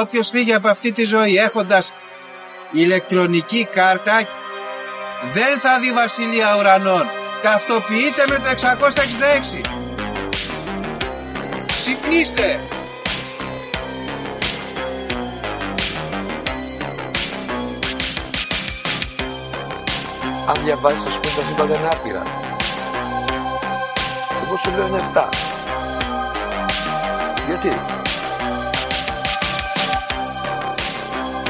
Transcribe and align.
Όποιος 0.00 0.28
φύγει 0.28 0.54
από 0.54 0.68
αυτή 0.68 0.92
τη 0.92 1.04
ζωή 1.04 1.36
έχοντας 1.36 1.92
ηλεκτρονική 2.72 3.68
κάρτα 3.72 4.26
δεν 5.32 5.60
θα 5.60 5.78
δει 5.80 5.92
βασιλεία 5.92 6.56
ουρανών. 6.58 7.06
Ταυτοποιείτε 7.42 8.24
με 8.28 8.36
το 8.36 8.48
666. 8.48 9.60
Ξυπνήστε! 11.66 12.60
Αν 20.46 20.64
διαβάζεις 20.64 21.02
θα 21.02 21.10
σου 21.10 21.20
πει 21.20 21.28
τα 21.28 21.42
σύμπαντα 21.48 21.74
είναι 21.74 21.88
άπειρα. 21.92 22.22
Εγώ 24.44 24.56
σου 24.56 24.70
λέω 24.70 24.86
είναι 24.86 25.10
7. 25.14 25.28
Γιατί; 27.46 27.95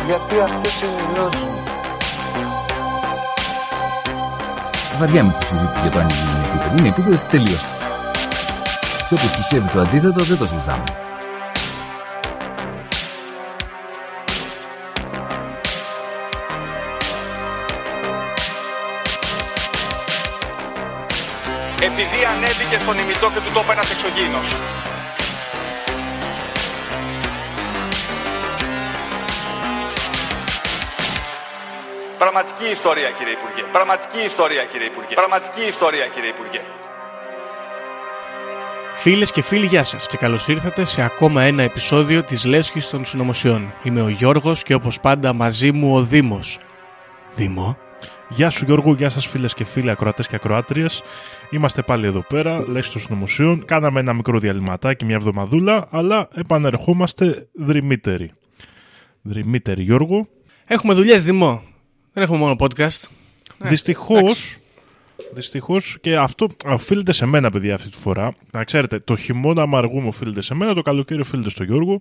Γιατί 0.06 0.40
αυτές 0.40 0.82
είναι 0.82 0.92
οι 0.92 1.14
γνώσεις 1.14 1.42
μου. 1.42 1.62
Βαριά 4.98 5.24
με 5.24 5.34
τη 5.38 5.46
συζήτηση 5.46 5.80
για 5.80 5.90
το 5.90 5.98
αν 5.98 6.08
είναι 6.08 6.38
επίπεδο. 6.48 6.76
Είναι 6.78 6.88
επίπεδο 6.88 7.18
τελείως. 7.30 7.66
Και 9.08 9.14
όποιο 9.14 9.28
πιστεύει 9.36 9.68
το 9.68 9.80
αντίθετο 9.80 10.24
δεν 10.24 10.38
το 10.38 10.46
συζητάμε. 10.46 10.84
επειδή 21.80 22.20
ανέβηκε 22.32 22.76
στον 22.82 22.98
ημιτό 22.98 23.26
και 23.34 23.40
του 23.44 23.52
τόπου 23.54 23.72
ένας 23.72 23.90
εξωγήινος. 23.90 24.46
Πραγματική 32.18 32.66
ιστορία 32.72 33.10
κύριε 33.18 33.32
Υπουργέ. 33.32 33.62
Πραγματική 33.72 34.20
ιστορία 34.24 34.64
κύριε 34.64 34.86
Υπουργέ. 34.86 35.14
Πραγματική 35.14 35.62
ιστορία 35.68 36.06
κύριε 36.14 36.28
Υπουργέ. 36.28 36.60
Φίλες 38.94 39.32
και 39.32 39.42
φίλοι, 39.42 39.66
γεια 39.66 39.82
σας 39.82 40.08
και 40.08 40.16
καλώς 40.16 40.48
ήρθατε 40.48 40.84
σε 40.84 41.02
ακόμα 41.02 41.42
ένα 41.42 41.62
επεισόδιο 41.62 42.22
της 42.22 42.44
Λέσχης 42.44 42.88
των 42.88 43.04
Συνωμοσιών. 43.04 43.72
Είμαι 43.82 44.00
ο 44.00 44.08
Γιώργος 44.08 44.62
και 44.62 44.74
όπως 44.74 45.00
πάντα 45.00 45.32
μαζί 45.32 45.72
μου 45.72 45.94
ο 45.96 46.02
Δήμος. 46.02 46.58
Δήμο. 47.34 47.78
Γεια 48.28 48.50
σου 48.50 48.64
Γιώργο, 48.64 48.94
γεια 48.94 49.10
σας 49.10 49.26
φίλες 49.26 49.54
και 49.54 49.64
φίλοι 49.64 49.90
ακροατές 49.90 50.28
και 50.28 50.36
ακροάτριες. 50.36 51.02
Είμαστε 51.50 51.82
πάλι 51.82 52.06
εδώ 52.06 52.24
πέρα, 52.28 52.64
λέξη 52.68 52.92
των 52.92 53.00
συνωμοσιών. 53.00 53.64
Κάναμε 53.64 54.00
ένα 54.00 54.12
μικρό 54.12 54.38
διαλυματάκι, 54.38 55.04
μια 55.04 55.14
εβδομαδούλα, 55.14 55.86
αλλά 55.90 56.28
επανερχόμαστε 56.34 57.48
δρυμύτεροι. 57.52 58.32
Δρυμύτεροι 59.22 59.82
Γιώργο. 59.82 60.28
Έχουμε 60.64 60.94
δουλειές 60.94 61.24
Δήμο. 61.24 61.62
Δεν 62.16 62.24
έχουμε 62.24 62.38
μόνο 62.38 62.56
podcast. 62.58 63.02
Δυστυχώς, 63.58 64.58
δυστυχώς 65.32 65.98
και 66.00 66.16
αυτό 66.16 66.48
οφείλεται 66.64 67.12
σε 67.12 67.26
μένα 67.26 67.50
παιδιά 67.50 67.74
αυτή 67.74 67.88
τη 67.88 67.98
φορά. 67.98 68.34
Να 68.52 68.64
ξέρετε, 68.64 68.98
το 68.98 69.16
χειμώνα 69.16 69.66
μου 69.66 69.76
αργούμε 69.76 70.06
οφείλεται 70.06 70.42
σε 70.42 70.54
μένα, 70.54 70.74
το 70.74 70.82
καλοκαίρι 70.82 71.20
οφείλεται 71.20 71.50
στο 71.50 71.64
Γιώργο. 71.64 72.00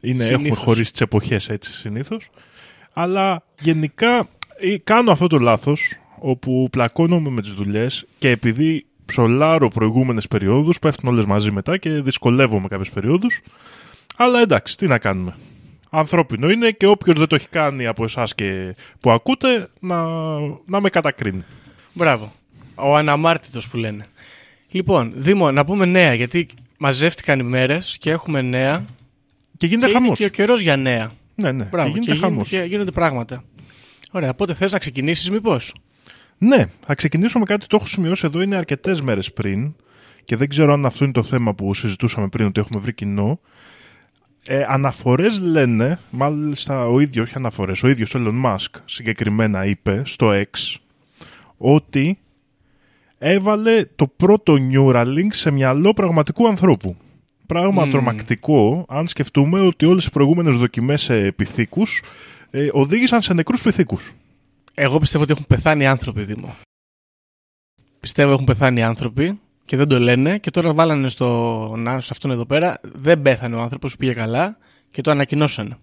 Είναι, 0.00 0.24
έχουμε 0.24 0.36
Συνήθως. 0.36 0.58
χωρίσει 0.64 0.92
τις 0.92 1.00
εποχές 1.00 1.48
έτσι 1.48 1.72
συνήθως. 1.72 2.30
Αλλά 2.92 3.42
γενικά 3.60 4.28
ε, 4.56 4.76
κάνω 4.84 5.12
αυτό 5.12 5.26
το 5.26 5.38
λάθος 5.38 5.94
όπου 6.18 6.68
πλακώνομαι 6.70 7.30
με 7.30 7.40
τις 7.42 7.52
δουλειές 7.52 8.06
και 8.18 8.30
επειδή 8.30 8.86
ψολάρω 9.06 9.68
προηγούμενες 9.68 10.28
περιόδους 10.28 10.78
πέφτουν 10.78 11.08
όλες 11.08 11.24
μαζί 11.24 11.50
μετά 11.50 11.76
και 11.76 11.90
δυσκολεύομαι 11.90 12.68
κάποιες 12.68 12.90
περιόδους. 12.90 13.40
Αλλά 14.16 14.40
εντάξει, 14.40 14.76
τι 14.76 14.86
να 14.86 14.98
κάνουμε. 14.98 15.34
Ανθρώπινο 15.90 16.50
είναι 16.50 16.70
και 16.70 16.86
όποιο 16.86 17.12
δεν 17.12 17.26
το 17.26 17.34
έχει 17.34 17.48
κάνει 17.48 17.86
από 17.86 18.04
εσάς 18.04 18.34
και 18.34 18.74
που 19.00 19.10
ακούτε 19.10 19.68
να, 19.80 20.04
να 20.66 20.80
με 20.80 20.90
κατακρίνει. 20.90 21.44
Μπράβο. 21.92 22.32
Ο 22.74 22.96
αναμάρτητος 22.96 23.68
που 23.68 23.76
λένε. 23.76 24.04
Λοιπόν, 24.70 25.12
Δήμο, 25.16 25.50
να 25.50 25.64
πούμε 25.64 25.84
νέα, 25.84 26.14
γιατί 26.14 26.46
μαζεύτηκαν 26.78 27.38
οι 27.38 27.42
μέρες 27.42 27.96
και 28.00 28.10
έχουμε 28.10 28.42
νέα. 28.42 28.84
Και 29.56 29.66
γίνεται 29.66 29.86
και 29.86 29.92
είναι 29.92 30.00
χαμός. 30.00 30.18
και 30.18 30.24
ο 30.24 30.28
καιρός 30.28 30.60
για 30.60 30.76
νέα. 30.76 31.12
Ναι, 31.34 31.52
ναι, 31.52 31.64
Μπράβο, 31.64 31.92
και 31.92 31.98
γίνεται 32.00 32.18
χαμός. 32.20 32.48
και 32.48 32.62
γίνονται 32.62 32.90
πράγματα. 32.90 33.44
Ωραία, 34.10 34.30
οπότε 34.30 34.54
θες 34.54 34.72
να 34.72 34.78
ξεκινήσεις 34.78 35.30
μήπως; 35.30 35.74
Ναι, 36.38 36.68
θα 36.80 36.94
ξεκινήσω 36.94 37.38
με 37.38 37.44
κάτι 37.44 37.66
το 37.66 37.76
έχω 37.76 37.86
σημειώσει 37.86 38.26
εδώ, 38.26 38.42
είναι 38.42 38.56
αρκετές 38.56 39.00
μέρες 39.00 39.32
πριν 39.32 39.74
και 40.24 40.36
δεν 40.36 40.48
ξέρω 40.48 40.72
αν 40.72 40.86
αυτό 40.86 41.04
είναι 41.04 41.12
το 41.12 41.22
θέμα 41.22 41.54
που 41.54 41.74
συζητούσαμε 41.74 42.28
πριν, 42.28 42.46
ότι 42.46 42.60
έχουμε 42.60 42.80
βρει 42.80 42.94
κοινό. 42.94 43.40
Ε, 44.48 44.64
αναφορές 44.68 45.40
λένε, 45.40 45.98
μάλιστα 46.10 46.86
ο 46.86 47.00
ίδιος, 47.00 47.26
όχι 47.26 47.36
αναφορές, 47.36 47.82
ο 47.82 47.88
ίδιος 47.88 48.14
ο 48.14 48.18
Elon 48.22 48.44
Musk 48.44 48.80
συγκεκριμένα 48.84 49.64
είπε 49.64 50.02
στο 50.04 50.30
X 50.32 50.76
ότι 51.56 52.18
έβαλε 53.18 53.84
το 53.96 54.06
πρώτο 54.06 54.56
Neuralink 54.72 55.28
σε 55.30 55.50
μυαλό 55.50 55.94
πραγματικού 55.94 56.48
ανθρώπου. 56.48 56.96
Πράγμα 57.46 57.84
Μμμ. 57.84 57.90
τρομακτικό 57.90 58.84
αν 58.88 59.08
σκεφτούμε 59.08 59.60
ότι 59.60 59.86
όλες 59.86 60.06
οι 60.06 60.10
προηγούμενες 60.10 60.56
δοκιμές 60.56 61.02
σε 61.02 61.32
πυθίκους 61.32 62.02
ε, 62.50 62.68
οδήγησαν 62.72 63.22
σε 63.22 63.34
νεκρούς 63.34 63.62
πυθίκους. 63.62 64.12
Εγώ 64.74 64.98
πιστεύω 64.98 65.22
ότι 65.22 65.32
έχουν 65.32 65.46
πεθάνει 65.46 65.86
άνθρωποι, 65.86 66.22
Δήμο. 66.22 66.56
Πιστεύω 68.00 68.32
έχουν 68.32 68.44
πεθάνει 68.44 68.82
άνθρωποι 68.82 69.40
και 69.66 69.76
δεν 69.76 69.88
το 69.88 70.00
λένε 70.00 70.38
και 70.38 70.50
τώρα 70.50 70.72
βάλανε 70.72 71.08
στο, 71.08 71.72
να, 71.76 72.00
σε 72.00 72.08
αυτόν 72.12 72.30
εδώ 72.30 72.44
πέρα. 72.44 72.78
Δεν 72.82 73.22
πέθανε 73.22 73.56
ο 73.56 73.60
άνθρωπος, 73.60 73.96
πήγε 73.96 74.12
καλά 74.12 74.56
και 74.90 75.00
το 75.00 75.10
ανακοινώσανε. 75.10 75.76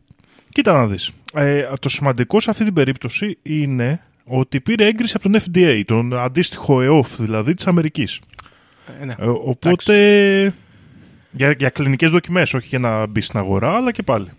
Κοίτα 0.49 0.73
να 0.73 0.87
δεις. 0.87 1.11
Ε, 1.33 1.63
το 1.79 1.89
σημαντικό 1.89 2.39
σε 2.39 2.49
αυτή 2.49 2.63
την 2.63 2.73
περίπτωση 2.73 3.37
είναι 3.43 4.01
ότι 4.25 4.61
πήρε 4.61 4.85
έγκριση 4.85 5.13
από 5.15 5.29
τον 5.29 5.41
FDA, 5.41 5.81
τον 5.85 6.19
αντίστοιχο 6.19 6.81
ΕΟΦ 6.81 7.15
δηλαδή 7.15 7.53
της 7.53 7.67
Αμερικής. 7.67 8.19
Ε, 9.01 9.05
ναι. 9.05 9.15
Ε, 9.19 9.25
οπότε 9.25 9.93
για, 11.31 11.51
για 11.51 11.69
κλινικές 11.69 12.11
δοκιμές, 12.11 12.53
όχι 12.53 12.67
για 12.67 12.79
να 12.79 13.05
μπει 13.05 13.21
στην 13.21 13.39
αγορά, 13.39 13.75
αλλά 13.75 13.91
και 13.91 14.03
πάλι. 14.03 14.29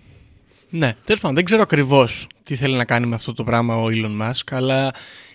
Ναι, 0.70 0.94
τέλος 1.04 1.20
πάντων, 1.20 1.36
δεν 1.36 1.44
ξέρω 1.44 1.62
ακριβώς 1.62 2.26
τι 2.42 2.56
θέλει 2.56 2.76
να 2.76 2.84
κάνει 2.84 3.06
με 3.06 3.14
αυτό 3.14 3.32
το 3.32 3.44
πράγμα 3.44 3.76
ο 3.76 3.86
Elon 3.86 4.22
Musk, 4.22 4.42
αλλά 4.50 4.90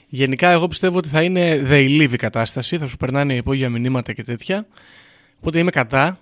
γενικά 0.09 0.49
εγώ 0.49 0.67
πιστεύω 0.67 0.97
ότι 0.97 1.09
θα 1.09 1.21
είναι 1.23 1.61
they 1.69 2.01
live 2.01 2.13
η 2.13 2.17
κατάσταση, 2.17 2.77
θα 2.77 2.87
σου 2.87 2.97
περνάνε 2.97 3.35
υπόγεια 3.35 3.69
μηνύματα 3.69 4.13
και 4.13 4.23
τέτοια. 4.23 4.67
Οπότε 5.37 5.59
είμαι 5.59 5.71
κατά. 5.71 6.19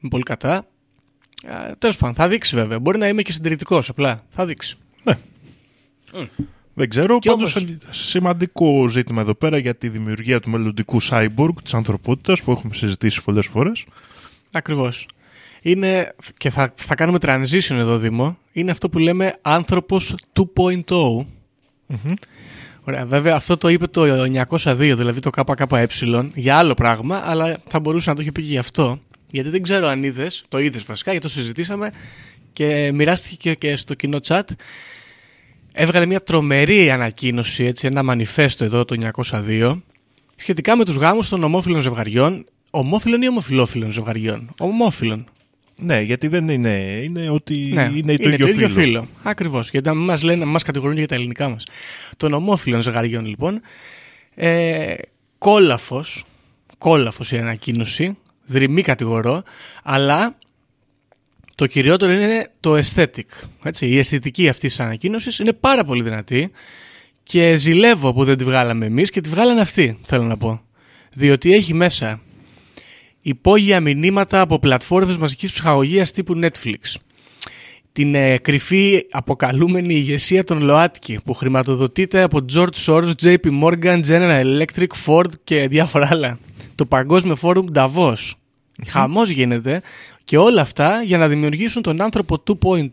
Είμαι 0.00 0.10
πολύ 0.10 0.22
κατά. 0.22 0.66
Τέλος 1.78 1.96
πάντων, 1.96 2.14
θα 2.14 2.28
δείξει 2.28 2.56
βέβαια. 2.56 2.78
Μπορεί 2.78 2.98
να 2.98 3.08
είμαι 3.08 3.22
και 3.22 3.32
συντηρητικός, 3.32 3.88
απλά. 3.88 4.20
Θα 4.28 4.46
δείξει. 4.46 4.76
Δεν 6.74 6.88
ξέρω, 6.88 7.18
Και 7.18 7.28
πάντως 7.30 7.56
όμως- 7.56 7.76
σημαντικό 7.90 8.88
ζήτημα 8.88 9.20
εδώ 9.22 9.34
πέρα 9.34 9.58
για 9.58 9.74
τη 9.74 9.88
δημιουργία 9.88 10.40
του 10.40 10.50
μελλοντικού 10.50 11.02
cyborg 11.02 11.54
της 11.62 11.74
ανθρωπότητας 11.74 12.42
που 12.42 12.50
έχουμε 12.52 12.74
συζητήσει 12.74 13.22
πολλές 13.22 13.46
φορές. 13.46 13.84
Ακριβώς. 14.52 15.06
Είναι, 15.62 16.14
και 16.36 16.50
θα, 16.50 16.72
θα 16.76 16.94
κάνουμε 16.94 17.18
transition 17.22 17.70
εδώ, 17.74 17.98
Δήμο. 17.98 18.38
Είναι 18.52 18.70
αυτό 18.70 18.88
που 18.88 18.98
λέμε 18.98 19.38
άνθρωπος 19.42 20.14
2.0. 20.32 21.26
Ωραία, 22.86 23.06
βέβαια 23.06 23.34
αυτό 23.34 23.56
το 23.56 23.68
είπε 23.68 23.86
το 23.86 24.02
902, 24.48 24.74
δηλαδή 24.76 25.20
το 25.20 25.30
ΚΚΕ, 25.30 25.86
για 26.34 26.56
άλλο 26.56 26.74
πράγμα, 26.74 27.22
αλλά 27.24 27.56
θα 27.68 27.80
μπορούσε 27.80 28.10
να 28.10 28.16
το 28.16 28.22
είχε 28.22 28.32
πει 28.32 28.42
και 28.42 28.48
γι' 28.48 28.58
αυτό. 28.58 29.00
Γιατί 29.30 29.48
δεν 29.48 29.62
ξέρω 29.62 29.86
αν 29.86 30.02
είδες, 30.02 30.44
το 30.48 30.58
είδες 30.58 30.84
βασικά, 30.84 31.10
γιατί 31.10 31.26
το 31.26 31.32
συζητήσαμε 31.32 31.90
και 32.52 32.90
μοιράστηκε 32.94 33.54
και 33.54 33.76
στο 33.76 33.94
κοινό 33.94 34.18
chat. 34.26 34.42
Έβγαλε 35.72 36.06
μια 36.06 36.22
τρομερή 36.22 36.90
ανακοίνωση, 36.90 37.64
έτσι, 37.64 37.86
ένα 37.86 38.02
μανιφέστο 38.02 38.64
εδώ 38.64 38.84
το 38.84 39.10
902, 39.30 39.80
σχετικά 40.36 40.76
με 40.76 40.84
τους 40.84 40.96
γάμους 40.96 41.28
των 41.28 41.44
ομόφυλων 41.44 41.80
ζευγαριών. 41.80 42.46
Ομόφυλων 42.70 43.22
ή 43.22 43.28
ομοφυλόφιλων 43.28 43.92
ζευγαριών; 43.92 44.50
Ομόφυλων. 44.58 45.26
Ναι, 45.84 46.00
γιατί 46.00 46.28
δεν 46.28 46.48
είναι, 46.48 47.00
είναι 47.02 47.30
ότι 47.30 47.58
Ναι, 47.58 47.90
είναι 47.94 48.16
το 48.16 48.28
ίδιο 48.28 48.68
φύλλο. 48.68 49.06
Ακριβώς. 49.22 49.70
Γιατί 49.70 49.88
να 49.88 49.94
μην 49.94 50.04
μας 50.04 50.22
λένε, 50.22 50.44
να 50.44 50.50
μας 50.50 50.62
κατηγορούν 50.62 50.96
για 50.96 51.08
τα 51.08 51.14
ελληνικά 51.14 51.48
μας. 51.48 51.66
Των 52.16 52.32
ομόφυλων 52.32 52.82
ζευγαριών, 52.82 53.26
λοιπόν. 53.26 53.60
Ε, 54.34 54.94
κόλαφος. 55.38 56.24
Κόλαφος 56.78 57.32
η 57.32 57.36
ανακοίνωση. 57.36 58.16
Δρυμή 58.46 58.82
κατηγορώ. 58.82 59.42
Αλλά 59.82 60.36
το 61.54 61.66
κυριότερο 61.66 62.12
είναι 62.12 62.50
το 62.60 62.76
aesthetic. 62.76 63.46
Έτσι, 63.62 63.86
η 63.86 63.98
αισθητική 63.98 64.48
αυτής 64.48 64.76
της 64.76 64.84
ανακοίνωσης 64.84 65.38
είναι 65.38 65.52
πάρα 65.52 65.84
πολύ 65.84 66.02
δυνατή. 66.02 66.50
Και 67.22 67.56
ζηλεύω 67.56 68.12
που 68.12 68.24
δεν 68.24 68.36
τη 68.36 68.44
βγάλαμε 68.44 68.86
εμείς 68.86 69.10
και 69.10 69.20
τη 69.20 69.28
βγάλανε 69.28 69.60
αυτοί, 69.60 69.98
θέλω 70.02 70.22
να 70.22 70.36
πω. 70.36 70.60
Διότι 71.14 71.52
έχει 71.52 71.74
μέσα 71.74 72.20
υπόγεια 73.22 73.80
μηνύματα 73.80 74.40
από 74.40 74.58
πλατφόρμες 74.58 75.16
μαζικής 75.16 75.52
ψυχαγωγίας 75.52 76.10
τύπου 76.10 76.40
Netflix. 76.42 76.96
Την 77.92 78.14
ε, 78.14 78.38
κρυφή 78.38 79.06
αποκαλούμενη 79.10 79.94
ηγεσία 79.94 80.44
των 80.44 80.62
ΛΟΑΤΚΙ 80.62 81.20
που 81.24 81.34
χρηματοδοτείται 81.34 82.22
από 82.22 82.44
George 82.54 82.84
Soros, 82.86 83.12
JP 83.22 83.62
Morgan, 83.62 84.00
General 84.06 84.44
Electric, 84.44 84.86
Ford 85.06 85.30
και 85.44 85.68
διάφορα 85.68 86.08
άλλα. 86.10 86.38
Το 86.74 86.84
Παγκόσμιο 86.84 87.36
Φόρουμ 87.36 87.66
Davos. 87.74 88.30
Χαμός 88.86 89.28
γίνεται 89.28 89.82
Και 90.24 90.38
όλα 90.38 90.60
αυτά 90.60 91.02
για 91.02 91.18
να 91.18 91.28
δημιουργήσουν 91.28 91.82
τον 91.82 92.00
άνθρωπο 92.02 92.42
2.0, 92.62 92.88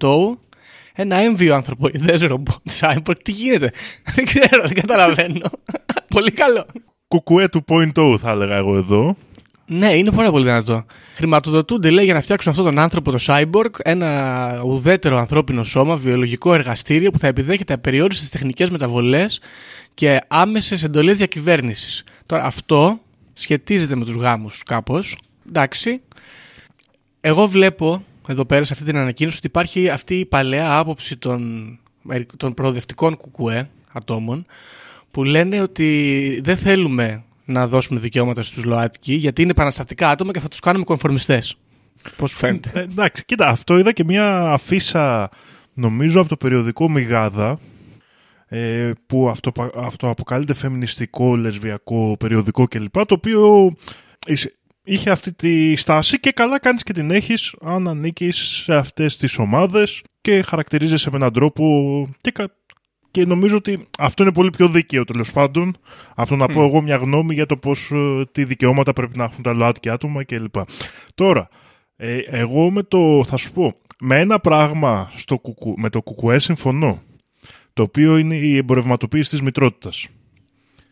ένα 0.94 1.16
έμβιο 1.16 1.56
ανθρωποειδές 1.56 2.22
ρομπότ 2.32 2.58
cyborg. 2.80 3.18
Τι 3.24 3.32
γίνεται, 3.32 3.72
δεν 4.16 4.26
ξέρω, 4.26 4.62
δεν 4.64 4.74
καταλαβαίνω. 4.74 5.50
πολύ 6.16 6.32
καλό. 6.32 6.66
Κουκουέ 7.08 7.50
του 7.50 7.66
point 7.68 7.94
O 7.94 8.18
θα 8.18 8.32
έλεγα 8.32 8.56
εγώ 8.56 8.76
εδώ. 8.76 9.16
Ναι, 9.72 9.94
είναι 9.94 10.12
πάρα 10.12 10.32
πολύ 10.32 10.44
δυνατό. 10.44 10.86
Χρηματοδοτούνται, 11.16 11.90
λέει, 11.90 12.06
για 12.06 12.14
να 12.14 12.22
φτιάξουν 12.22 12.52
αυτόν 12.52 12.66
τον 12.66 12.80
άνθρωπο, 12.80 13.12
το 13.12 13.18
cyborg, 13.22 13.70
ένα 13.84 14.62
ουδέτερο 14.66 15.18
ανθρώπινο 15.18 15.64
σώμα, 15.64 15.96
βιολογικό 15.96 16.54
εργαστήριο 16.54 17.12
που 17.12 17.20
θα 17.20 17.28
επιδέχεται 17.28 17.74
απεριόριστες 17.74 18.30
τεχνικές 18.30 18.70
μεταβολές 18.70 19.42
και 19.94 20.20
άμεσες 20.28 20.84
εντολές 20.84 21.18
διακυβέρνησης. 21.18 22.04
Τώρα, 22.26 22.44
αυτό 22.44 23.00
σχετίζεται 23.34 23.96
με 23.96 24.06
τους 24.06 24.16
γάμους 24.16 24.64
κάπως. 24.64 25.18
Εντάξει. 25.48 26.02
Εγώ 27.22 27.48
βλέπω 27.48 28.04
εδώ 28.28 28.46
πέρα 28.46 28.64
σε 28.64 28.74
αυτή 28.74 28.86
την 28.86 28.98
ανακοίνωση 28.98 29.38
ότι 29.38 29.48
υπάρχει 29.48 29.90
αυτή 29.90 30.16
η 30.20 30.26
παλαιά 30.26 30.78
άποψη 30.78 31.18
των, 31.18 31.70
των 32.38 32.54
προοδευτικών 32.54 33.18
κουκουέ 33.18 33.70
ατόμων 33.92 34.46
που 35.12 35.24
λένε 35.24 35.62
ότι 35.62 36.40
δεν 36.44 36.58
θέλουμε 36.58 37.24
να 37.50 37.68
δώσουμε 37.68 38.00
δικαιώματα 38.00 38.44
στους 38.44 38.64
ΛΟΑΤΚΙ 38.64 39.14
γιατί 39.14 39.42
είναι 39.42 39.52
επαναστατικά 39.52 40.10
άτομα 40.10 40.32
και 40.32 40.40
θα 40.40 40.48
τους 40.48 40.60
κάνουμε 40.60 40.84
κονφορμιστές. 40.84 41.58
Πώς 42.18 42.32
σου 42.32 42.38
φαίνεται. 42.38 42.72
Ε, 42.74 42.82
εντάξει, 42.82 43.26
κοίτα, 43.26 43.48
αυτό 43.48 43.78
είδα 43.78 43.92
και 43.92 44.04
μια 44.04 44.52
αφίσα 44.52 45.30
νομίζω 45.74 46.20
από 46.20 46.30
το 46.30 46.38
περιοδικό 46.38 46.90
Μιγάδα 46.90 47.60
ε, 48.48 48.92
που 49.06 49.30
αυτό, 49.30 49.52
αυτό 49.76 50.10
αποκαλείται 50.10 50.54
φεμινιστικό, 50.54 51.36
λεσβιακό 51.36 52.16
περιοδικό 52.20 52.68
κλπ. 52.68 53.06
Το 53.06 53.14
οποίο 53.14 53.74
είχε 54.84 55.10
αυτή 55.10 55.34
τη 55.34 55.76
στάση 55.76 56.20
και 56.20 56.32
καλά 56.32 56.60
κάνεις 56.60 56.84
και 56.84 56.94
την 56.94 57.12
έχεις 57.12 57.56
αν 57.62 57.88
ανήκεις 57.88 58.38
σε 58.38 58.76
αυτές 58.76 59.18
τις 59.18 59.38
ομάδες 59.38 60.04
και 60.22 60.42
χαρακτηρίζεσαι 60.42 61.10
με 61.10 61.18
έναν 61.18 61.34
τρόπο 61.34 61.66
και, 62.22 62.32
και 63.12 63.26
νομίζω 63.26 63.58
ότι 63.58 63.88
αυτό 64.00 64.24
είναι 64.24 64.32
πολύ 64.32 64.50
πιο 64.50 64.68
δίκαιο 64.68 65.04
τέλος 65.04 65.32
πάντων 65.32 65.78
από 66.16 66.30
το 66.30 66.36
να 66.36 66.48
πω 66.48 66.64
εγώ 66.64 66.82
μια 66.82 66.96
γνώμη 66.96 67.34
για 67.34 67.46
το 67.46 67.58
πώς, 67.58 67.92
ε, 67.92 68.26
τι 68.32 68.44
δικαιώματα 68.44 68.94
πρέπει 68.94 69.18
να 69.18 69.24
έχουν 69.24 69.44
τα 69.44 69.54
ΛΟΑΤΚΙ 69.54 69.90
άτομα 69.90 70.24
κλπ. 70.24 70.56
Τώρα, 71.16 71.50
ε, 71.96 72.18
εγώ 72.18 72.72
με 72.72 72.84
το, 72.84 73.24
θα 73.28 73.38
σου 73.38 73.52
πω, 73.52 73.76
με 74.02 74.20
ένα 74.20 74.40
πράγμα 74.40 75.12
στο 75.16 75.38
κουκου, 75.38 75.74
με 75.78 75.90
το 75.90 76.02
κουκουέ 76.02 76.40
συμφωνώ, 76.40 77.02
το 77.74 77.84
οποίο 77.84 78.18
είναι 78.18 78.36
η 78.36 78.58
εμπορευματοποίηση 78.58 79.30
της 79.30 79.42
μητρότητας. 79.42 80.08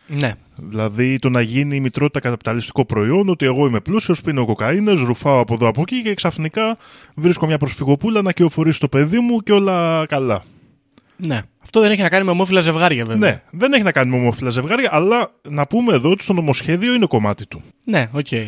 Ναι. 0.08 0.34
Δηλαδή 0.56 1.20
το 1.20 1.30
να 1.30 1.42
γίνει 1.42 1.76
η 1.76 1.80
μητρότητα 1.80 2.20
καπιταλιστικό 2.20 2.86
προϊόν, 2.86 3.30
ότι 3.30 3.46
εγώ 3.46 3.68
είμαι 3.68 3.80
πλούσιος, 3.80 4.22
πίνω 4.22 4.46
κοκαΐνες, 4.46 5.00
ρουφάω 5.00 5.40
από 5.40 5.54
εδώ 5.54 5.68
από 5.68 5.82
εκεί 5.82 6.02
και 6.02 6.14
ξαφνικά 6.14 6.78
βρίσκω 7.16 7.46
μια 7.46 7.58
προσφυγοπούλα 7.58 8.22
να 8.22 8.32
κυοφορήσει 8.32 8.80
το 8.80 8.88
παιδί 8.88 9.20
μου 9.20 9.40
και 9.40 9.52
όλα 9.52 10.06
καλά. 10.06 10.44
Ναι. 11.18 11.42
Αυτό 11.64 11.80
δεν 11.80 11.92
έχει 11.92 12.02
να 12.02 12.10
κάνει 12.10 12.26
με 12.26 12.32
ομόφυλα 12.32 12.62
ζευγάρια, 12.62 13.06
βέβαια. 13.06 13.30
Ναι, 13.30 13.42
δεν 13.52 13.74
έχει 13.74 13.84
να 13.84 13.92
κάνει 13.92 14.10
με 14.10 14.16
ομόφυλα 14.16 14.50
ζευγάρια, 14.50 14.90
αλλά 14.92 15.32
να 15.42 15.68
πούμε 15.68 15.94
εδώ 15.94 16.10
ότι 16.10 16.24
στο 16.24 16.34
νομοσχέδιο 16.34 16.94
είναι 16.94 17.06
κομμάτι 17.06 17.46
του. 17.46 17.62
Ναι, 17.84 18.10
OK. 18.12 18.28
Okay. 18.30 18.48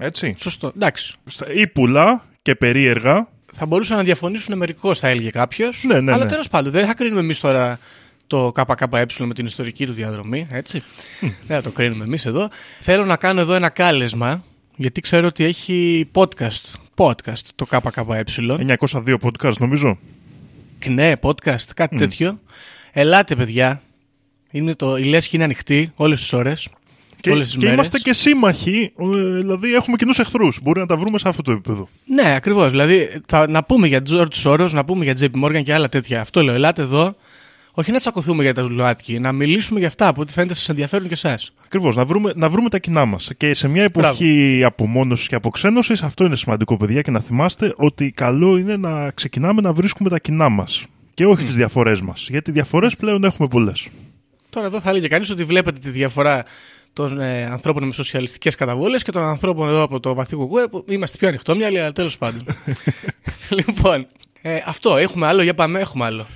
Έτσι. 0.00 0.34
Σωστό. 0.38 0.72
Εντάξει. 0.76 1.14
Ύπουλα 1.54 2.24
και 2.42 2.54
περίεργα. 2.54 3.28
Θα 3.52 3.66
μπορούσαν 3.66 3.96
να 3.96 4.02
διαφωνήσουν 4.02 4.56
μερικώς, 4.56 4.98
θα 4.98 5.08
έλεγε 5.08 5.30
κάποιος. 5.30 5.84
Ναι, 5.84 6.00
ναι, 6.00 6.12
αλλά 6.12 6.24
ναι. 6.24 6.30
τέλος 6.30 6.48
πάντων, 6.48 6.72
δεν 6.72 6.86
θα 6.86 6.94
κρίνουμε 6.94 7.20
εμείς 7.20 7.40
τώρα 7.40 7.78
το 8.26 8.52
ΚΚΕ 8.52 9.06
με 9.18 9.34
την 9.34 9.46
ιστορική 9.46 9.86
του 9.86 9.92
διαδρομή, 9.92 10.46
έτσι. 10.50 10.82
δεν 11.20 11.56
θα 11.56 11.62
το 11.62 11.70
κρίνουμε 11.70 12.04
εμείς 12.04 12.26
εδώ. 12.26 12.48
Θέλω 12.80 13.04
να 13.04 13.16
κάνω 13.16 13.40
εδώ 13.40 13.54
ένα 13.54 13.68
κάλεσμα, 13.68 14.44
γιατί 14.76 15.00
ξέρω 15.00 15.26
ότι 15.26 15.44
έχει 15.44 16.08
podcast. 16.12 16.74
Podcast 16.96 17.42
το 17.54 17.66
ΚΚΕ. 17.66 18.24
902 18.26 19.16
podcast 19.22 19.56
νομίζω. 19.58 19.98
Ναι, 20.90 21.12
podcast, 21.22 21.68
κάτι 21.74 21.96
τέτοιο. 21.96 22.40
Ελάτε, 22.92 23.34
παιδιά. 23.34 23.82
Είναι 24.50 24.74
το, 24.74 24.96
η 24.96 25.04
λέσχη 25.04 25.34
είναι 25.34 25.44
ανοιχτή 25.44 25.92
όλες 25.96 26.20
τις 26.20 26.32
ώρες. 26.32 26.68
Και, 27.20 27.30
όλες 27.30 27.46
τις 27.46 27.52
και 27.52 27.58
μέρες. 27.58 27.74
είμαστε 27.74 27.98
και 27.98 28.12
σύμμαχοι, 28.12 28.92
ε, 28.98 29.38
δηλαδή 29.38 29.74
έχουμε 29.74 29.96
κοινούς 29.96 30.18
εχθρούς. 30.18 30.58
Μπορεί 30.62 30.80
να 30.80 30.86
τα 30.86 30.96
βρούμε 30.96 31.18
σε 31.18 31.28
αυτό 31.28 31.42
το 31.42 31.52
επίπεδο. 31.52 31.88
Ναι, 32.04 32.34
ακριβώς. 32.34 32.70
Δηλαδή, 32.70 33.20
θα, 33.26 33.48
να 33.48 33.64
πούμε 33.64 33.86
για 33.86 34.02
George 34.10 34.42
Soros, 34.42 34.70
να 34.70 34.84
πούμε 34.84 35.04
για 35.04 35.14
JP 35.20 35.44
Morgan 35.44 35.62
και 35.62 35.74
άλλα 35.74 35.88
τέτοια. 35.88 36.20
Αυτό 36.20 36.42
λέω. 36.42 36.54
Ελάτε 36.54 36.82
εδώ. 36.82 37.16
Όχι 37.78 37.92
να 37.92 37.98
τσακωθούμε 37.98 38.42
για 38.42 38.54
τα 38.54 38.62
ΛΟΑΤΚΙ, 38.62 39.18
να 39.18 39.32
μιλήσουμε 39.32 39.78
για 39.78 39.88
αυτά 39.88 40.14
που 40.14 40.20
ό,τι 40.20 40.32
φαίνεται 40.32 40.54
σας 40.54 40.68
ενδιαφέρουν 40.68 41.08
και 41.08 41.14
εσάς. 41.14 41.52
Ακριβώς, 41.64 41.96
να 41.96 42.04
βρούμε, 42.04 42.32
να 42.36 42.48
βρούμε 42.48 42.68
τα 42.68 42.78
κοινά 42.78 43.04
μας. 43.04 43.30
Και 43.36 43.54
σε 43.54 43.68
μια 43.68 43.82
εποχή 43.82 44.62
απομόνωσης 44.64 45.28
και 45.28 45.34
αποξένωσης, 45.34 46.02
αυτό 46.02 46.24
είναι 46.24 46.36
σημαντικό, 46.36 46.76
παιδιά, 46.76 47.02
και 47.02 47.10
να 47.10 47.20
θυμάστε 47.20 47.72
ότι 47.76 48.10
καλό 48.10 48.56
είναι 48.56 48.76
να 48.76 49.10
ξεκινάμε 49.10 49.60
να 49.60 49.72
βρίσκουμε 49.72 50.08
τα 50.08 50.18
κοινά 50.18 50.48
μας. 50.48 50.86
Και 51.14 51.26
όχι 51.26 51.42
mm. 51.42 51.44
τις 51.44 51.54
διαφορές 51.54 52.00
μας. 52.00 52.26
Γιατί 52.30 52.50
διαφορές 52.50 52.96
πλέον 52.96 53.24
έχουμε 53.24 53.48
πολλές. 53.48 53.88
Τώρα 54.50 54.66
εδώ 54.66 54.80
θα 54.80 54.90
έλεγε 54.90 55.08
κανείς 55.08 55.30
ότι 55.30 55.44
βλέπετε 55.44 55.78
τη 55.78 55.90
διαφορά 55.90 56.44
των 56.92 57.20
ε, 57.20 57.44
ανθρώπων 57.44 57.84
με 57.84 57.92
σοσιαλιστικές 57.92 58.54
καταβόλες 58.54 59.02
και 59.02 59.12
των 59.12 59.22
ανθρώπων 59.22 59.68
εδώ 59.68 59.82
από 59.82 60.00
το 60.00 60.14
βαθύ 60.14 60.36
κουκουέ 60.36 60.66
που 60.66 60.84
είμαστε 60.88 61.16
πιο 61.16 61.28
ανοιχτόμυαλοι, 61.28 61.78
αλλά 61.80 61.92
τέλος 61.92 62.18
πάντων. 62.18 62.44
λοιπόν, 63.58 64.06
ε, 64.42 64.58
αυτό. 64.66 64.96
Έχουμε 64.96 65.26
άλλο, 65.26 65.42
για 65.42 65.54
πάμε, 65.54 65.80
έχουμε 65.80 66.04
άλλο. 66.04 66.26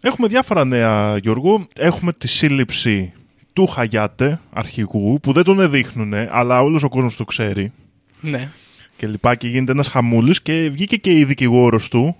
Έχουμε 0.00 0.28
διάφορα 0.28 0.64
νέα, 0.64 1.16
Γιώργο. 1.18 1.66
Έχουμε 1.74 2.12
τη 2.12 2.28
σύλληψη 2.28 3.12
του 3.52 3.66
Χαγιάτε, 3.66 4.40
αρχηγού, 4.52 5.20
που 5.22 5.32
δεν 5.32 5.44
τον 5.44 5.70
δείχνουν, 5.70 6.12
αλλά 6.14 6.60
όλος 6.62 6.82
ο 6.82 6.88
κόσμος 6.88 7.16
το 7.16 7.24
ξέρει. 7.24 7.72
Ναι. 8.20 8.50
Και 8.96 9.06
λοιπά 9.06 9.34
και 9.34 9.48
γίνεται 9.48 9.72
ένας 9.72 9.88
χαμούλης 9.88 10.42
και 10.42 10.68
βγήκε 10.72 10.96
και 10.96 11.12
η 11.18 11.24
δικηγόρος 11.24 11.88
του, 11.88 12.16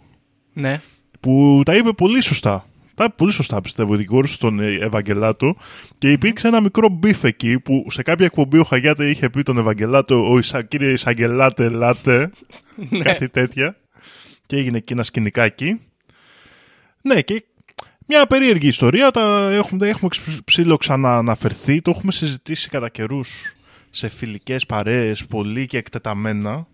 Ναι. 0.52 0.80
που 1.20 1.62
τα 1.64 1.76
είπε 1.76 1.92
πολύ 1.92 2.22
σωστά. 2.22 2.66
Τα 2.94 3.04
είπε 3.04 3.12
πολύ 3.16 3.32
σωστά, 3.32 3.60
πιστεύω, 3.60 3.94
η 3.94 3.96
δικηγόρος 3.96 4.32
στον 4.32 4.60
Ευαγγελάτο. 4.60 5.56
Και 5.98 6.12
υπήρξε 6.12 6.48
ένα 6.48 6.60
μικρό 6.60 6.88
beef 6.88 7.24
εκεί, 7.24 7.58
που 7.58 7.86
σε 7.90 8.02
κάποια 8.02 8.26
εκπομπή 8.26 8.58
ο 8.58 8.64
Χαγιάτε 8.64 9.10
είχε 9.10 9.30
πει 9.30 9.42
τον 9.42 9.58
Ευαγγελάτο, 9.58 10.30
ο 10.30 10.38
Ισα, 10.38 10.62
κύριε 10.62 10.92
Ισαγγελάτε, 10.92 11.64
ελάτε. 11.64 12.30
κάτι 13.02 13.28
τέτοια. 13.28 13.76
Και 14.46 14.56
έγινε 14.56 14.76
εκεί 14.76 14.92
ένα 14.92 15.02
σκηνικάκι. 15.02 15.80
Ναι, 17.02 17.20
και 17.20 17.44
μια 18.08 18.26
περίεργη 18.26 18.68
ιστορία, 18.68 19.10
τα 19.10 19.50
έχουμε, 19.52 19.88
έχουμε 19.88 20.10
ψήλο 20.44 20.76
ξανααναφερθεί, 20.76 21.82
το 21.82 21.90
έχουμε 21.90 22.12
συζητήσει 22.12 22.68
κατά 22.68 22.88
καιρούς 22.88 23.54
σε 23.90 24.08
φιλικές 24.08 24.66
παρέες, 24.66 25.26
πολύ 25.26 25.66
και 25.66 25.78
εκτεταμένα. 25.78 26.66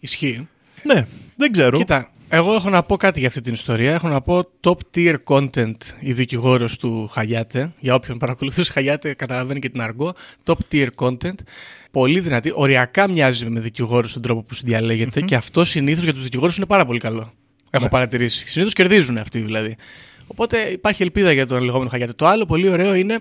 Ισχύει. 0.00 0.48
Ναι, 0.82 1.06
δεν 1.36 1.52
ξέρω. 1.52 1.76
Κοίτα, 1.78 2.10
εγώ 2.28 2.54
έχω 2.54 2.70
να 2.70 2.82
πω 2.82 2.96
κάτι 2.96 3.18
για 3.18 3.28
αυτή 3.28 3.40
την 3.40 3.52
ιστορία. 3.52 3.92
Έχω 3.94 4.08
να 4.08 4.20
πω 4.20 4.40
top 4.60 4.76
tier 4.94 5.14
content 5.24 5.76
η 6.00 6.12
δικηγόρος 6.12 6.76
του 6.76 7.08
Χαγιάτε. 7.12 7.72
Για 7.80 7.94
όποιον 7.94 8.18
παρακολουθούσε 8.18 8.72
Χαγιάτε, 8.72 9.14
καταλαβαίνει 9.14 9.60
και 9.60 9.68
την 9.68 9.80
αργό. 9.80 10.14
Top 10.44 10.54
tier 10.72 10.88
content. 10.94 11.34
Πολύ 11.90 12.20
δυνατή. 12.20 12.52
Οριακά 12.54 13.10
μοιάζει 13.10 13.46
με 13.46 13.60
δικηγόρο 13.60 14.08
στον 14.08 14.22
τρόπο 14.22 14.42
που 14.42 14.54
συνδιαλέγεται 14.54 15.20
και 15.20 15.34
αυτό 15.34 15.64
συνήθως 15.64 16.04
για 16.04 16.12
τους 16.12 16.22
δικηγόρους 16.22 16.56
είναι 16.56 16.66
πάρα 16.66 16.86
πολύ 16.86 16.98
καλό. 16.98 17.32
Έχω 17.70 17.84
Ναι. 17.84 17.90
παρατηρήσει. 17.90 18.48
Συνήθως 18.48 18.74
κερδίζουν 18.74 19.18
αυτοί 19.18 19.38
δηλαδή. 19.38 19.76
Οπότε 20.28 20.58
υπάρχει 20.58 21.02
ελπίδα 21.02 21.32
για 21.32 21.46
τον 21.46 21.62
λεγόμενο 21.62 21.90
Χαγιάτε. 21.90 22.12
Το 22.12 22.26
άλλο 22.26 22.46
πολύ 22.46 22.68
ωραίο 22.68 22.94
είναι 22.94 23.18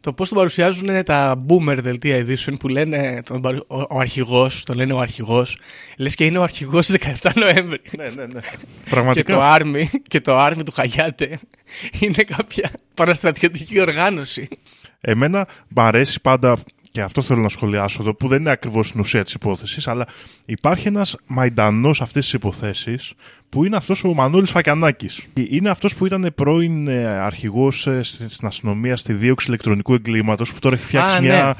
το 0.00 0.12
πώς 0.12 0.28
τον 0.28 0.38
παρουσιάζουν 0.38 1.04
τα 1.04 1.44
boomer 1.48 1.76
δελτία 1.82 2.26
edition 2.26 2.54
που 2.58 2.68
λένε 2.68 3.22
τον, 3.24 3.40
παρου- 3.40 3.64
ο, 3.70 3.80
ο 3.80 3.98
αρχηγός, 3.98 4.62
τον 4.64 4.76
λένε 4.76 4.92
ο 4.92 4.98
αρχηγός. 5.00 5.58
Λες 5.96 6.14
και 6.14 6.24
είναι 6.24 6.38
ο 6.38 6.42
αρχηγός 6.42 6.90
17 7.22 7.30
Νοέμβρη. 7.34 7.80
ναι, 7.96 8.04
ναι, 8.08 8.26
ναι. 8.26 8.40
Και 8.40 8.90
Πραγματικά. 8.90 9.34
το 9.34 9.40
Army 9.54 9.84
και 10.08 10.20
το 10.20 10.46
Army 10.46 10.62
του 10.64 10.72
Χαγιάτε 10.72 11.38
είναι 12.00 12.22
κάποια 12.36 12.70
παραστρατιωτική 12.94 13.80
οργάνωση. 13.80 14.48
Εμένα 15.00 15.48
μ' 15.68 15.80
αρέσει 15.80 16.20
πάντα, 16.20 16.56
και 16.92 17.00
αυτό 17.00 17.22
θέλω 17.22 17.40
να 17.40 17.48
σχολιάσω 17.48 18.02
εδώ, 18.02 18.14
που 18.14 18.28
δεν 18.28 18.40
είναι 18.40 18.50
ακριβώς 18.50 18.86
στην 18.88 19.00
ουσία 19.00 19.24
της 19.24 19.32
υπόθεσης, 19.32 19.88
αλλά 19.88 20.06
υπάρχει 20.44 20.88
ένας 20.88 21.16
μαϊντανός 21.26 22.00
αυτής 22.00 22.24
της 22.24 22.32
υποθέση, 22.32 22.96
που 23.48 23.64
είναι 23.64 23.76
αυτός 23.76 24.04
ο 24.04 24.14
Μανώλης 24.14 24.50
Φακιανάκης. 24.50 25.26
Είναι 25.48 25.68
αυτός 25.70 25.94
που 25.94 26.06
ήταν 26.06 26.32
πρώην 26.34 26.88
αρχηγός 27.00 27.88
στην 28.26 28.46
αστυνομία 28.46 28.96
στη 28.96 29.12
δίωξη 29.12 29.46
ηλεκτρονικού 29.48 29.94
εγκλήματος, 29.94 30.52
που 30.52 30.58
τώρα 30.58 30.76
έχει 30.76 30.84
φτιάξει 30.84 31.16
Α, 31.16 31.20
ναι. 31.20 31.26
μια 31.26 31.56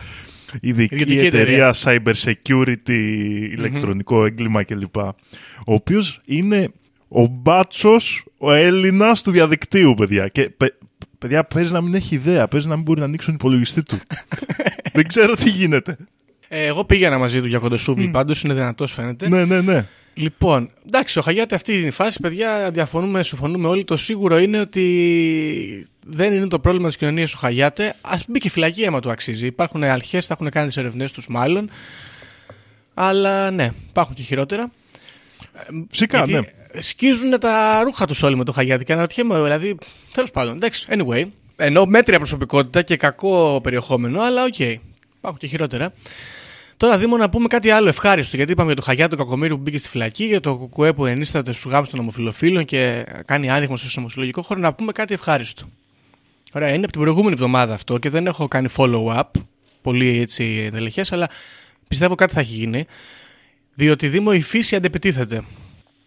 ειδική 0.61 0.95
Ιδιωτική 0.95 1.27
εταιρεία 1.27 1.75
cyber 1.83 2.13
security, 2.25 2.91
ηλεκτρονικό 3.53 4.25
έγκλημα 4.25 4.63
κλπ. 4.65 4.97
Ο 4.97 5.13
οποίος 5.65 6.21
είναι 6.25 6.69
ο 7.09 7.27
μπάτσος, 7.27 8.25
ο 8.39 8.53
Έλληνας 8.53 9.23
του 9.23 9.31
διαδικτύου, 9.31 9.95
παιδιά. 9.95 10.29
Και 10.29 10.51
παι- 10.57 10.79
παιδιά 11.19 11.45
παίζει 11.45 11.73
να 11.73 11.81
μην 11.81 11.95
έχει 11.95 12.15
ιδέα, 12.15 12.49
παίζει 12.49 12.69
να 12.69 12.75
μην 12.75 12.85
μπορεί 12.85 12.99
να 13.01 13.05
ανοίξει 13.07 13.27
τον 13.27 13.35
υπολογιστή 13.35 13.83
του. 13.83 13.99
Δεν 14.99 15.07
ξέρω 15.07 15.35
τι 15.35 15.49
γίνεται. 15.51 15.97
Ε, 16.49 16.67
εγώ 16.67 16.85
πήγαινα 16.85 17.19
μαζί 17.19 17.41
του 17.41 17.47
για 17.47 17.59
κοντοσούβλι, 17.59 18.09
πάντως 18.09 18.43
είναι 18.43 18.55
δυνατός 18.55 18.93
φαίνεται. 18.93 19.29
ναι, 19.29 19.45
ναι, 19.45 19.61
ναι. 19.61 19.87
Λοιπόν, 20.15 20.71
εντάξει, 20.87 21.19
ο 21.19 21.23
Χαγιάτε 21.23 21.55
αυτή 21.55 21.79
είναι 21.79 21.87
η 21.87 21.91
φάση, 21.91 22.21
παιδιά, 22.21 22.71
διαφωνούμε, 22.71 23.23
συμφωνούμε 23.23 23.69
όλοι. 23.69 23.85
Το 23.85 23.97
σίγουρο 23.97 24.39
είναι 24.39 24.61
ότι 24.61 25.87
δεν 26.07 26.33
είναι 26.33 26.47
το 26.47 26.59
πρόβλημα 26.59 26.89
της 26.89 26.97
κοινωνίας 26.97 27.35
ο 27.35 27.39
Χαγιάτε. 27.39 27.95
Α 28.01 28.17
μπει 28.29 28.39
και 28.39 28.51
φυλακή 28.51 28.87
άμα 28.87 29.01
του 29.01 29.11
αξίζει. 29.11 29.47
Υπάρχουν 29.47 29.83
αρχές, 29.83 30.27
θα 30.27 30.35
έχουν 30.35 30.51
κάνει 30.51 30.67
τις 30.67 30.77
ερευνές 30.77 31.13
τους 31.13 31.27
μάλλον. 31.29 31.71
Αλλά 32.95 33.51
ναι, 33.51 33.71
υπάρχουν 33.89 34.15
και 34.15 34.23
χειρότερα. 34.23 34.71
Φυσικά, 35.91 36.25
Γιατί 36.25 36.33
ναι. 36.33 36.81
Σκίζουν 36.83 37.39
τα 37.41 37.83
ρούχα 37.85 38.07
τους 38.07 38.23
όλοι 38.23 38.37
με 38.37 38.45
το 38.45 38.53
Χαγιάτη 38.53 38.85
και 38.85 38.93
αναρωτιέμαι, 38.93 39.43
δηλαδή. 39.43 39.79
Τέλος 40.13 40.31
πάντων, 40.31 40.55
εντάξει, 40.55 40.87
anyway. 40.91 41.25
Ενώ 41.57 41.87
μέτρια 41.87 42.19
προσωπικότητα 42.19 42.83
και 42.83 42.97
κακό 42.97 43.61
περιεχόμενο, 43.63 44.21
αλλά 44.21 44.45
οκ. 44.45 44.59
Υπάρχουν 44.59 45.39
και 45.39 45.47
χειρότερα. 45.47 45.93
Τώρα, 46.77 46.99
Δήμο, 46.99 47.17
να 47.17 47.31
πούμε 47.31 47.47
κάτι 47.47 47.71
άλλο 47.71 47.89
ευχάριστο. 47.89 48.37
Γιατί 48.37 48.53
είπαμε 48.53 48.67
για 48.67 48.77
το 48.77 48.83
Χαγιάτη 48.83 49.11
του 49.11 49.17
Κακομοίρου 49.17 49.57
που 49.57 49.63
μπήκε 49.63 49.79
στη 49.79 49.89
φυλακή, 49.89 50.25
για 50.25 50.41
το 50.41 50.57
Κουκουέ 50.57 50.93
που 50.93 51.07
ενίσταται 51.07 51.53
στους 51.53 51.73
γάμους 51.73 51.89
των 51.89 52.01
ομοφυλοφίλων 52.01 52.65
και 52.65 53.07
κάνει 53.25 53.51
άνοιγμα 53.51 53.77
στο 53.77 54.01
ομοφυλογικό 54.01 54.43
χώρο. 54.43 54.61
Να 54.61 54.73
πούμε 54.73 54.93
κάτι 54.93 55.15
ευχάριστο. 55.15 55.65
Ωραία, 56.53 56.69
είναι 56.69 56.83
από 56.83 56.93
την 56.93 57.01
προηγούμενη 57.01 57.33
εβδομάδα 57.33 57.75
αυτό 57.75 57.99
και 57.99 58.11
δεν 58.11 58.27
έχω 58.27 58.49
κάνει 58.49 58.69
follow-up. 58.77 59.23
Πολύ 59.83 60.21
έτσι 60.21 60.63
ενδελεχές, 60.65 61.05
αλλά 61.11 61.29
πιστεύω 61.89 62.15
κάτι 62.15 62.35
θα 62.35 62.41
έχει 62.41 62.55
γίνει. 62.55 62.85
Διότι 63.75 64.09
Δήμο 64.09 64.31
η 64.35 64.41
φύση 64.41 64.77
αντεπιτίθεται. 64.77 65.43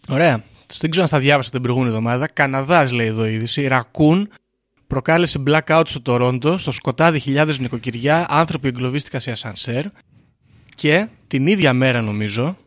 Ωραία. 0.10 0.44
Δεν 0.78 0.90
ξέρω 0.90 1.04
αν 1.04 1.10
θα 1.12 1.20
διάβασα 1.20 1.50
την 1.50 1.62
προηγούμενη 1.62 1.92
εβδομάδα. 1.92 2.28
Καναδάς 2.28 2.92
λέει 2.92 3.08
εδώ 3.08 3.26
η 3.26 3.34
είδηση. 3.34 3.68
Ρακούν 3.68 4.30
προκάλεσε 4.88 5.44
blackout 5.48 5.84
στο 5.86 6.02
Τορόντο. 6.02 6.58
Στο 6.58 6.72
σκοτάδι 6.72 7.20
χιλιάδες 7.20 7.60
νοικοκυριά. 7.60 8.26
Άνθρωποι 8.30 8.68
εγκλωβίστηκαν 8.68 9.22
σε 9.22 9.32
ασανσέρ. 9.32 9.86
Και 10.76 11.08
την 11.28 11.48
ίδια 11.48 11.74
μέρα 11.74 12.02
νομίζω 12.02 12.58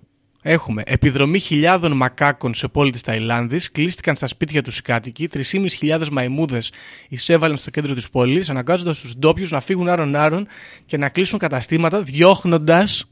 έχουμε 0.42 0.82
επιδρομή 0.87 1.38
χιλιάδων 1.38 1.92
μακάκων 1.92 2.54
σε 2.54 2.68
πόλη 2.68 2.90
της 2.90 3.02
Ταϊλάνδης, 3.02 3.70
κλείστηκαν 3.70 4.16
στα 4.16 4.26
σπίτια 4.26 4.62
τους 4.62 4.78
οι 4.78 4.82
κάτοικοι, 4.82 5.28
3.500 5.28 6.08
μαϊμούδες 6.10 6.72
εισέβαλαν 7.08 7.56
στο 7.56 7.70
κέντρο 7.70 7.94
της 7.94 8.10
πόλης, 8.10 8.50
αναγκάζοντας 8.50 9.00
τους 9.00 9.16
ντόπιους 9.16 9.50
να 9.50 9.60
φύγουν 9.60 9.88
άρον-άρον 9.88 10.46
και 10.87 10.96
να 10.96 11.08
κλείσουν 11.08 11.38
καταστήματα, 11.38 12.02
διώχνοντας 12.02 13.10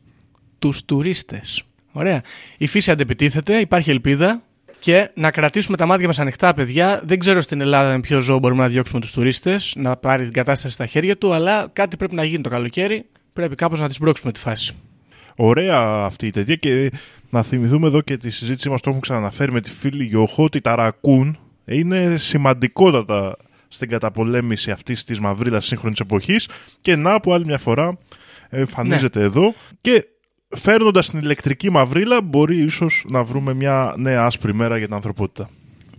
τους 0.58 0.84
τουρίστες. 0.84 1.62
Ωραία. 1.92 2.22
Η 2.56 2.66
φύση 2.66 2.90
αντεπιτίθεται, 2.90 3.58
υπάρχει 3.58 3.90
ελπίδα 3.90 4.42
και 4.78 5.10
να 5.14 5.30
κρατήσουμε 5.30 5.76
τα 5.76 5.86
μάτια 5.86 6.06
μας 6.06 6.18
ανοιχτά, 6.18 6.54
παιδιά. 6.54 7.00
Δεν 7.04 7.18
ξέρω 7.18 7.40
στην 7.40 7.60
Ελλάδα 7.60 7.92
με 7.92 8.00
ποιο 8.00 8.20
ζώο 8.20 8.38
μπορούμε 8.38 8.62
να 8.62 8.68
διώξουμε 8.68 9.00
τους 9.00 9.12
τουρίστες, 9.12 9.72
να 9.76 9.96
πάρει 9.96 10.24
την 10.24 10.32
κατάσταση 10.32 10.74
στα 10.74 10.86
χέρια 10.86 11.16
του, 11.16 11.32
αλλά 11.32 11.68
κάτι 11.72 11.96
πρέπει 11.96 12.14
να 12.14 12.24
γίνει 12.24 12.42
το 12.42 12.48
καλοκαίρι. 12.48 13.06
Πρέπει 13.32 13.54
κάπως 13.54 13.80
να 13.80 13.88
τη 13.88 13.94
σπρώξουμε 13.94 14.32
τη 14.32 14.40
φάση. 14.40 14.74
Ωραία 15.36 15.78
αυτή 16.04 16.26
η 16.26 16.30
τέτοια 16.30 16.54
και 16.54 16.90
να 17.30 17.42
θυμηθούμε 17.42 17.86
εδώ 17.86 18.00
και 18.00 18.16
τη 18.16 18.30
συζήτησή 18.30 18.68
μας 18.68 18.80
το 18.80 18.88
έχουμε 18.88 19.00
ξαναναφέρει 19.00 19.52
με 19.52 19.60
τη 19.60 19.70
φίλη 19.70 20.04
Γιώχο 20.04 20.44
ότι 20.44 20.60
τα 20.60 20.76
ρακούν 20.76 21.38
είναι 21.64 22.16
σημαντικότατα 22.16 23.36
στην 23.68 23.88
καταπολέμηση 23.88 24.70
αυτής 24.70 25.04
της 25.04 25.20
μαυρίλας 25.20 25.66
σύγχρονης 25.66 26.00
εποχής 26.00 26.48
και 26.80 26.96
να 26.96 27.20
που 27.20 27.32
άλλη 27.32 27.44
μια 27.44 27.58
φορά 27.58 27.98
εμφανίζεται 28.48 29.20
εδώ 29.20 29.54
και 29.80 30.06
φέρνοντας 30.48 31.10
την 31.10 31.18
ηλεκτρική 31.18 31.70
μαυρίλα 31.70 32.22
μπορεί 32.22 32.62
ίσως 32.62 33.04
να 33.08 33.22
βρούμε 33.24 33.54
μια 33.54 33.94
νέα 33.96 34.24
άσπρη 34.24 34.54
μέρα 34.54 34.76
για 34.76 34.86
την 34.86 34.94
ανθρωπότητα. 34.94 35.50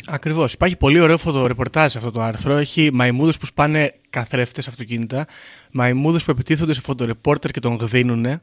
Ακριβώς. 0.10 0.54
Υπάρχει 0.54 0.76
πολύ 0.76 1.00
ωραίο 1.00 1.18
φωτορεπορτάζ 1.18 1.92
σε 1.92 1.98
αυτό 1.98 2.12
το 2.12 2.22
άρθρο. 2.22 2.54
Έχει 2.54 2.90
μαϊμούδες 2.94 3.38
που 3.38 3.46
σπάνε 3.46 3.94
καθρέφτες 4.10 4.68
αυτοκίνητα, 4.68 5.28
μαϊμούδες 5.72 6.24
που 6.24 6.32
επιτίθονται 6.32 6.74
σε 6.74 6.82
φωτορεπόρτερ 6.82 7.52
και 7.52 7.60
τον 7.60 7.76
γδίνουνε, 7.76 8.42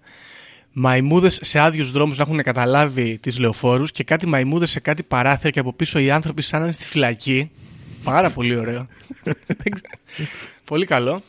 μαϊμούδες 0.73 1.39
σε 1.43 1.59
άδειους 1.59 1.91
δρόμους 1.91 2.17
να 2.17 2.23
έχουν 2.23 2.43
καταλάβει 2.43 3.19
τις 3.19 3.39
λεωφόρους 3.39 3.91
και 3.91 4.05
κάτι 4.05 4.27
μαϊμούδες 4.27 4.71
σε 4.71 4.81
κάτι 4.81 5.03
παράθυρα 5.03 5.51
και 5.51 5.59
από 5.59 5.73
πίσω 5.73 5.99
οι 5.99 6.11
άνθρωποι 6.11 6.43
σαν 6.43 6.59
να 6.59 6.65
είναι 6.65 6.75
στη 6.75 6.85
φυλακή. 6.85 7.51
Πάρα 8.05 8.31
πολύ 8.31 8.57
ωραίο. 8.57 8.87
πολύ 10.65 10.87
καλό. 10.87 11.23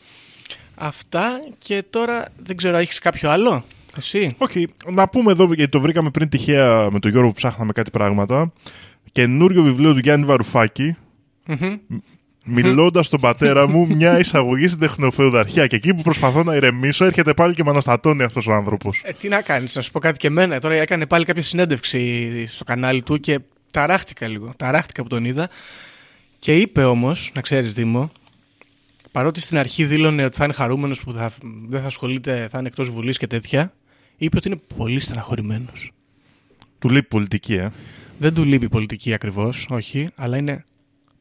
Αυτά 0.74 1.40
και 1.58 1.84
τώρα 1.90 2.24
δεν 2.42 2.56
ξέρω, 2.56 2.76
έχεις 2.76 2.98
κάποιο 2.98 3.30
άλλο; 3.30 3.64
Εσύ; 3.96 4.34
Όχι, 4.38 4.68
να 4.90 5.08
πούμε 5.08 5.32
εδώ 5.32 5.44
γιατί 5.44 5.68
το 5.68 5.80
βρήκαμε 5.80 6.10
πριν 6.10 6.28
τυχαία 6.28 6.88
με 6.90 6.98
τον 6.98 7.10
Γιώργο 7.10 7.28
που 7.28 7.34
ψάχναμε 7.34 7.72
κάτι 7.72 7.90
πράγματα. 7.90 8.52
Καινούριο 9.12 9.62
βιβλίο 9.62 9.92
του 9.92 9.98
Γιάννη 9.98 10.26
Βαρουφάκη. 10.26 10.96
Μιλώντας 12.48 13.06
στον 13.06 13.20
πατέρα 13.20 13.68
μου, 13.68 13.86
μια 13.86 14.18
εισαγωγή 14.18 14.68
στην 14.68 14.80
τεχνοφεουδαρχία. 14.80 15.66
Και 15.66 15.76
εκεί 15.76 15.94
που 15.94 16.02
προσπαθώ 16.02 16.42
να 16.42 16.54
ηρεμήσω, 16.54 17.04
έρχεται 17.04 17.34
πάλι 17.34 17.54
και 17.54 17.64
με 17.64 17.70
αναστατώνει 17.70 18.22
αυτός 18.22 18.46
ο 18.46 18.52
άνθρωπος. 18.52 19.02
Ε, 19.04 19.12
τι 19.12 19.28
να 19.28 19.42
κάνεις, 19.42 19.74
να 19.76 19.82
σου 19.82 19.90
πω 19.90 19.98
κάτι 19.98 20.18
και 20.18 20.26
εμένα. 20.26 20.60
Τώρα 20.60 20.74
έκανε 20.74 21.06
πάλι 21.06 21.24
κάποια 21.24 21.42
συνέντευξη 21.42 22.46
στο 22.46 22.64
κανάλι 22.64 23.02
του 23.02 23.20
και 23.20 23.38
ταράχτηκα 23.70 24.26
λίγο. 24.28 24.52
Ταράχτηκα 24.56 25.02
που 25.02 25.08
τον 25.08 25.24
είδα. 25.24 25.48
Και 26.38 26.56
είπε 26.56 26.84
όμως, 26.84 27.30
να 27.34 27.40
ξέρεις 27.40 27.72
Δήμο, 27.72 28.10
παρότι 29.12 29.40
στην 29.40 29.58
αρχή 29.58 29.84
δήλωνε 29.84 30.24
ότι 30.24 30.36
θα 30.36 30.44
είναι 30.44 30.52
χαρούμενος 30.52 31.02
που 31.02 31.12
θα, 31.12 31.32
δεν 31.68 31.80
θα 31.80 31.86
ασχολείται, 31.86 32.48
θα 32.50 32.58
είναι 32.58 32.68
εκτός 32.68 32.90
Βουλής 32.90 33.18
και 33.18 33.26
τέτοια, 33.26 33.72
είπε 34.16 34.36
ότι 34.36 34.48
είναι 34.48 34.60
πολύ 34.76 35.00
στεναχωρημένος. 35.00 35.92
Του 36.78 36.88
λείπει 36.88 37.08
πολιτική, 37.08 37.54
ε. 37.54 37.68
Δεν 38.18 38.34
του 38.34 38.44
λείπει 38.44 38.64
η 38.64 38.68
πολιτική 38.68 39.14
ακριβώς, 39.14 39.66
όχι, 39.70 40.08
αλλά 40.14 40.36
είναι 40.36 40.64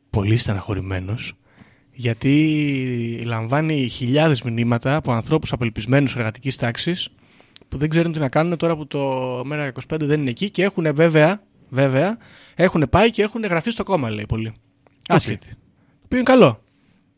πολύ 0.10 0.38
στεναχωρημένος 0.38 1.34
γιατί 1.96 3.22
λαμβάνει 3.25 3.88
χιλιάδες 3.88 4.42
μηνύματα 4.42 4.96
από 4.96 5.12
ανθρώπους 5.12 5.52
απελπισμένους 5.52 6.16
εργατικής 6.16 6.56
τάξης 6.56 7.10
που 7.68 7.78
δεν 7.78 7.90
ξέρουν 7.90 8.12
τι 8.12 8.20
να 8.20 8.30
κάνουν 8.30 8.58
τώρα 8.58 8.75
που 8.75 8.88
το 8.88 9.40
ΜΕΡΑ25 9.40 10.00
δεν 10.00 10.20
είναι 10.22 10.30
εκεί 10.30 10.50
και 10.50 10.64
έχουν 10.64 10.94
βέβαια, 10.96 11.42
βέβαια 11.70 12.18
έχουν 12.56 12.88
πάει 12.90 13.10
και 13.12 13.22
έχουν 13.22 13.44
γραφτεί 13.44 13.72
στο 13.72 13.84
κόμμα, 13.84 14.10
λέει 14.10 14.25
πολύ. 14.28 14.54
Άσχετη. 15.08 15.48
Το 15.50 15.56
οποίο 16.06 16.18
είναι 16.18 16.28
καλό. 16.28 16.64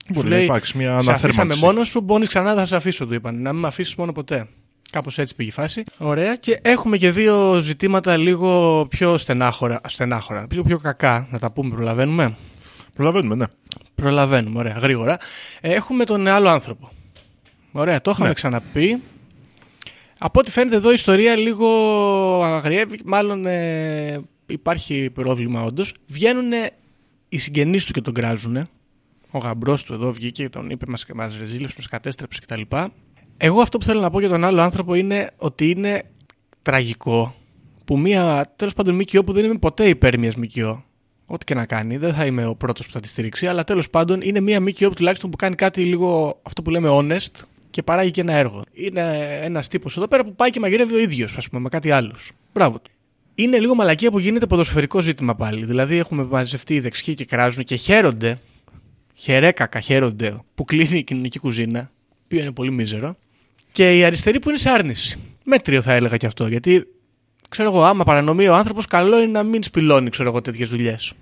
Μπορεί 0.08 0.20
Σου 0.20 0.24
να 0.24 0.36
λέει, 0.36 0.44
υπάρξει 0.44 0.78
μια 0.78 0.88
σε 0.88 1.12
αφήσαμε 1.12 1.32
αναθέρμανση. 1.34 1.64
μόνος 1.64 1.90
σου, 1.90 2.02
μπώνεις 2.02 2.28
ξανά, 2.28 2.54
θα 2.54 2.66
σε 2.66 2.76
αφήσω, 2.76 3.06
του 3.08 3.14
είπαν. 3.14 3.42
Να 3.42 3.52
μην 3.52 3.62
με 3.62 3.68
αφήσεις 3.68 3.96
μόνο 3.96 4.12
ποτέ. 4.12 4.48
Κάπως 4.92 5.18
έτσι 5.18 5.36
πήγε 5.36 5.50
η 5.50 5.54
φάση. 5.54 5.84
Ωραία. 5.98 6.36
Και 6.36 6.60
έχουμε 6.62 6.98
και 6.98 7.12
δύο 7.12 7.60
ζητήματα 7.62 8.18
λίγο 8.18 8.86
πιο 8.90 9.18
στενάχωρα. 9.18 9.82
στενάχωρα 9.88 10.48
πιο, 10.48 10.64
πιο 10.64 10.78
κακά, 10.78 11.28
να 11.32 11.40
τα 11.40 11.52
πούμε, 11.52 11.76
προλαβαίνουμε; 11.76 12.36
Προλαβαίνουμε, 12.94 13.36
ναι. 13.36 13.46
Προλαβαίνουμε, 13.96 14.60
ωραία, 14.60 14.74
γρήγορα. 14.74 15.18
Ε, 15.62 15.74
Έχουμε 15.74 16.04
τον 16.06 16.28
άλλο 16.28 16.50
άνθρωπο. 16.50 16.90
Ωραία, 17.72 18.02
το 18.02 18.12
είχαμε 18.12 18.28
Ναι. 18.28 18.34
ξαναπεί. 18.34 19.02
Από 20.18 20.40
ό,τι 20.40 20.52
φαίνεται 20.52 20.76
εδώ 20.76 20.90
η 20.90 20.94
ιστορία 20.94 21.36
λίγο 21.36 21.68
αγριεύει, 22.44 23.00
μάλλον 23.06 23.46
ε, 23.46 24.22
υπάρχει 24.48 25.10
πρόβλημα 25.10 25.64
όντως. 25.64 25.94
Βγαίνουν 26.08 26.52
οι 27.30 27.38
συγγενείς 27.38 27.86
του 27.86 27.94
και 27.94 28.02
τον 28.02 28.14
κράζουν. 28.14 28.58
Ο 29.32 29.38
γαμπρός 29.38 29.84
του 29.84 29.94
εδώ 29.94 30.12
βγήκε 30.14 30.44
και 30.44 30.50
τον 30.50 30.70
είπε, 30.70 30.86
μας, 30.88 31.06
μας 31.16 31.38
ρεζίλεψε, 31.40 31.76
μας 31.78 31.88
κατέστρεψε 31.88 32.40
κτλ. 32.46 32.62
Εγώ 33.38 33.62
αυτό 33.62 33.78
που 33.78 33.86
θέλω 33.86 34.00
να 34.00 34.10
πω 34.10 34.20
για 34.20 34.30
τον 34.30 34.44
άλλο 34.44 34.62
άνθρωπο 34.62 34.96
είναι 34.96 35.30
ότι 35.38 35.70
είναι 35.70 36.04
τραγικό 36.62 37.36
που 37.86 37.98
μία, 38.00 38.54
τέλος 38.56 38.74
πάντων, 38.74 38.96
ΜΚΟ 38.96 39.24
που 39.24 39.34
δεν 39.34 39.46
είμαι 39.46 39.58
ποτέ 39.58 39.88
υπέρ 39.88 40.20
μιας 40.20 40.36
ΜΚΟ, 40.36 40.84
ό,τι 41.26 41.46
και 41.46 41.54
να 41.54 41.66
κάνει, 41.66 41.98
δεν 41.98 42.14
θα 42.14 42.26
είμαι 42.26 42.46
ο 42.46 42.56
πρώτος 42.56 42.86
που 42.86 42.92
θα 42.92 43.00
τη 43.00 43.08
στηρίξει, 43.08 43.48
αλλά 43.48 43.64
τέλος 43.64 43.90
πάντων 43.90 44.22
είναι 44.22 44.40
μία 44.40 44.62
ΜΚΟ 44.62 44.88
που 44.88 44.94
τουλάχιστον 44.94 45.30
που 45.30 45.36
κάνει 45.38 45.56
κάτι 45.56 45.82
λίγο 45.84 46.40
αυτό 46.44 46.62
που 46.62 46.70
λέμε 46.70 46.90
honest 46.92 47.44
και 47.70 47.84
παράγει 47.84 48.12
και 48.12 48.22
ένα 48.22 48.34
έργο. 48.34 48.64
Είναι 48.74 49.40
ένας 49.42 49.68
τύπος 49.68 49.98
εδώ 49.98 50.08
πέρα 50.08 50.24
που 50.24 50.36
πάει 50.36 50.50
και 50.50 50.60
μαγειρεύει 50.60 50.94
ο 50.96 51.00
ίδιος, 51.00 51.38
ας 51.38 51.50
πούμε, 51.50 51.62
με 51.62 51.70
κάτι 51.70 51.92
άλλο. 51.92 52.16
Μπράβο 52.54 52.80
του. 52.80 52.92
Είναι 53.36 53.60
λίγο 53.60 53.76
μαλακία 53.76 54.12
που 54.12 54.20
γίνεται 54.20 54.46
ποδοσφαιρικό 54.46 55.02
ζήτημα 55.02 55.36
πάλι. 55.36 55.66
Δηλαδή 55.66 55.98
έχουμε 55.98 56.24
μαζευτεί 56.24 56.74
οι 56.74 56.80
δεξιοί 56.80 57.14
και 57.14 57.26
κράζουν 57.26 57.64
και 57.64 57.76
χαίρονται, 57.76 58.40
χερέκακα 59.14 59.80
χαίρονται, 59.80 60.40
που 60.56 60.66
κλείνει 60.66 60.98
η 60.98 61.04
κοινωνική 61.04 61.40
κουζίνα, 61.40 61.92
οποίο 62.24 62.40
είναι 62.40 62.52
πολύ 62.52 62.72
μίζερο, 62.72 63.16
και 63.78 63.98
οι 63.98 64.04
αριστεροί 64.04 64.40
που 64.40 64.50
είναι 64.50 64.58
σε 64.58 64.70
άρνηση. 64.70 65.20
Μέτριο 65.44 65.82
θα 65.82 65.94
έλεγα 65.94 66.18
και 66.18 66.26
αυτό, 66.26 66.48
γιατί 66.48 66.88
ξέρω 67.50 67.70
εγώ, 67.70 67.84
άμα 67.84 68.04
παρανομεί 68.04 68.48
ο 68.48 68.56
άνθρωπος, 68.56 68.86
καλό 68.86 69.18
είναι 69.18 69.32
να 69.32 69.44
μην 69.44 69.64
σπηλώνει 69.64 70.10
ξέρω 70.10 70.30
εγώ, 70.30 70.42
τέτοιες 70.42 70.70
δουλειές. 70.70 71.14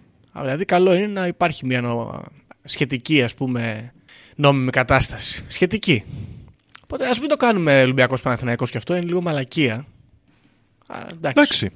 Δηλαδή, 0.41 0.65
καλό 0.65 0.93
είναι 0.93 1.07
να 1.07 1.27
υπάρχει 1.27 1.65
μια 1.65 1.81
νο... 1.81 2.23
σχετική, 2.63 3.23
ας 3.23 3.33
πούμε, 3.33 3.93
νόμιμη 4.35 4.69
κατάσταση. 4.69 5.43
Σχετική. 5.47 6.03
Οπότε 6.83 7.07
ας 7.07 7.19
μην 7.19 7.29
το 7.29 7.35
κάνουμε 7.37 7.81
Ολυμπιακός 7.81 8.21
Παναθηναϊκός 8.21 8.71
και 8.71 8.77
αυτό, 8.77 8.95
είναι 8.95 9.05
λίγο 9.05 9.21
μαλακία. 9.21 9.85
Α, 10.87 10.97
εντάξει. 10.97 11.39
Εντάξει. 11.39 11.69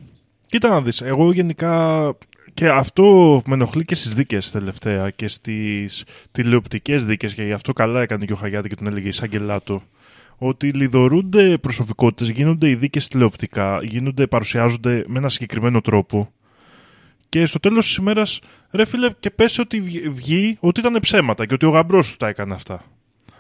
Κοίτα 0.48 0.70
να 0.70 0.82
δεις, 0.82 1.02
εγώ 1.02 1.32
γενικά 1.32 2.16
και 2.54 2.70
αυτό 2.70 3.42
με 3.46 3.54
ενοχλεί 3.54 3.86
και 3.86 3.96
στις 3.96 4.14
δίκες 4.14 4.52
τελευταία 4.52 5.10
και 5.10 5.28
στις 5.28 6.04
τηλεοπτικές 6.32 7.06
δίκες 7.06 7.34
και 7.34 7.44
γι' 7.44 7.54
αυτό 7.54 7.74
καλά 7.74 8.02
έκανε 8.02 8.26
και 8.26 8.34
ο 8.34 8.36
Χαγιάτη 8.36 8.70
και 8.70 8.76
τον 8.76 8.88
έλεγε 8.88 9.08
εισαγγελά 9.08 9.62
του 9.62 9.84
ότι 10.40 10.72
λιδωρούνται 10.72 11.58
προσωπικότητες, 11.58 12.30
γίνονται 12.30 12.70
οι 12.70 12.76
δίκες 12.76 13.08
τηλεοπτικά, 13.08 13.80
γίνονται, 13.84 14.28
παρουσιάζονται 14.28 15.04
με 15.08 15.18
ένα 15.20 15.30
συγκεκριμένο 15.30 15.82
τρόπο 15.82 16.32
και 17.30 17.46
στο 17.46 17.60
τέλος 17.60 17.86
της 17.86 17.96
ημέρας 17.96 18.40
ρε 18.72 18.86
φίλε 18.86 19.10
και 19.20 19.30
πέσει 19.30 19.62
ότι 19.62 19.82
βγει- 19.82 20.10
βγει 20.12 20.58
ότι 20.60 20.80
ήταν 20.80 21.00
ψέματα 21.00 21.46
και 21.46 21.54
ότι 21.54 21.66
ο 21.66 21.70
γαμπρός 21.70 22.12
του 22.12 22.18
τα 22.18 22.28
έκανε 22.28 22.54
αυτά. 22.54 22.84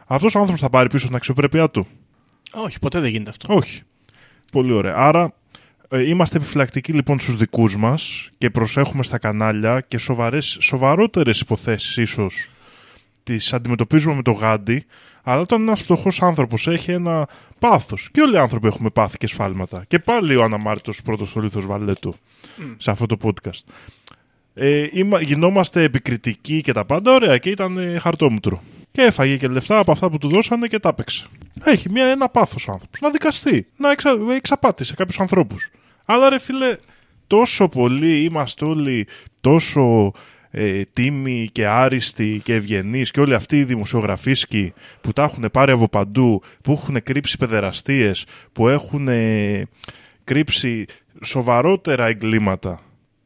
Αυτός 0.07 0.35
ο 0.35 0.39
άνθρωπος 0.39 0.61
θα 0.61 0.69
πάρει 0.69 0.89
πίσω 0.89 1.07
την 1.07 1.15
αξιοπρέπειά 1.15 1.69
του. 1.69 1.87
Όχι, 2.51 2.79
ποτέ 2.79 2.99
δεν 2.99 3.09
γίνεται 3.09 3.29
αυτό. 3.29 3.53
Όχι. 3.53 3.81
Πολύ 4.51 4.71
ωραία. 4.73 4.95
Άρα 4.95 5.33
ε, 5.89 6.07
είμαστε 6.09 6.37
επιφυλακτικοί 6.37 6.93
λοιπόν 6.93 7.19
στους 7.19 7.35
δικούς 7.35 7.75
μας 7.77 8.29
και 8.37 8.49
προσέχουμε 8.49 9.03
στα 9.03 9.17
κανάλια 9.17 9.81
και 9.87 9.97
σοβαρές, 9.97 10.57
σοβαρότερες 10.61 11.39
υποθέσεις 11.39 11.97
ίσως 11.97 12.49
τις 13.23 13.53
αντιμετωπίζουμε 13.53 14.15
με 14.15 14.21
το 14.21 14.31
γάντι, 14.31 14.85
αλλά 15.23 15.41
όταν 15.41 15.61
ένας 15.61 15.81
φτωχός 15.81 16.21
άνθρωπος 16.21 16.67
έχει 16.67 16.91
ένα 16.91 17.27
πάθος, 17.59 18.09
και 18.11 18.21
όλοι 18.21 18.33
οι 18.33 18.37
άνθρωποι 18.37 18.67
έχουμε 18.67 18.89
πάθη 18.89 19.17
και 19.17 19.27
σφάλματα, 19.27 19.83
και 19.87 19.99
πάλι 19.99 20.35
ο 20.35 20.43
αναμάρτητος 20.43 21.01
πρώτος 21.01 21.29
στο 21.29 21.39
λίθος 21.39 21.65
Βαλέτου 21.65 22.15
σε 22.77 22.91
αυτό 22.91 23.05
το 23.05 23.17
podcast. 23.23 23.71
Ε, 24.53 24.87
είμα- 24.91 25.21
γινόμαστε 25.21 25.83
επικριτικοί 25.83 26.61
και 26.61 26.71
τα 26.71 26.85
πάντα, 26.85 27.13
ωραία, 27.13 27.37
και 27.37 27.49
ήταν 27.49 27.77
ε, 27.77 27.99
χαρτόμουτρο. 27.99 28.61
Και 28.91 29.01
έφαγε 29.01 29.37
και 29.37 29.47
λεφτά 29.47 29.77
από 29.79 29.91
αυτά 29.91 30.09
που 30.09 30.17
του 30.17 30.29
δώσανε 30.29 30.67
και 30.67 30.79
τα 30.79 30.89
έπαιξε. 30.89 31.27
Έχει 31.63 31.89
μια, 31.89 32.05
ένα 32.05 32.29
πάθος 32.29 32.67
ο 32.67 32.71
άνθρωπος. 32.71 32.99
Να 33.01 33.09
δικαστεί, 33.09 33.67
να 33.77 33.91
εξα, 33.91 34.17
εξαπάτησε 34.35 34.93
κάποιους 34.93 35.19
ανθρώπους. 35.19 35.69
Αλλά 36.05 36.29
ρε 36.29 36.39
φίλε, 36.39 36.77
τόσο 37.27 37.67
πολύ 37.67 38.23
είμαστε 38.23 38.65
όλοι 38.65 39.07
τόσο 39.41 40.11
ε, 40.51 40.81
τίμοι 40.93 41.49
και 41.51 41.67
άριστοι 41.67 42.41
και 42.43 42.53
ευγενείς 42.53 43.11
και 43.11 43.19
όλοι 43.19 43.33
αυτοί 43.33 43.57
οι 43.57 43.63
δημοσιογραφίσκοι 43.63 44.73
που 45.01 45.13
τα 45.13 45.23
έχουν 45.23 45.49
πάρει 45.51 45.71
από 45.71 45.89
παντού, 45.89 46.41
που 46.63 46.71
έχουν 46.71 47.03
κρύψει 47.03 47.37
παιδεραστίες, 47.37 48.25
που 48.51 48.67
έχουν 48.67 49.07
ε, 49.07 49.63
κρύψει 50.23 50.85
σοβαρότερα 51.23 52.05
εγκλήματα. 52.05 52.79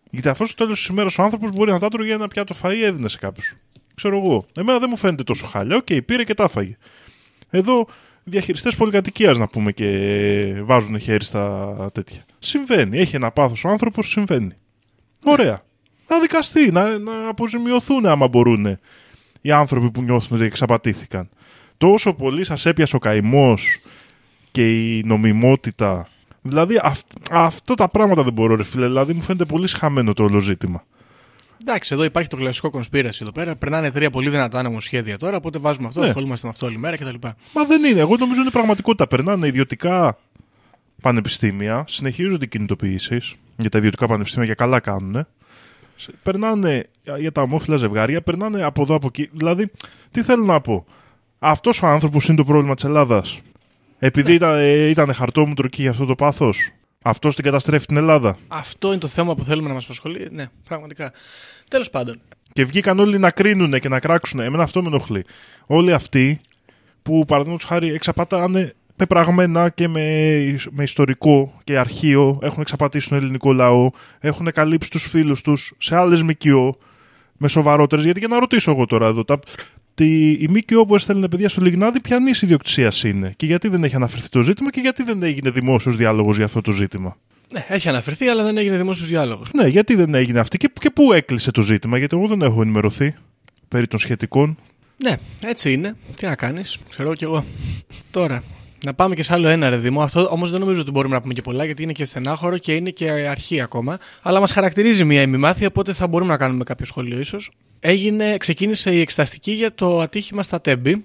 Γιατί 0.09 0.29
αυτός 0.29 0.47
στο 0.47 0.63
τέλος 0.63 0.77
της 0.79 0.87
ημέρας 0.87 1.17
ο 1.17 1.23
άνθρωπος 1.23 1.51
μπορεί 1.51 1.71
να 1.71 1.79
τα 1.79 1.89
τρώγε 1.89 2.13
ένα 2.13 2.27
πιάτο 2.27 2.55
φαΐ 2.61 2.81
έδινε 2.83 3.07
σε 3.07 3.17
κάποιους. 3.17 3.55
Ξέρω 3.95 4.17
εγώ. 4.17 4.45
Εμένα 4.57 4.79
δεν 4.79 4.87
μου 4.91 4.97
φαίνεται 4.97 5.23
τόσο 5.23 5.45
χάλια. 5.45 5.75
Οκ, 5.75 6.01
πήρε 6.05 6.23
και 6.23 6.33
τα 6.33 6.43
έφαγε. 6.43 6.77
Εδώ 7.49 7.85
διαχειριστές 8.23 8.75
πολυκατοικίας 8.75 9.37
να 9.37 9.47
πούμε 9.47 9.71
και 9.71 10.61
βάζουν 10.63 10.99
χέρι 10.99 11.23
στα 11.23 11.75
τέτοια. 11.93 12.25
Συμβαίνει. 12.39 12.97
Έχει 12.97 13.15
ένα 13.15 13.31
πάθος 13.31 13.63
ο 13.63 13.69
άνθρωπος, 13.69 14.09
συμβαίνει. 14.09 14.53
Ωραία. 15.23 15.63
Να 16.07 16.19
δικαστεί, 16.19 16.71
να, 16.71 16.97
να 16.97 17.27
αποζημιωθούν 17.29 18.05
άμα 18.05 18.27
μπορούν 18.27 18.77
οι 19.41 19.51
άνθρωποι 19.51 19.91
που 19.91 20.01
νιώθουν 20.01 20.37
ότι 20.37 20.45
εξαπατήθηκαν. 20.45 21.29
Τόσο 21.77 22.13
πολύ 22.13 22.43
σας 22.43 22.65
έπιασε 22.65 22.95
ο 22.95 22.99
καημός 22.99 23.79
και 24.51 24.69
η 24.97 25.03
νομιμότητα. 25.05 26.07
Δηλαδή 26.41 26.79
αυ- 26.83 27.05
αυτό 27.31 27.73
τα 27.73 27.87
πράγματα 27.89 28.23
δεν 28.23 28.33
μπορώ 28.33 28.55
ρε 28.55 28.63
φίλε. 28.63 28.85
Δηλαδή 28.87 29.13
μου 29.13 29.21
φαίνεται 29.21 29.45
πολύ 29.45 29.67
σχαμένο 29.67 30.13
το 30.13 30.23
όλο 30.23 30.39
ζήτημα. 30.39 30.83
Εντάξει, 31.61 31.93
εδώ 31.93 32.03
υπάρχει 32.03 32.29
το 32.29 32.35
κλασικό 32.37 32.71
conspiracy 32.73 33.21
εδώ 33.21 33.31
πέρα. 33.31 33.55
Περνάνε 33.55 33.91
τρία 33.91 34.09
πολύ 34.09 34.29
δυνατά 34.29 34.61
νομοσχέδια 34.63 35.17
τώρα, 35.17 35.37
οπότε 35.37 35.59
βάζουμε 35.59 35.87
αυτό, 35.87 35.99
Ναι. 35.99 36.05
ασχολούμαστε 36.07 36.47
με 36.47 36.51
αυτό 36.53 36.65
όλη 36.65 36.77
μέρα 36.77 36.97
κτλ. 36.97 37.15
Μα 37.53 37.65
δεν 37.65 37.83
είναι. 37.83 37.99
Εγώ 37.99 38.15
νομίζω 38.17 38.41
είναι 38.41 38.49
πραγματικότητα. 38.49 39.07
Περνάνε 39.07 39.47
ιδιωτικά 39.47 40.17
πανεπιστήμια, 41.01 41.83
συνεχίζονται 41.87 42.45
οι 42.45 42.47
κινητοποιήσεις 42.47 43.35
για 43.57 43.69
τα 43.69 43.77
ιδιωτικά 43.77 44.07
πανεπιστήμια 44.07 44.47
και 44.47 44.53
καλά 44.55 44.79
κάνουν. 44.79 45.27
Περνάνε 46.23 46.89
για 47.17 47.31
τα 47.31 47.41
ομόφυλα 47.41 47.77
ζευγάρια, 47.77 48.21
περνάνε 48.21 48.63
από 48.63 48.81
εδώ 48.81 48.95
από 48.95 49.07
εκεί. 49.07 49.29
Δηλαδή, 49.33 49.71
τι 50.11 50.23
θέλω 50.23 50.43
να 50.43 50.61
πω; 50.61 50.85
Αυτός 51.45 51.81
ο 51.81 51.87
άνθρωπος 51.87 52.27
είναι 52.27 52.37
το 52.37 52.43
πρόβλημα 52.43 52.75
της 52.75 52.83
Ελλάδας. 52.83 53.41
Επειδή 53.99 54.33
ήταν, 54.33 54.57
ε, 54.57 54.87
ήταν 54.87 55.13
χαρτόμουτρο 55.13 55.67
και 55.67 55.81
για 55.81 55.91
αυτό 55.91 56.05
το 56.05 56.15
πάθος. 56.15 56.69
Αυτός 57.01 57.35
την 57.35 57.43
καταστρέφει 57.43 57.85
την 57.85 57.97
Ελλάδα. 57.97 58.37
Αυτό 58.47 58.87
είναι 58.87 58.97
το 58.97 59.07
θέμα 59.07 59.35
που 59.35 59.43
θέλουμε 59.43 59.67
να 59.67 59.73
μας 59.73 59.83
απασχολεί. 59.83 60.27
Ναι, 60.31 60.45
πραγματικά. 60.67 61.11
Τέλος 61.69 61.89
πάντων. 61.89 62.21
Και 62.53 62.65
βγήκαν 62.65 62.99
όλοι 62.99 63.17
να 63.17 63.31
κρίνουν 63.31 63.79
και 63.79 63.89
να 63.89 63.99
κράξουν. 63.99 64.39
Εμένα 64.39 64.63
αυτό 64.63 64.81
με 64.81 64.87
ενοχλεί. 64.87 65.25
Όλοι 65.65 65.93
αυτοί 65.93 66.39
που 67.01 67.25
παραδείγματος 67.25 67.65
χάρη 67.65 67.93
εξαπατάνε 67.93 68.73
πεπραγμένα 68.95 69.69
και 69.69 69.87
με, 69.87 70.01
με 70.71 70.83
ιστορικό 70.83 71.53
και 71.63 71.77
αρχείο, 71.77 72.39
έχουν 72.41 72.61
εξαπατήσει 72.61 73.09
τον 73.09 73.17
ελληνικό 73.17 73.53
λαό, 73.53 73.91
έχουν 74.19 74.51
καλύψει 74.51 74.89
τους 74.89 75.07
φίλους 75.09 75.41
τους 75.41 75.73
σε 75.77 75.95
άλλες 75.95 76.23
ΜΚΟ 76.23 76.77
με 77.37 77.47
σοβαρότερες. 77.47 78.03
Γιατί 78.03 78.19
για 78.19 78.27
να 78.27 78.39
ρωτήσω 78.39 78.71
εγώ 78.71 78.85
τώρα 78.85 79.07
εδώ, 79.07 79.23
τα, 79.23 79.39
τη, 79.93 80.31
η 80.31 80.47
ΜΚΟ 80.49 80.85
που 80.85 80.95
έστελνε 80.95 81.27
παιδιά 81.27 81.49
στο 81.49 81.61
Λιγνάδι, 81.61 81.99
ποιανή 81.99 82.31
ιδιοκτησία 82.41 82.91
είναι 83.03 83.33
και 83.37 83.45
γιατί 83.45 83.67
δεν 83.67 83.83
έχει 83.83 83.95
αναφερθεί 83.95 84.29
το 84.29 84.41
ζήτημα 84.41 84.69
και 84.69 84.79
γιατί 84.79 85.03
δεν 85.03 85.23
έγινε 85.23 85.49
δημόσιος 85.49 85.95
διάλογος 85.95 86.35
για 86.35 86.45
αυτό 86.45 86.61
το 86.61 86.71
ζήτημα; 86.71 87.17
Ναι, 87.53 87.65
έχει 87.67 87.89
αναφερθεί, 87.89 88.27
αλλά 88.27 88.43
δεν 88.43 88.57
έγινε 88.57 88.77
δημόσιος 88.77 89.07
διάλογος. 89.07 89.49
Ναι, 89.53 89.67
γιατί 89.67 89.95
δεν 89.95 90.13
έγινε 90.13 90.39
αυτή 90.39 90.57
και, 90.57 90.71
και 90.73 90.89
πού 90.89 91.13
έκλεισε 91.13 91.51
το 91.51 91.61
ζήτημα, 91.61 91.97
γιατί 91.97 92.17
εγώ 92.17 92.27
δεν 92.27 92.41
έχω 92.41 92.61
ενημερωθεί 92.61 93.15
περί 93.67 93.87
των 93.87 93.99
σχετικών. 93.99 94.57
Ναι, 95.03 95.15
έτσι 95.43 95.73
είναι. 95.73 95.95
Τι 96.15 96.25
να 96.25 96.35
κάνεις, 96.35 96.79
ξέρω 96.89 97.13
κι 97.13 97.23
εγώ. 97.23 97.45
Τώρα, 98.11 98.43
να 98.85 98.93
πάμε 98.93 99.15
και 99.15 99.23
σε 99.23 99.33
άλλο 99.33 99.47
ένα 99.47 99.69
ρε 99.69 99.77
Δήμο. 99.77 100.01
Αυτό 100.01 100.27
όμως 100.31 100.51
δεν 100.51 100.59
νομίζω 100.59 100.81
ότι 100.81 100.91
μπορούμε 100.91 101.15
να 101.15 101.21
πούμε 101.21 101.33
και 101.33 101.41
πολλά, 101.41 101.65
γιατί 101.65 101.83
είναι 101.83 101.91
και 101.91 102.05
στενάχωρο 102.05 102.57
και 102.57 102.75
είναι 102.75 102.89
και 102.89 103.09
αρχή 103.09 103.61
ακόμα. 103.61 103.97
Αλλά 104.21 104.39
μας 104.39 104.51
χαρακτηρίζει 104.51 105.03
μια 105.03 105.21
ημιμάθεια, 105.21 105.67
οπότε 105.67 105.93
θα 105.93 106.07
μπορούμε 106.07 106.31
να 106.31 106.37
κάνουμε 106.37 106.63
κάποιο 106.63 106.85
σχόλιο 106.85 107.19
ίσως. 107.19 107.51
Έγινε, 107.79 108.37
ξεκίνησε 108.37 108.95
η 108.95 108.99
εξεταστική 108.99 109.51
για 109.51 109.73
το 109.73 109.99
ατύχημα 109.99 110.43
στα 110.43 110.61
τεμπη 110.61 111.03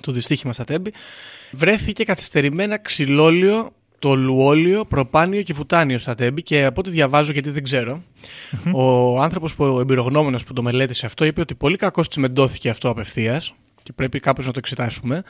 Το 0.00 0.12
δυστύχημα 0.12 0.52
στα 0.52 0.64
Τέμπη. 0.64 0.92
Βρέθηκε 1.52 2.04
καθυστερημένα 2.04 2.78
ξυλόλιο 2.78 3.72
το 3.98 4.14
λουόλιο, 4.14 4.84
προπάνιο 4.84 5.42
και 5.42 5.54
φουτάνιο 5.54 5.98
στα 5.98 6.14
τέμπη 6.14 6.42
και 6.42 6.64
από 6.64 6.80
ό,τι 6.80 6.90
διαβάζω 6.90 7.32
γιατί 7.32 7.50
δεν 7.50 7.62
ξέρω, 7.62 8.02
ο 8.72 9.20
άνθρωπος 9.20 9.54
που, 9.54 9.64
ο 9.64 9.80
εμπειρογνώμονας 9.80 10.44
που 10.44 10.52
το 10.52 10.62
μελέτησε 10.62 11.06
αυτό 11.06 11.24
είπε 11.24 11.40
ότι 11.40 11.54
πολύ 11.54 11.76
κακώς 11.76 12.08
τσιμεντώθηκε 12.08 12.68
αυτό 12.68 12.88
απευθείας 12.88 13.54
και 13.82 13.92
πρέπει 13.92 14.20
κάπως 14.20 14.46
να 14.46 14.52
το 14.52 14.58
εξετάσουμε 14.58 15.22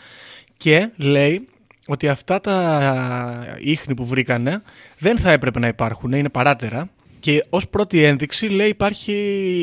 και 0.57 0.90
λέει 0.97 1.49
ότι 1.87 2.09
αυτά 2.09 2.40
τα 2.40 3.57
ίχνη 3.61 3.95
που 3.95 4.07
βρήκανε 4.07 4.62
δεν 4.99 5.19
θα 5.19 5.31
έπρεπε 5.31 5.59
να 5.59 5.66
υπάρχουν, 5.66 6.12
είναι 6.12 6.29
παράτερα 6.29 6.88
και 7.21 7.45
ως 7.49 7.69
πρώτη 7.69 8.03
ένδειξη 8.03 8.47
λέει 8.47 8.69
υπάρχει 8.69 9.12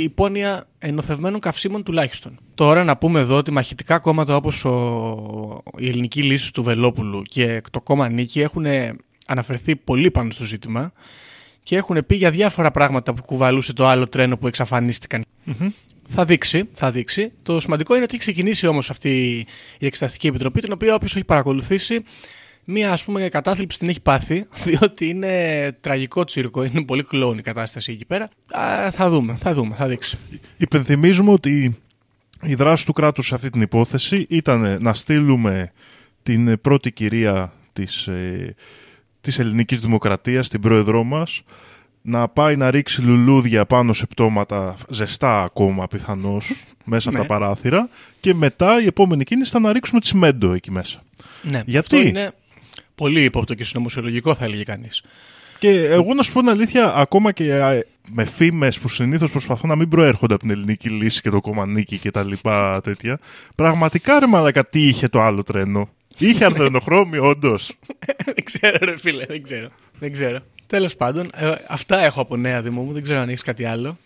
υπόνοια 0.03 0.67
ενωθευμένων 0.79 1.39
καυσίμων 1.39 1.83
τουλάχιστον. 1.83 2.39
Τώρα 2.55 2.83
να 2.83 2.97
πούμε 2.97 3.19
εδώ 3.19 3.35
ότι 3.35 3.51
μαχητικά 3.51 3.99
κόμματα 3.99 4.35
όπως 4.35 4.65
ο... 4.65 5.63
η 5.77 5.87
ελληνική 5.87 6.23
λύση 6.23 6.53
του 6.53 6.63
Βελόπουλου 6.63 7.21
και 7.21 7.61
το 7.71 7.81
κόμμα 7.81 8.09
Νίκη 8.09 8.41
έχουν 8.41 8.65
αναφερθεί 9.27 9.75
πολύ 9.75 10.11
πάνω 10.11 10.31
στο 10.31 10.43
ζήτημα 10.43 10.91
και 11.63 11.75
έχουν 11.75 12.05
πει 12.05 12.15
για 12.15 12.29
διάφορα 12.31 12.71
πράγματα 12.71 13.13
που 13.13 13.23
κουβαλούσε 13.23 13.73
το 13.73 13.87
άλλο 13.87 14.07
τρένο 14.07 14.37
που 14.37 14.47
εξαφανίστηκαν. 14.47 15.23
Θα 16.07 16.25
δείξει, 16.25 16.69
θα 16.73 16.91
δείξει. 16.91 17.31
Το 17.43 17.59
σημαντικό 17.59 17.93
είναι 17.93 18.03
ότι 18.03 18.15
έχει 18.15 18.23
ξεκινήσει 18.23 18.67
όμως 18.67 18.89
αυτή 18.89 19.45
η 19.79 19.85
Εξεταστική 19.85 20.27
Επιτροπή, 20.27 20.61
την 20.61 20.71
οποία 20.71 20.95
όποιος 20.95 21.15
έχει 21.15 21.25
παρακολουθήσει 21.25 22.03
μία 22.65 22.91
ας 22.91 23.03
πούμε 23.03 23.29
κατάθλιψη 23.29 23.79
την 23.79 23.89
έχει 23.89 24.01
πάθει, 24.01 24.45
διότι 24.65 25.07
είναι 25.07 25.77
τραγικό 25.81 26.23
τσίρκο, 26.23 26.63
είναι 26.63 26.83
πολύ 26.83 27.03
κλόουν 27.03 27.37
η 27.37 27.41
κατάσταση 27.41 27.91
εκεί 27.91 28.05
πέρα. 28.05 28.29
Α, 28.51 28.91
θα 28.91 29.09
δούμε, 29.09 29.37
θα 29.41 29.53
δούμε, 29.53 29.75
θα 29.75 29.87
δείξει. 29.87 30.17
Υπενθυμίζουμε 30.57 31.31
ότι 31.31 31.77
η 32.41 32.55
δράση 32.55 32.85
του 32.85 32.93
κράτους 32.93 33.27
σε 33.27 33.35
αυτή 33.35 33.49
την 33.49 33.61
υπόθεση 33.61 34.25
ήταν 34.29 34.81
να 34.81 34.93
στείλουμε 34.93 35.71
την 36.23 36.61
πρώτη 36.61 36.91
κυρία 36.91 37.53
της, 37.73 38.07
ε, 38.07 38.55
της 39.21 39.39
ελληνικής 39.39 39.79
δημοκρατίας, 39.79 40.49
την 40.49 40.61
πρόεδρό 40.61 41.03
μας, 41.03 41.43
να 42.05 42.27
πάει 42.27 42.55
να 42.55 42.71
ρίξει 42.71 43.01
λουλούδια 43.01 43.65
πάνω 43.65 43.93
σε 43.93 44.05
πτώματα 44.05 44.75
ζεστά 44.89 45.41
ακόμα 45.41 45.87
πιθανώς 45.87 46.51
μέσα 46.85 47.09
από 47.09 47.17
Ναι. 47.17 47.23
τα 47.23 47.29
παράθυρα 47.33 47.89
και 48.19 48.33
μετά 48.33 48.81
η 48.81 48.85
επόμενη 48.85 49.23
κίνηση 49.23 49.49
ήταν 49.49 49.61
να 49.61 49.71
ρίξουμε 49.73 49.99
τσιμέντο 49.99 50.53
εκεί 50.53 50.71
μέσα. 50.71 51.01
Ναι, 51.41 51.61
Γιατί; 51.65 51.95
Αυτό 51.95 52.07
είναι 52.07 52.31
πολύ 52.95 53.23
ύποπτο 53.23 53.53
και 53.53 53.63
συνωμοσιολογικό 53.63 54.35
θα 54.35 54.45
έλεγε 54.45 54.63
κανείς. 54.63 55.03
Και 55.59 55.69
εγώ 55.83 56.13
να 56.13 56.23
σου 56.23 56.31
πω 56.33 56.39
την 56.39 56.49
αλήθεια, 56.49 56.93
ακόμα 56.95 57.31
και 57.31 57.53
ε, 57.53 57.79
με 58.11 58.25
φήμες 58.25 58.79
που 58.79 58.87
συνήθως 58.87 59.31
προσπαθούν 59.31 59.69
να 59.69 59.75
μην 59.75 59.89
προέρχονται 59.89 60.33
από 60.33 60.43
την 60.43 60.51
ελληνική 60.51 60.89
λύση 60.89 61.21
και 61.21 61.29
το 61.29 61.41
κομμανίκι 61.41 61.97
και 61.97 62.11
τα 62.11 62.23
λοιπά 62.23 62.81
τέτοια. 62.81 63.19
Πραγματικά 63.55 64.19
ρε 64.19 64.27
μαλακα 64.27 64.65
τι 64.65 64.87
είχε 64.87 65.07
το 65.07 65.21
άλλο 65.21 65.43
τρένο; 65.43 65.89
Είχε 66.17 66.45
αρδενοχρώμιο, 66.49 67.27
όντως. 67.27 67.73
δεν 68.25 68.43
ξέρω 68.43 68.77
ρε 68.81 68.97
φίλε, 68.97 69.25
δεν 69.25 69.43
ξέρω. 69.43 69.67
Δεν 69.99 70.11
ξέρω. 70.11 70.39
Τέλος 70.73 70.95
πάντων, 70.95 71.29
ε, 71.33 71.51
αυτά 71.67 72.03
έχω 72.03 72.21
από 72.21 72.35
νέα 72.35 72.61
Δημό 72.61 72.81
μου, 72.81 72.93
δεν 72.93 73.03
ξέρω 73.03 73.19
αν 73.19 73.29
έχεις 73.29 73.41
κάτι 73.41 73.65
άλλο. 73.65 73.97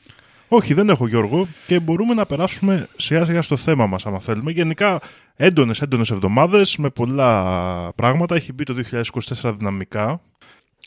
Όχι, 0.48 0.74
δεν 0.74 0.90
έχω 0.90 1.08
Γιώργο 1.08 1.48
και 1.66 1.80
μπορούμε 1.80 2.14
να 2.14 2.26
περάσουμε 2.26 2.88
σιγά 2.98 3.26
σιγά 3.26 3.42
στο 3.42 3.58
θέμα 3.58 3.88
μας 3.88 4.06
άμα 4.06 4.20
θέλουμε. 4.20 4.52
Γενικά 4.52 5.00
έντονες 5.36 5.82
έντονες 5.82 6.12
εβδομάδες 6.12 6.78
με 6.78 6.90
πολλά 6.90 7.92
πράγματα. 7.96 8.36
Έχει 8.36 8.54
μπει 8.54 8.64
το 8.64 8.74
2024 8.74 9.54
δυναμικά. 9.58 10.22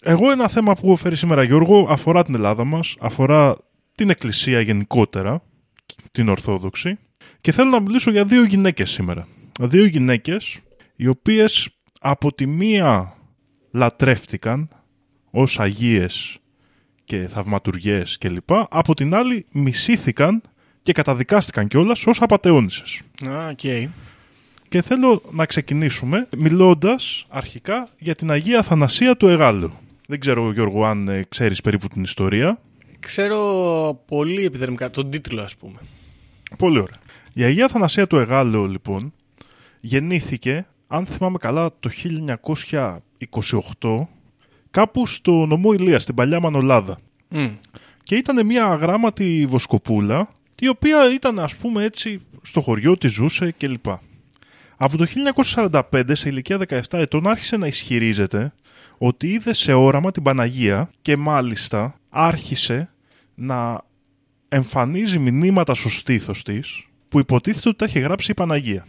Εγώ 0.02 0.30
ένα 0.30 0.48
θέμα 0.48 0.74
που 0.74 0.80
έχω 0.86 0.96
φέρει 0.96 1.16
σήμερα 1.16 1.42
Γιώργο 1.42 1.86
αφορά 1.90 2.24
την 2.24 2.34
Ελλάδα 2.34 2.64
μας, 2.64 2.96
αφορά 3.00 3.56
την 3.94 4.10
Εκκλησία 4.10 4.60
γενικότερα, 4.60 5.42
την 6.12 6.28
Ορθόδοξη 6.28 6.98
και 7.40 7.52
θέλω 7.52 7.70
να 7.70 7.80
μιλήσω 7.80 8.10
για 8.10 8.24
δύο 8.24 8.44
γυναίκες 8.44 8.90
σήμερα. 8.90 9.26
Δύο 9.60 9.84
γυναίκες 9.84 10.58
οι 10.96 11.06
οποίες 11.06 11.68
από 12.00 12.34
τη 12.34 12.46
μία 12.46 13.14
λατρεύτηκαν 13.70 14.68
ως 15.30 15.60
αγίες 15.60 16.38
και 17.04 17.28
θαυματουργές 17.28 18.18
κλπ. 18.18 18.50
Από 18.52 18.94
την 18.94 19.14
άλλη 19.14 19.46
μισήθηκαν 19.50 20.42
και 20.82 20.92
καταδικάστηκαν 20.92 21.68
κιόλας 21.68 22.06
ως 22.06 22.20
απατεώνισσες. 22.20 23.00
Α, 23.26 23.48
οκ. 23.48 23.88
Και 24.68 24.82
θέλω 24.82 25.22
να 25.30 25.46
ξεκινήσουμε 25.46 26.28
μιλώντας 26.36 27.26
αρχικά 27.28 27.88
για 27.98 28.14
την 28.14 28.30
Αγία 28.30 28.58
Αθανασία 28.58 29.16
του 29.16 29.28
Αιγάλεω. 29.28 29.72
Δεν 30.06 30.20
ξέρω 30.20 30.52
Γιώργο 30.52 30.84
αν 30.84 31.08
ε, 31.08 31.24
ξέρεις 31.28 31.60
περίπου 31.60 31.88
την 31.88 32.02
ιστορία. 32.02 32.60
Ξέρω 33.00 34.02
πολύ 34.06 34.44
επιδερμικά 34.44 34.90
τον 34.90 35.10
τίτλο 35.10 35.42
ας 35.42 35.56
πούμε. 35.56 35.78
Πολύ 36.58 36.78
ωραία. 36.78 36.98
Η 37.32 37.42
Αγία 37.42 37.68
Θανασία 37.68 38.06
του 38.06 38.16
Εγάλεο, 38.16 38.66
λοιπόν, 38.66 39.12
γεννήθηκε, 39.80 40.66
αν 40.86 41.06
θυμάμαι 41.06 41.38
καλά, 41.38 41.70
το 41.80 41.90
1928, 43.80 44.06
κάπου 44.70 45.06
στο 45.06 45.46
νομό 45.46 45.72
Ηλίας, 45.72 46.02
στην 46.02 46.14
παλιά 46.14 46.40
Μανολάδα. 46.40 46.98
Μμ. 47.28 47.48
Και 48.02 48.14
ήταν 48.14 48.46
μια 48.46 48.64
αγράμματη 48.64 49.46
βοσκοπούλα, 49.48 50.28
η 50.58 50.68
οποία 50.68 51.14
ήταν, 51.14 51.38
ας 51.38 51.56
πούμε, 51.56 51.84
έτσι, 51.84 52.20
στο 52.42 52.60
χωριό 52.60 52.98
της 52.98 53.12
ζούσε 53.12 53.54
κλπ. 53.58 53.86
Από 54.76 54.96
το 54.96 55.06
1945, 55.06 56.14
σε 56.14 56.28
ηλικία 56.28 56.58
17 56.68 56.80
ετών, 56.90 57.26
άρχισε 57.26 57.56
να 57.56 57.66
ισχυρίζεται 57.66 58.52
ότι 58.98 59.28
είδε 59.28 59.52
σε 59.52 59.72
όραμα 59.72 60.10
την 60.10 60.22
Παναγία 60.22 60.90
και 61.02 61.16
μάλιστα 61.16 61.94
άρχισε 62.08 62.90
να 63.34 63.80
εμφανίζει 64.48 65.18
μηνύματα 65.18 65.74
στο 65.74 65.88
στήθος 65.88 66.42
της 66.42 66.86
που 67.08 67.18
υποτίθεται 67.18 67.68
ότι 67.68 67.78
τα 67.78 67.84
έχει 67.84 67.98
γράψει 67.98 68.30
η 68.30 68.34
Παναγία. 68.34 68.86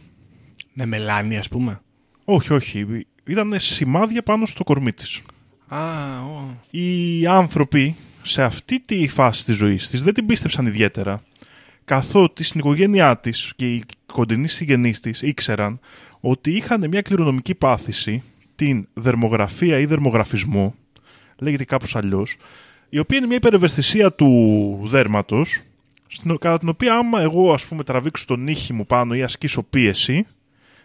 Με 0.74 0.86
μελάνη, 0.86 1.38
ας 1.38 1.48
πούμε. 1.48 1.82
Όχι, 2.26 2.54
όχι. 2.54 3.06
Ήταν 3.26 3.60
σημάδια 3.60 4.24
πάνω 4.24 4.46
στο 4.46 4.64
κορμί 4.64 4.92
της. 4.94 5.22
Α, 5.74 6.20
ο. 6.22 6.58
Οι 6.70 7.26
άνθρωποι 7.28 7.96
σε 8.22 8.44
αυτή 8.44 8.80
τη 8.80 9.08
φάση 9.08 9.46
της 9.46 9.56
ζωής 9.56 9.90
της 9.90 10.04
δεν 10.04 10.14
την 10.14 10.26
πίστεψαν 10.26 10.66
ιδιαίτερα 10.66 11.24
καθότι 11.86 12.44
στην 12.44 12.60
οικογένειά 12.60 13.18
της 13.18 13.54
και 13.56 13.74
οι 13.74 13.84
κοντινοί 14.14 14.48
συγγενείς 14.48 15.00
της 15.00 15.22
ήξεραν 15.22 15.80
ότι 16.20 16.52
είχαν 16.52 16.88
μια 16.88 17.02
κληρονομική 17.02 17.56
πάθηση 17.56 18.24
την 18.56 18.88
δερμογραφία 18.94 19.78
ή 19.80 19.86
δερμογραφισμό 19.86 20.76
λέγεται 21.40 21.64
κάπως 21.66 21.96
αλλιώς 21.96 22.38
η 22.90 23.00
οποία 23.00 23.18
είναι 23.18 23.28
μια 23.28 23.36
υπερευαισθησία 23.36 24.12
του 24.14 24.80
δέρματος 24.84 25.62
στην- 26.08 26.38
κατά 26.38 26.58
την 26.58 26.70
οποία 26.70 26.96
άμα 26.96 27.22
εγώ 27.22 27.54
ας 27.54 27.66
πούμε 27.66 27.84
τραβήξω 27.84 28.26
τον 28.26 28.44
νύχι 28.44 28.74
μου 28.74 28.86
πάνω 28.86 29.14
ή 29.16 29.24
ασκήσω 29.24 29.64
πίεση 29.64 30.26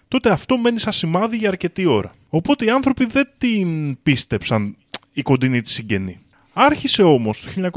τότε 0.09 0.31
αυτό 0.31 0.59
μένει 0.59 0.79
σαν 0.79 0.93
σημάδι 0.93 1.37
για 1.37 1.49
αρκετή 1.49 1.87
ώρα. 1.87 2.15
Οπότε 2.29 2.65
οι 2.65 2.71
άνθρωποι 2.71 3.07
δεν 3.07 3.29
την 3.39 3.97
πίστεψαν 4.03 4.77
η 5.13 5.23
κοντινή 5.23 5.61
της 5.61 5.73
συγγενή. 5.73 6.19
Άρχισε 6.53 7.03
όμως 7.03 7.41
το 7.41 7.71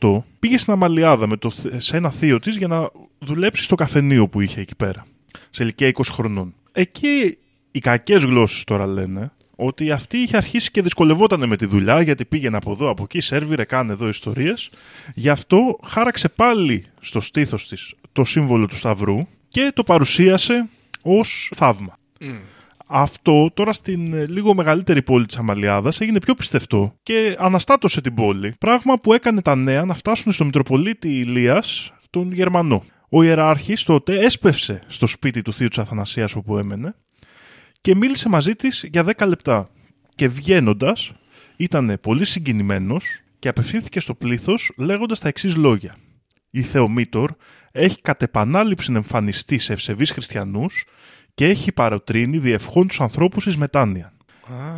1948, 0.00 0.22
πήγε 0.38 0.58
στην 0.58 0.72
Αμαλιάδα 0.72 1.26
με 1.28 1.36
το, 1.36 1.50
θ- 1.50 1.80
σε 1.80 1.96
ένα 1.96 2.10
θείο 2.10 2.38
της 2.38 2.56
για 2.56 2.66
να 2.68 2.90
δουλέψει 3.18 3.62
στο 3.62 3.74
καφενείο 3.74 4.28
που 4.28 4.40
είχε 4.40 4.60
εκεί 4.60 4.74
πέρα, 4.74 5.06
σε 5.50 5.62
ηλικία 5.62 5.90
20 5.94 6.00
χρονών. 6.12 6.54
Εκεί 6.72 7.38
οι 7.70 7.78
κακές 7.78 8.22
γλώσσες 8.24 8.64
τώρα 8.64 8.86
λένε 8.86 9.32
ότι 9.56 9.90
αυτή 9.90 10.18
είχε 10.18 10.36
αρχίσει 10.36 10.70
και 10.70 10.82
δυσκολευόταν 10.82 11.48
με 11.48 11.56
τη 11.56 11.66
δουλειά 11.66 12.00
γιατί 12.00 12.24
πήγαινε 12.24 12.56
από 12.56 12.72
εδώ, 12.72 12.88
από 12.90 13.02
εκεί, 13.02 13.20
σερβιρε, 13.20 13.64
κάνε 13.64 13.92
εδώ 13.92 14.08
ιστορίες. 14.08 14.70
Γι' 15.14 15.28
αυτό 15.28 15.78
χάραξε 15.84 16.28
πάλι 16.28 16.84
στο 17.00 17.20
στήθος 17.20 17.68
της 17.68 17.94
το 18.12 18.24
σύμβολο 18.24 18.66
του 18.66 18.76
Σταυρού 18.76 19.26
και 19.48 19.70
το 19.74 19.82
παρουσίασε 19.82 20.68
ως 21.02 21.52
θαύμα. 21.56 21.98
Αυτό 22.92 23.50
τώρα 23.54 23.72
στην 23.72 24.12
ε, 24.12 24.26
λίγο 24.26 24.54
μεγαλύτερη 24.54 25.02
πόλη 25.02 25.26
της 25.26 25.36
Αμαλιάδας 25.36 26.00
έγινε 26.00 26.18
πιο 26.18 26.34
πιστευτό 26.34 26.94
και 27.02 27.36
αναστάτωσε 27.38 28.00
την 28.00 28.14
πόλη, 28.14 28.54
πράγμα 28.58 28.98
που 28.98 29.12
έκανε 29.12 29.42
τα 29.42 29.54
νέα 29.54 29.84
να 29.84 29.94
φτάσουν 29.94 30.32
στο 30.32 30.44
Μητροπολίτη 30.44 31.18
Ηλίας, 31.18 31.92
τον 32.10 32.32
Γερμανό. 32.32 32.82
Ο 33.08 33.22
ιεράρχης 33.22 33.82
τότε 33.82 34.18
έσπευσε 34.18 34.82
στο 34.86 35.06
σπίτι 35.06 35.42
του 35.42 35.52
θείου 35.52 35.68
της 35.68 35.78
Αθανασίας 35.78 36.34
όπου 36.34 36.58
έμενε 36.58 36.94
και 37.80 37.94
μίλησε 37.96 38.28
μαζί 38.28 38.54
της 38.54 38.84
για 38.92 39.04
10 39.16 39.26
λεπτά. 39.26 39.68
Και 40.14 40.28
βγαίνοντας, 40.28 41.12
ήταν 41.56 41.98
πολύ 42.00 42.24
συγκινημένος 42.24 43.04
και 43.38 43.48
απευθύνθηκε 43.48 44.00
στο 44.00 44.14
πλήθος 44.14 44.72
λέγοντας 44.76 45.20
τα 45.20 45.28
εξής 45.28 45.56
λόγια. 45.56 45.96
Η 46.50 46.62
Θεομήτωρ 46.62 47.30
έχει 47.72 48.00
κατ' 48.00 48.22
επανάληψη 48.22 48.92
εμφανιστεί 48.94 49.58
σε 49.58 49.72
ευσεβείς 49.72 50.10
χριστιανούς 50.10 50.84
και 51.40 51.46
έχει 51.46 51.72
παροτρύνει 51.72 52.38
διευχών 52.38 52.86
τους 52.88 53.00
ανθρώπους 53.00 53.46
εις 53.46 53.56
μετάνοια. 53.56 54.12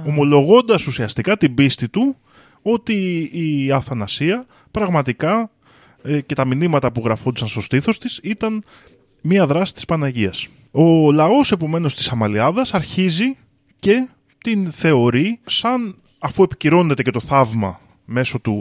Ομολογώντας 0.06 0.86
ουσιαστικά 0.86 1.36
την 1.36 1.54
πίστη 1.54 1.88
του 1.88 2.16
ότι 2.62 3.28
η 3.32 3.72
Αθανασία 3.72 4.46
πραγματικά 4.70 5.50
ε, 6.02 6.20
και 6.20 6.34
τα 6.34 6.44
μηνύματα 6.44 6.92
που 6.92 7.00
γραφόντουσαν 7.04 7.48
στο 7.48 7.60
στήθος 7.60 7.98
της 7.98 8.20
ήταν 8.22 8.64
μία 9.20 9.46
δράση 9.46 9.74
της 9.74 9.84
Παναγίας. 9.84 10.46
Ο 10.70 11.12
λαός 11.12 11.52
επομένως 11.52 11.94
της 11.94 12.10
Αμαλιάδας 12.10 12.74
αρχίζει 12.74 13.36
και 13.78 14.08
την 14.38 14.70
θεωρεί 14.70 15.40
σαν 15.44 15.96
αφού 16.18 16.42
επικυρώνεται 16.42 17.02
και 17.02 17.10
το 17.10 17.20
θαύμα 17.20 17.80
μέσω 18.04 18.38
του 18.40 18.56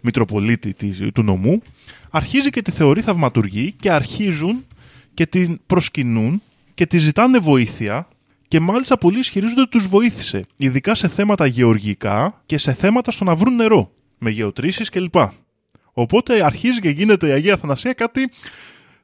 Μητροπολίτη 0.00 0.74
της- 0.74 1.02
του 1.14 1.22
νομού 1.22 1.62
αρχίζει 2.10 2.50
και 2.50 2.62
τη 2.62 2.70
θεωρεί 2.70 3.00
θαυματουργή 3.00 3.72
και 3.72 3.90
αρχίζουν 3.90 4.64
και 5.14 5.26
την 5.26 5.60
προσκυνούν 5.66 6.42
και 6.80 6.86
τη 6.86 6.98
ζητάνε 6.98 7.38
βοήθεια 7.38 8.08
και 8.48 8.60
μάλιστα 8.60 8.98
πολλοί 8.98 9.18
ισχυρίζονται 9.18 9.60
ότι 9.60 9.70
τους 9.70 9.86
βοήθησε 9.86 10.46
ειδικά 10.56 10.94
σε 10.94 11.08
θέματα 11.08 11.46
γεωργικά 11.46 12.42
και 12.46 12.58
σε 12.58 12.72
θέματα 12.72 13.10
στο 13.10 13.24
να 13.24 13.34
βρουν 13.34 13.54
νερό 13.54 13.92
με 14.18 14.30
γεωτρήσεις 14.30 14.88
κλπ. 14.88 15.14
Οπότε 15.92 16.44
αρχίζει 16.44 16.78
και 16.78 16.88
γίνεται 16.90 17.28
η 17.28 17.30
Αγία 17.30 17.54
Αθανασία 17.54 17.92
κάτι 17.92 18.30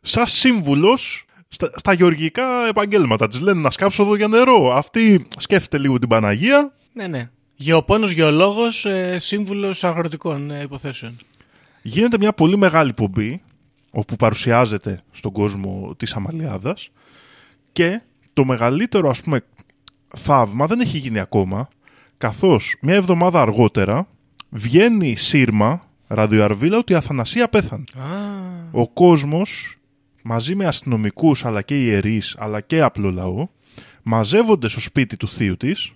σαν 0.01 0.27
σύμβουλος 0.27 1.25
στα, 1.49 1.71
στα 1.77 1.93
γεωργικά 1.93 2.67
επαγγέλματα. 2.69 3.29
Της 3.29 3.41
λένε 3.41 3.61
να 3.61 3.71
σκάψω 3.71 4.03
εδώ 4.03 4.17
για 4.17 4.29
νερό. 4.29 4.73
Αυτή 4.75 5.27
σκέφτεται 5.39 5.79
λίγο 5.79 5.99
την 5.99 6.09
Παναγία. 6.09 6.73
Ναι, 6.93 7.07
ναι. 7.07 7.31
Γεωπόνος, 7.55 8.11
γεωλόγος, 8.11 8.85
ε, 8.85 9.19
σύμβουλος 9.19 9.85
αγροτικών 9.85 10.51
ε, 10.51 10.63
υποθέσεων. 10.63 11.17
Γίνεται 11.83 12.19
μια 12.19 12.33
πολύ 12.33 12.57
μεγάλη 12.57 12.93
πομπή 12.93 13.41
όπου 13.91 14.17
παρουσιάζεται 14.17 15.03
στον 15.11 15.33
κόσμο 15.33 15.95
της 15.97 16.15
Αμαλιάδας 16.15 16.91
και 17.77 18.01
το 18.33 18.45
μεγαλύτερο 18.45 19.11
ας 19.11 19.21
πούμε 19.23 19.41
θαύμα 20.17 20.67
δεν 20.67 20.81
έχει 20.81 20.99
γίνει 20.99 21.19
ακόμα 21.19 21.69
καθώς 22.19 22.77
μια 22.81 22.95
εβδομάδα 22.95 23.41
αργότερα 23.41 24.09
βγαίνει 24.51 25.17
σύρμα 25.17 25.89
ραδιοαρβίλα 26.07 26.79
ότι 26.79 26.93
η 26.93 26.97
Αθανασία 26.97 27.49
πέθανε. 27.49 27.85
Ο 28.71 28.89
κόσμος 28.89 29.77
μαζί 30.23 30.55
με 30.55 30.67
αστυνομικούς 30.67 31.45
αλλά 31.45 31.63
και 31.63 31.85
ιερείς 31.85 32.37
αλλά 32.39 32.61
και 32.61 32.83
απλό 32.83 33.11
λαό 33.11 33.49
μαζεύονται 34.03 34.69
στο 34.69 34.81
σπίτι 34.81 35.17
του 35.17 35.29
θείου 35.29 35.57
της 35.57 35.93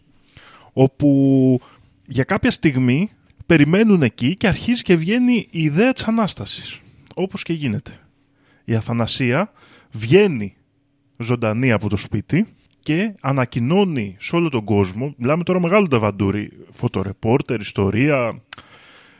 όπου 0.72 1.60
για 2.06 2.24
κάποια 2.24 2.50
στιγμή 2.50 3.10
περιμένουν 3.46 4.02
εκεί 4.02 4.36
και 4.36 4.48
αρχίζει 4.48 4.82
και 4.82 4.96
βγαίνει 4.96 5.48
η 5.50 5.62
ιδέα 5.62 5.92
της 5.92 6.04
Ανάστασης 6.04 6.80
όπως 7.14 7.42
και 7.42 7.52
γίνεται. 7.52 7.98
Η 8.64 8.74
Αθανασία 8.74 9.52
βγαίνει 9.90 10.54
ζωντανή 11.20 11.72
από 11.72 11.88
το 11.88 11.96
σπίτι 11.96 12.46
και 12.82 13.14
ανακοινώνει 13.20 14.16
σε 14.18 14.36
όλο 14.36 14.48
τον 14.48 14.64
κόσμο, 14.64 15.14
μιλάμε 15.16 15.42
τώρα 15.42 15.60
μεγάλο 15.60 15.88
ταβαντούρι, 15.88 16.50
φωτορεπόρτερ, 16.70 17.60
ιστορία, 17.60 18.42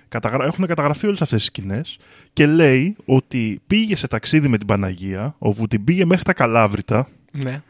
καταγρα... 0.08 0.44
έχουν 0.44 0.66
καταγραφεί 0.66 1.06
όλες 1.06 1.22
αυτές 1.22 1.38
τις 1.38 1.46
σκηνές 1.46 1.98
και 2.32 2.46
λέει 2.46 2.96
ότι 3.04 3.60
πήγε 3.66 3.96
σε 3.96 4.06
ταξίδι 4.06 4.48
με 4.48 4.58
την 4.58 4.66
Παναγία, 4.66 5.34
όπου 5.38 5.68
την 5.68 5.84
πήγε 5.84 6.04
μέχρι 6.04 6.24
τα 6.24 6.32
Καλάβρητα, 6.32 7.08
Ναι. 7.44 7.62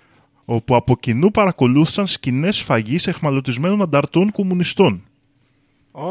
όπου 0.45 0.75
από 0.75 0.97
κοινού 0.97 1.31
παρακολούθησαν 1.31 2.07
σκηνές 2.07 2.57
σφαγής 2.57 3.07
εχμαλωτισμένων 3.07 3.83
ανταρτών 3.83 4.33
κομμουνιστών. 4.33 5.03
Ω, 5.93 6.09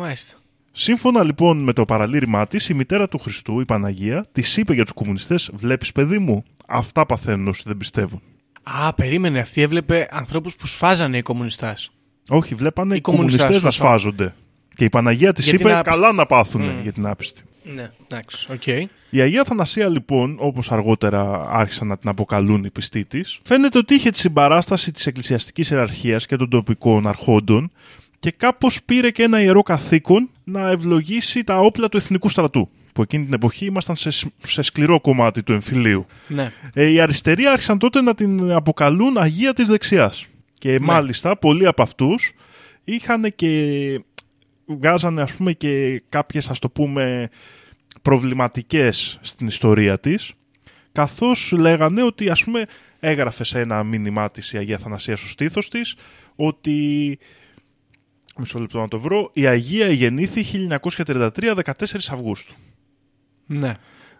μάλιστα. 0.00 0.36
Σύμφωνα 0.72 1.22
λοιπόν 1.22 1.62
με 1.62 1.72
το 1.72 1.84
παραλήρημά 1.84 2.46
της, 2.46 2.68
η 2.68 2.74
μητέρα 2.74 3.08
του 3.08 3.18
Χριστού, 3.18 3.60
η 3.60 3.64
Παναγία, 3.64 4.26
της 4.32 4.56
είπε 4.56 4.74
για 4.74 4.84
τους 4.84 4.92
κομμουνιστές: 4.92 5.50
Βλέπεις, 5.52 5.92
παιδί 5.92 6.18
μου, 6.18 6.44
αυτά 6.72 7.06
παθαίνουν 7.06 7.48
όσοι 7.48 7.62
δεν 7.66 7.76
πιστεύουν. 7.76 8.22
Α, 8.62 8.92
περίμενε. 8.94 9.38
Αυτή 9.40 9.60
έβλεπε 9.60 10.08
ανθρώπους 10.10 10.54
που 10.54 10.66
σφάζανε 10.66 11.16
οι 11.16 11.22
κομμουνιστάς. 11.22 11.90
Όχι, 12.28 12.54
βλέπανε 12.54 12.94
Οι 12.94 12.96
οι 12.96 13.00
κομμουνιστές 13.00 13.40
κομμουνιστές, 13.40 13.64
να 13.64 13.70
σωστά. 13.70 13.86
σφάζονται. 13.88 14.34
Και 14.74 14.84
η 14.84 14.88
Παναγία 14.88 15.32
της 15.32 15.44
Για 15.44 15.58
την 15.58 15.66
είπε: 15.66 15.76
άπιστη. 15.78 15.90
Καλά 15.98 16.12
να 16.12 16.26
πάθουν 16.26 16.62
Μμ. 16.62 16.82
για 16.82 16.92
την 16.92 17.06
άπιστη. 17.06 17.42
Ναι, 17.74 17.90
εντάξει. 18.08 18.52
Οκ. 18.52 18.66
Η 19.10 19.20
Αγία 19.20 19.44
Αθανασία, 19.44 19.88
λοιπόν, 19.88 20.36
όπως 20.40 20.72
αργότερα 20.72 21.46
άρχισαν 21.50 21.86
να 21.86 21.98
την 21.98 22.08
αποκαλούν 22.08 22.64
οι 22.64 22.70
πιστοί 22.70 23.04
της, 23.04 23.38
φαίνεται 23.42 23.78
ότι 23.78 23.94
είχε 23.94 24.10
τη 24.10 24.18
συμπαράσταση 24.18 24.92
της 24.92 25.06
εκκλησιαστικής 25.06 25.70
ιεραρχίας 25.70 26.26
και 26.26 26.36
των 26.36 26.48
τοπικών 26.48 27.06
αρχόντων 27.06 27.72
και 28.18 28.30
κάπως 28.30 28.82
πήρε 28.82 29.10
και 29.10 29.22
ένα 29.22 29.40
ιερό 29.42 29.62
καθήκον 29.62 30.30
να 30.44 30.70
ευλογήσει 30.70 31.44
τα 31.44 31.58
όπλα 31.60 31.88
του 31.88 31.96
εθνικού 31.96 32.28
στρατού. 32.28 32.68
Που 32.92 33.02
εκείνη 33.02 33.24
την 33.24 33.32
εποχή 33.34 33.64
ήμασταν 33.64 33.96
σε, 33.96 34.10
σ- 34.10 34.26
σε 34.42 34.62
σκληρό 34.62 35.00
κομμάτι 35.00 35.42
του 35.42 35.52
εμφυλίου. 35.52 36.06
Ναι. 36.28 36.52
Ε, 36.74 36.86
οι 36.86 37.00
αριστεροί 37.00 37.46
άρχισαν 37.46 37.78
τότε 37.78 38.00
να 38.00 38.14
την 38.14 38.52
αποκαλούν 38.52 39.18
Αγία 39.18 39.52
της 39.52 39.68
Δεξιάς. 39.68 40.26
Και 40.58 40.80
μάλιστα 40.80 41.38
πολλοί 41.38 41.66
από 41.66 41.82
αυτούς 41.82 42.32
είχαν 42.84 43.32
και 43.34 44.00
βγάζανε 44.66 45.22
ας 45.22 45.34
πούμε 45.34 45.52
και 45.52 46.02
κάποιες 46.08 46.50
ας 46.50 46.58
το 46.58 46.70
πούμε 46.70 47.28
προβληματικές 48.02 49.18
στην 49.20 49.46
ιστορία 49.46 49.98
της 49.98 50.32
καθώς 50.92 51.52
λέγανε 51.58 52.02
ότι 52.02 52.30
ας 52.30 52.44
πούμε 52.44 52.64
έγραφε 53.00 53.44
σε 53.44 53.60
ένα 53.60 53.82
μήνυμά 53.82 54.30
της 54.30 54.52
η 54.52 54.58
Αγία 54.58 54.78
Θανασία 54.78 55.16
στο 55.16 55.28
στήθος 55.28 55.68
της 55.68 55.94
ότι 56.36 57.18
μισό 58.38 58.58
λεπτό 58.58 58.78
να 58.80 58.88
το 58.88 58.98
βρω 58.98 59.30
η 59.32 59.46
Αγία 59.46 59.88
γεννήθη 59.88 60.68
1933 60.68 61.30
14 61.64 61.72
Αυγούστου 62.10 62.54
Ναι. 63.52 63.72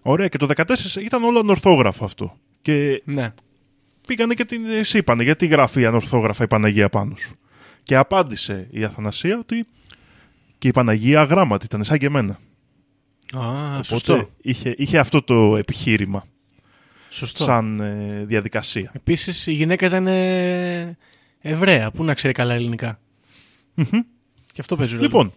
Ωραία, 0.03 0.29
και 0.29 0.37
το 0.38 0.49
14 0.57 0.64
ήταν 1.01 1.25
όλο 1.25 1.38
ανορθόγραφο 1.38 2.05
αυτό. 2.05 2.37
Και 2.62 3.03
Ναι. 3.05 3.33
πήγανε 4.07 4.35
και 4.35 4.45
την 4.45 4.62
ε, 4.71 4.81
είπανε 4.99 5.23
γιατί 5.23 5.47
γράφει 5.47 5.87
ανορθόγραφα 5.87 6.45
η 6.45 6.47
Παναγία 6.47 6.88
πάνω 6.88 7.16
σου. 7.16 7.37
Και 7.83 7.97
απάντησε 7.97 8.68
η 8.71 8.85
Αθανασία 8.85 9.38
ότι 9.38 9.66
και 10.59 10.68
η 10.68 10.71
Παναγία 10.71 11.21
αγράμματη 11.21 11.64
ήταν 11.64 11.85
σαν 11.85 11.99
και 11.99 12.07
εμένα. 12.07 12.38
Α, 13.37 13.66
Οπότε 13.71 13.83
σωστό. 13.85 14.31
είχε, 14.42 14.75
είχε 14.77 14.99
αυτό 14.99 15.23
το 15.23 15.57
επιχείρημα 15.57 16.25
σωστό. 17.11 17.45
σαν 17.45 17.81
ε, 17.81 18.25
διαδικασία. 18.25 18.90
Επίσης 18.95 19.47
η 19.47 19.53
γυναίκα 19.53 19.87
ήταν 19.87 20.07
ε, 20.07 20.97
Εβραία. 21.40 21.90
Πού 21.90 22.05
να 22.05 22.14
ξέρει 22.14 22.33
καλά 22.33 22.55
ελληνικά; 22.55 23.01
Και 24.53 24.61
αυτό 24.61 24.77
παίζει 24.77 24.92
ρόλο. 24.92 25.05
Λοιπόν, 25.05 25.33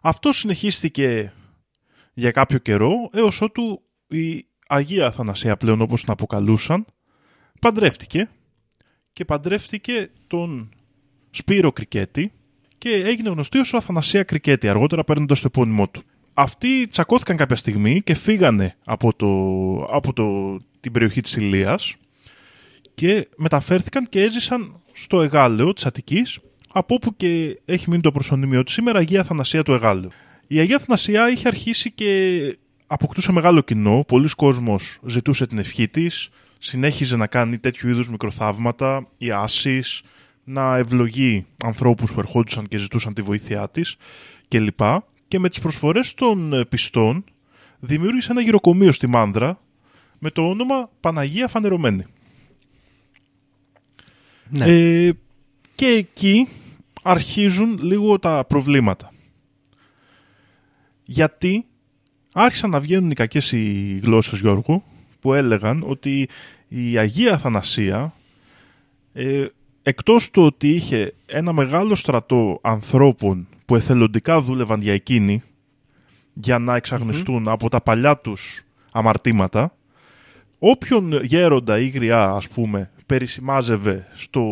αυτό 0.00 0.32
συνεχίστηκε 0.32 1.32
για 2.18 2.30
κάποιο 2.30 2.58
καιρό 2.58 3.08
έως 3.12 3.40
ότου 3.40 3.82
η 4.08 4.46
Αγία 4.68 5.06
Αθανασία 5.06 5.56
πλέον 5.56 5.80
όπως 5.80 6.02
την 6.02 6.12
αποκαλούσαν 6.12 6.84
παντρεύτηκε 7.60 8.28
και 9.12 9.24
παντρεύτηκε 9.24 10.10
τον 10.26 10.68
Σπύρο 11.30 11.72
Κρικέτη 11.72 12.32
και 12.78 12.90
έγινε 12.90 13.28
γνωστή 13.28 13.58
ως 13.58 13.74
Αθανασία 13.74 14.22
Κρικέτη 14.22 14.68
αργότερα 14.68 15.04
παίρνοντας 15.04 15.40
το 15.40 15.46
επώνυμό 15.46 15.88
του. 15.88 16.02
Αυτοί 16.34 16.86
τσακώθηκαν 16.86 17.36
κάποια 17.36 17.56
στιγμή 17.56 18.02
και 18.02 18.14
φύγανε 18.14 18.76
από, 18.84 19.16
το, 19.16 19.26
από 19.96 20.12
το, 20.12 20.56
την 20.80 20.92
περιοχή 20.92 21.20
της 21.20 21.36
Ηλίας 21.36 21.96
και 22.94 23.28
μεταφέρθηκαν 23.36 24.08
και 24.08 24.22
έζησαν 24.22 24.82
στο 24.92 25.22
Εγάλεο 25.22 25.72
της 25.72 25.86
Αττικής 25.86 26.38
από 26.72 26.94
όπου 26.94 27.16
και 27.16 27.60
έχει 27.64 27.90
μείνει 27.90 28.02
το 28.02 28.12
προσωνύμιο 28.12 28.62
της 28.62 28.74
σήμερα 28.74 28.98
Αγία 28.98 29.20
Αθανασία 29.20 29.62
του 29.62 29.72
Εγάλεου. 29.72 30.10
Η 30.46 30.58
Αγία 30.58 30.76
Αθανασία 30.76 31.30
είχε 31.30 31.48
αρχίσει 31.48 31.90
και 31.90 32.58
αποκτούσε 32.86 33.32
μεγάλο 33.32 33.60
κοινό, 33.60 34.04
πολλοί 34.06 34.28
κόσμος 34.36 34.98
ζητούσε 35.06 35.46
την 35.46 35.58
ευχή 35.58 35.88
της, 35.88 36.28
συνέχιζε 36.58 37.16
να 37.16 37.26
κάνει 37.26 37.58
τέτοιου 37.58 37.88
είδους 37.88 38.10
μικροθαύματα, 38.10 39.08
οι 39.18 39.30
άσεις, 39.30 40.02
να 40.44 40.76
ευλογεί 40.76 41.46
ανθρώπους 41.64 42.12
που 42.12 42.20
ερχόντουσαν 42.20 42.66
και 42.66 42.78
ζητούσαν 42.78 43.14
τη 43.14 43.22
βοήθειά 43.22 43.68
της 43.68 43.96
κλπ. 44.48 44.80
Και 45.28 45.38
με 45.38 45.48
τις 45.48 45.58
προσφορές 45.58 46.14
των 46.14 46.52
ε, 46.52 46.64
πιστών 46.64 47.24
δημιούργησε 47.78 48.32
ένα 48.32 48.40
γυροκομείο 48.40 48.92
στη 48.92 49.06
Μάνδρα 49.06 49.60
με 50.18 50.30
το 50.30 50.48
όνομα 50.48 50.90
Παναγία 51.00 51.48
Φανερωμένη. 51.48 52.04
Ναι. 54.48 54.64
Ε, 54.64 55.12
και 55.74 55.86
εκεί 55.86 56.48
αρχίζουν 57.02 57.78
λίγο 57.82 58.18
τα 58.18 58.44
προβλήματα. 58.48 59.10
Γιατί 61.06 61.66
άρχισαν 62.32 62.70
να 62.70 62.80
βγαίνουν 62.80 63.10
οι 63.10 63.14
κακές 63.14 63.52
οι 63.52 63.98
γλώσσες 64.02 64.38
Γιώργου 64.38 64.82
που 65.20 65.34
έλεγαν 65.34 65.84
ότι 65.86 66.28
η 66.68 66.98
Αγία 66.98 67.34
Αθανασία 67.34 68.14
ε, 69.12 69.46
εκτός 69.82 70.30
του 70.30 70.42
ότι 70.42 70.68
είχε 70.68 71.14
ένα 71.26 71.52
μεγάλο 71.52 71.94
στρατό 71.94 72.58
ανθρώπων 72.62 73.48
που 73.64 73.76
εθελοντικά 73.76 74.40
δούλευαν 74.40 74.80
για 74.80 74.92
εκείνη 74.92 75.42
για 76.32 76.58
να 76.58 76.76
εξαγνιστούν 76.76 77.48
από 77.48 77.68
τα 77.68 77.80
παλιά 77.80 78.18
τους 78.18 78.64
αμαρτήματα 78.92 79.76
όποιον 80.58 81.24
γέροντα 81.24 81.78
ή 81.78 81.88
γριά 81.88 82.30
ας 82.30 82.48
πούμε 82.48 82.90
περισημάζευε 83.06 84.06
στο 84.14 84.42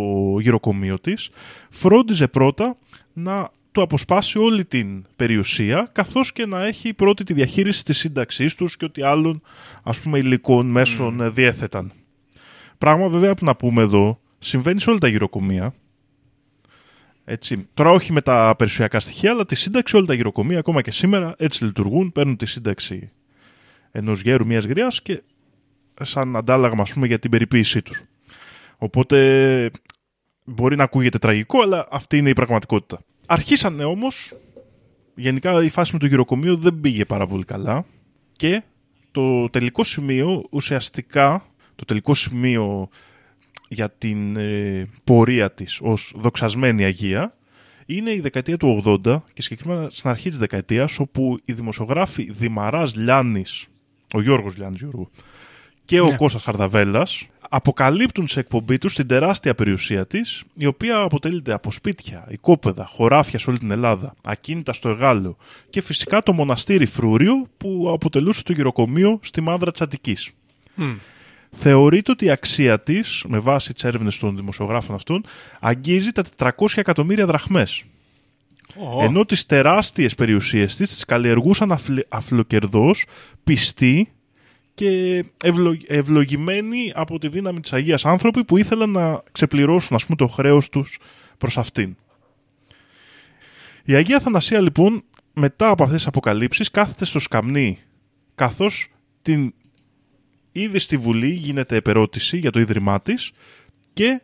γυροκομείο 0.41 0.99
της 1.01 1.31
φρόντιζε 1.71 2.29
πρώτα 2.29 2.77
να 3.13 3.51
του 3.75 3.83
αποσπάσει 3.83 4.39
όλη 4.39 4.65
την 4.65 5.05
περιουσία 5.17 5.89
καθώς 5.93 6.33
και 6.33 6.47
να 6.47 6.65
έχει 6.65 6.95
πρώτη 6.95 7.25
τη 7.25 7.33
διαχείριση 7.33 7.85
της 7.85 7.99
σύνταξής 7.99 8.55
τους 8.55 8.77
και 8.77 8.85
ότι 8.85 9.03
άλλων 9.03 9.43
ας 9.83 10.01
πούμε 10.01 10.19
υλικών 10.19 10.67
μέσων 10.67 11.19
mm. 11.23 11.33
διέθεταν. 11.33 11.93
Πράγμα 12.79 13.09
βέβαια 13.09 13.35
που 13.35 13.45
να 13.45 13.57
πούμε 13.57 13.83
εδώ 13.83 14.21
συμβαίνει 14.39 14.81
σε 14.81 14.91
όλα 14.91 14.99
τα 14.99 15.09
γυροκομεία 15.09 15.75
έτσι. 17.25 17.69
Τώρα 17.75 17.91
όχι 17.91 18.13
με 18.13 18.21
τα 18.21 18.55
περιουσιακά 18.59 19.01
στοιχεία, 19.01 19.31
αλλά 19.31 19.47
τη 19.47 19.55
σύνταξη 19.55 19.97
όλα 19.97 20.07
τα 20.07 20.15
γυροκομεία 20.15 20.59
ακόμα 20.59 20.83
και 20.83 20.91
σήμερα 20.91 21.35
έτσι 21.39 21.65
λειτουργούν. 21.65 22.13
Παίρνουν 22.13 22.37
τη 22.37 22.47
σύνταξη 22.47 23.11
ενός 23.91 24.21
γέρου 24.21 24.47
μιας 24.47 24.65
γριάς 24.65 25.03
και 25.03 25.23
σαν 26.01 26.37
αντάλλαγμα 26.37 26.83
ας 26.83 26.93
πούμε, 26.93 27.07
για 27.07 27.19
την 27.19 27.31
περιποίησή 27.31 27.83
τους. 27.83 28.03
Οπότε 28.79 29.71
μπορεί 30.45 30.77
να 30.77 30.85
ακούγεται 30.85 31.19
τραγικό, 31.19 31.63
αλλά 31.63 31.87
αυτή 31.91 32.17
είναι 32.17 32.29
η 32.29 32.33
πραγματικότητα. 32.33 33.05
Αρχίσανε 33.27 33.85
όμως, 33.85 34.35
γενικά 35.15 35.65
η 35.65 35.69
φάση 35.69 35.93
με 35.93 35.99
το 35.99 36.07
γυροκομείο 36.07 36.57
δεν 36.57 36.81
πήγε 36.81 37.05
πάρα 37.05 37.27
πολύ 37.27 37.45
καλά 37.45 37.85
και 38.33 38.63
το 39.11 39.51
τελικό 39.51 39.85
σημείο 39.85 40.45
ουσιαστικά, 40.51 41.45
το 41.75 41.85
τελικό 41.85 42.15
σημείο 42.15 42.89
για 43.69 43.91
την 43.91 44.37
ε, 44.37 44.89
πορεία 45.05 45.53
της 45.53 45.81
ως 45.83 46.13
δοξασμένη 46.17 46.85
Αγία 46.85 47.37
είναι 47.87 48.11
η 48.11 48.21
δεκαετία 48.21 48.57
του 48.57 49.01
80 49.05 49.21
και 49.33 49.43
συγκεκριμένα 49.43 49.89
στην 49.91 50.11
αρχή 50.11 50.29
της 50.29 50.39
δεκαετίας 50.39 50.99
όπου 50.99 51.39
οι 51.45 51.53
δημοσιογράφοι 51.53 52.31
Δημαράς 52.33 52.97
Λιάννης, 52.97 53.67
ο 54.13 54.21
Γιώργος 54.21 54.57
Λιάννης 54.57 54.81
Γιώργου, 54.81 55.11
και 55.85 56.01
ο 56.01 56.07
Ναι. 56.07 56.17
Κώστας 56.17 56.43
Χαρδαβέλλας 56.43 57.27
αποκαλύπτουν 57.57 58.29
σε 58.29 58.41
εκπομπή 58.41 58.79
τους 58.79 58.95
την 58.95 59.07
τεράστια 59.07 59.55
περιουσία 59.55 60.07
της 60.07 60.43
η 60.55 60.67
οποία 60.67 60.99
αποτελείται 60.99 61.53
από 61.53 61.71
σπίτια, 61.71 62.27
οικόπεδα, 62.29 62.85
χωράφια 62.87 63.39
σε 63.39 63.51
όλη 63.51 63.59
την 63.59 63.71
Ελλάδα, 63.71 64.15
ακίνητα 64.25 64.73
στο 64.73 64.89
Εγάλεο 64.89 65.37
και 65.71 65.81
φυσικά 65.81 66.23
το 66.23 66.33
μοναστήρι 66.33 66.87
Φρούριο 66.87 67.47
που 67.57 67.91
αποτελούσε 67.95 68.43
το 68.43 68.53
γυροκομείο 68.53 69.19
στη 69.23 69.41
Μάνδρα 69.41 69.71
της 69.71 69.81
Αττικής. 69.81 70.31
Θεωρείται 71.51 72.11
ότι 72.11 72.25
η 72.25 72.31
αξία 72.31 72.81
της, 72.81 73.25
με 73.29 73.39
βάση 73.39 73.73
τις 73.73 73.85
έρευνες 73.85 74.19
των 74.19 74.37
δημοσιογράφων 74.37 74.95
αυτών, 74.95 75.25
αγγίζει 75.61 76.11
τα 76.13 76.25
400 76.37 76.51
εκατομμύρια 76.77 77.27
δραχμές. 77.27 77.83
Ενώ 79.01 79.25
τις 79.25 79.47
τεράστιες 79.47 80.15
περιουσίες 80.15 80.77
της 80.77 80.89
τις 80.89 81.05
καλλιεργούσαν 81.05 81.73
αφλ- 81.73 82.07
αφιλοκερδώς, 82.09 83.07
πιστοί 83.45 84.09
και 84.75 85.25
ευλο- 85.43 85.83
ευλογημένοι 85.87 86.93
από 86.95 87.19
τη 87.19 87.29
δύναμη 87.29 87.61
της 87.61 87.73
Αγίας 87.73 88.05
άνθρωποι 88.05 88.45
που 88.45 88.57
ήθελαν 88.57 88.91
να 88.91 89.23
ξεπληρώσουν 89.33 89.97
ας 89.97 90.05
πούμε, 90.05 90.17
το 90.17 90.27
χρέος 90.27 90.69
τους 90.69 90.99
προς 91.39 91.59
αυτήν. 91.59 91.97
Η 93.85 93.95
Αγία 93.95 94.21
Θανασία 94.21 94.61
λοιπόν 94.61 95.03
μετά 95.33 95.69
από 95.69 95.83
αυτές 95.83 95.99
τις 95.99 96.07
αποκαλύψεις 96.07 96.71
κάθεται 96.71 97.05
στο 97.05 97.19
σκαμνί 97.19 97.79
καθώς 98.35 98.89
την 99.23 99.55
ήδη 100.53 100.79
στη 100.79 100.97
Βουλή 100.97 101.31
γίνεται 101.31 101.77
επερώτηση 101.77 102.39
για 102.39 102.51
το 102.51 102.61
Ίδρυμά 102.61 103.01
της 103.03 103.31
και 103.93 104.21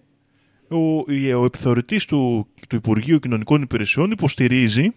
ο, 0.68 1.12
η- 1.12 1.32
ο 1.32 1.44
επιθεωρητής 1.44 2.04
του, 2.04 2.46
του 2.68 2.76
Υπουργείου 2.76 3.18
Κοινωνικών 3.18 3.62
Υπηρεσιών 3.62 4.10
υποστηρίζει 4.10 4.88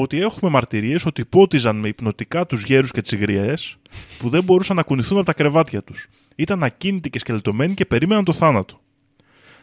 ότι 0.00 0.20
έχουμε 0.20 0.50
μαρτυρίες 0.50 1.06
ότι 1.06 1.20
πότιζαν 1.20 1.76
με 1.76 1.88
υπνοτικά 1.88 2.46
τους 2.46 2.64
γέρους 2.64 2.90
και 2.90 3.02
τις 3.02 3.14
γριές 3.14 3.76
που 4.18 4.28
δεν 4.28 4.44
μπορούσαν 4.44 4.76
να 4.76 4.82
κουνηθούν 4.82 5.16
από 5.16 5.26
τα 5.26 5.32
κρεβάτια 5.32 5.82
τους. 5.82 6.08
Ήταν 6.36 6.62
ακίνητοι 6.62 7.10
και 7.10 7.18
σκελετωμένοι 7.18 7.74
και 7.74 7.84
περίμεναν 7.84 8.24
το 8.24 8.32
θάνατο. 8.32 8.80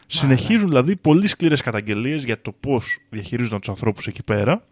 Συνεχίζουν 0.06 0.68
δηλαδή 0.68 0.96
πολύ 0.96 1.26
σκληρές 1.26 1.60
καταγγελίες 1.60 2.24
για 2.24 2.42
το 2.42 2.52
πώς 2.52 2.98
διαχειρίζονταν 3.10 3.60
τους 3.60 3.68
ανθρώπους 3.68 4.06
εκεί 4.06 4.22
πέρα 4.22 4.64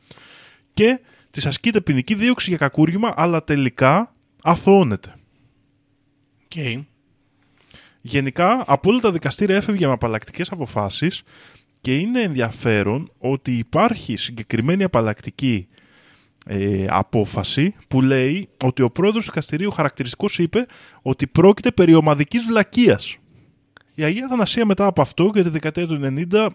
και 0.74 1.00
της 1.30 1.46
ασκείται 1.46 1.80
ποινική 1.80 2.14
δίωξη 2.14 2.48
για 2.48 2.58
κακούργημα 2.58 3.12
αλλά 3.16 3.44
τελικά 3.44 4.14
αθωώνεται. 4.42 5.14
Οκ. 6.44 6.84
Γενικά, 8.00 8.64
από 8.66 8.90
όλα 8.90 9.00
τα 9.00 9.12
δικαστήρια 9.12 9.56
έφευγε 9.56 9.86
με 9.86 9.92
απαλλακτικές 9.92 10.50
αποφάσεις 10.52 11.22
και 11.80 11.96
είναι 11.96 12.22
ενδιαφέρον 12.22 13.12
ότι 13.18 13.52
υπάρχει 13.52 14.16
συγκεκριμένη 14.16 14.82
απαλλακτική 14.84 15.68
ε, 16.46 16.86
απόφαση 16.88 17.74
που 17.88 18.02
λέει 18.02 18.48
ότι 18.62 18.82
ο 18.82 18.90
πρόεδρος 18.90 19.24
του 19.24 19.30
δικαστηρίου 19.30 19.70
χαρακτηριστικός 19.70 20.38
είπε 20.38 20.66
ότι 21.02 21.26
πρόκειται 21.26 21.70
περί 21.70 21.94
ομαδικής 21.94 22.44
βλακείας. 22.44 23.16
Η 23.94 24.02
Αγία 24.02 24.28
Θανασία 24.28 24.66
μετά 24.66 24.86
από 24.86 25.02
αυτό 25.02 25.30
και 25.34 25.42
τη 25.42 25.48
δεκαετία 25.48 25.86
του 25.86 26.00
90 26.32 26.46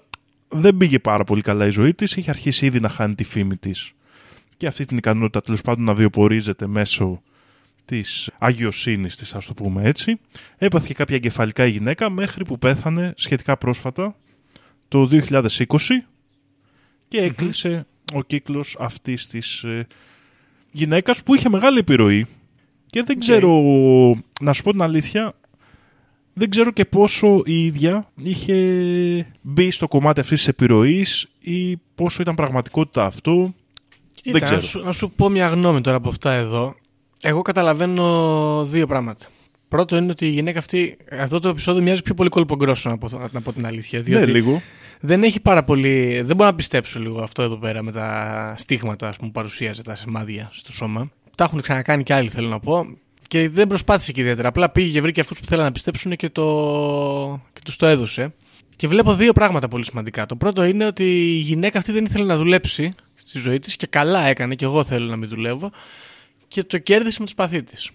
δεν 0.48 0.78
πήγε 0.78 1.00
πάρα 1.00 1.24
πολύ 1.24 1.42
καλά 1.42 1.66
η 1.66 1.70
ζωή 1.70 1.94
της, 1.94 2.16
είχε 2.16 2.30
αρχίσει 2.30 2.66
ήδη 2.66 2.80
να 2.80 2.90
χάνει 2.90 3.16
τη 3.16 3.24
φήμη 3.24 3.58
της 3.58 3.94
και 4.58 4.68
αυτή 4.68 4.86
την 4.86 4.98
ικανότητα 4.98 5.42
τέλος 5.42 5.62
πάντων 5.62 5.84
να 5.84 5.94
βιοπορίζεται 5.94 6.68
μέσω 6.68 7.22
της 7.86 8.30
αγιοσύνης 8.38 9.16
της, 9.16 9.36
ας 9.36 9.46
το 9.46 9.54
πούμε 9.54 9.84
έτσι. 9.84 10.20
Έπαθε 10.58 10.88
και 10.88 10.94
κάποια 10.94 11.16
εγκεφαλικά 11.16 11.66
η 11.66 11.70
γυναίκα 11.70 12.10
μέχρι 12.10 12.46
που 12.46 12.58
πέθανε 12.58 13.14
σχετικά 13.16 13.58
πρόσφατα 13.58 14.16
το 14.88 15.10
2020 15.12 15.48
και 17.08 17.18
έκλεισε 17.18 17.86
ο 18.14 18.24
κύκλος 18.24 18.76
αυτής 18.80 19.28
της 19.28 19.64
ε, 19.64 19.88
γυναίκας 20.72 21.24
που 21.24 21.36
είχε 21.36 21.50
μεγάλη 21.50 21.78
επιρροή 21.78 22.26
και 22.96 23.04
δεν 23.04 23.20
ξέρω, 23.20 23.52
να 24.42 24.54
σου 24.54 24.64
πω 24.64 24.72
την 24.72 24.82
αλήθεια, 24.82 25.34
δεν 26.34 26.50
ξέρω 26.50 26.72
και 26.72 26.86
πόσο 26.86 27.42
η 27.46 27.66
ίδια 27.66 28.12
είχε 28.24 28.56
μπει 29.42 29.72
στο 29.72 29.88
κομμάτι 29.88 30.20
αυτής 30.20 30.38
της 30.38 30.48
επιρροής 30.48 31.28
ή 31.40 31.78
πόσο 31.96 32.22
ήταν 32.22 32.36
πραγματικότητα 32.36 33.06
αυτό. 33.06 33.54
Κοίτα, 34.22 34.40
ξέρω. 34.40 34.60
Να 34.60 34.68
σου, 34.68 34.84
να 34.84 34.92
σου 34.92 35.12
πω 35.12 35.30
μια 35.30 35.48
γνώμη 35.48 35.82
τώρα 35.82 35.98
από 35.98 36.10
αυτά 36.10 36.32
εδώ. 36.32 36.76
Εγώ 37.22 37.42
καταλαβαίνω 37.42 38.66
δύο 38.66 38.88
πράγματα. 38.88 39.26
Πρώτο 39.76 39.96
είναι 39.96 40.12
ότι 40.12 40.26
η 40.26 40.30
γυναίκα 40.30 40.60
αυτή, 40.60 40.98
αυτό 41.12 41.40
το 41.40 41.50
επεισόδιο 41.50 41.82
μοιάζει 41.82 42.02
πιο 42.02 42.14
πολύ 42.14 42.30
κολπογκρόσο, 42.30 42.90
να 42.90 42.98
πω, 42.98 43.08
να 43.32 43.42
πω 43.42 43.54
την 43.54 43.66
αλήθεια. 43.66 44.00
Ναι, 44.00 44.06
Διότι 44.06 44.32
λίγο. 44.32 44.62
δεν 45.00 45.24
έχει 45.24 45.40
πάρα 45.40 45.64
πολύ. 45.64 46.22
Δεν 46.22 46.36
μπορώ 46.36 46.50
να 46.50 46.56
πιστέψω 46.56 47.00
λίγο 47.00 47.22
αυτό 47.22 47.42
εδώ 47.44 47.56
πέρα 47.56 47.84
με 47.84 47.92
τα 47.92 48.54
στίγματα 48.58 49.08
ας 49.08 49.16
πούμε, 49.16 49.28
που 49.28 49.34
παρουσίαζε, 49.34 49.84
τα 49.84 49.96
σημάδια 49.96 50.50
στο 50.54 50.72
σώμα. 50.72 51.12
Τα 51.36 51.44
έχουν 51.44 51.62
ξανακάνει 51.62 52.04
και 52.04 52.14
άλλοι, 52.14 52.30
θέλω 52.30 52.48
να 52.48 52.60
πω. 52.60 52.86
Και 53.28 53.50
δεν 53.50 53.68
προσπάθησε 53.68 54.12
και 54.12 54.22
ιδιαίτερα. 54.22 54.48
Απλά 54.48 54.70
πήγε 54.70 54.92
και 54.92 55.02
βρήκε 55.02 55.22
αυτούς 55.22 55.40
που 55.40 55.46
θέλανε 55.46 55.68
να 55.68 55.74
πιστέψουν 55.74 56.16
και, 56.16 56.30
το... 56.30 57.42
και 57.54 57.62
τους 57.64 57.76
το 57.76 57.86
έδωσε. 57.86 58.34
Και 58.76 58.88
βλέπω 58.88 59.16
δύο 59.16 59.34
πράγματα 59.34 59.68
πολύ 59.68 59.86
σημαντικά. 59.86 60.26
Το 60.26 60.36
πρώτο 60.36 60.64
είναι 60.64 60.86
ότι 60.86 61.04
η 61.04 61.38
γυναίκα 61.38 61.78
αυτή 61.78 61.92
δεν 61.92 62.06
ήθελε 62.06 62.26
να 62.26 62.38
δουλέψει 62.38 62.92
στη 63.14 63.40
ζωή 63.40 63.60
της 63.60 63.76
και 63.76 63.88
καλά 63.88 64.22
έκανε, 64.22 64.56
και 64.56 64.66
εγώ 64.66 64.84
θέλω 64.84 65.06
να 65.06 65.16
μην 65.16 65.30
δουλεύω. 65.30 65.72
Και 66.48 66.64
το 66.64 66.78
κέρδισε 66.78 67.18
με 67.20 67.26
το 67.26 67.32
σπαθί 67.32 67.64
της. 67.64 67.92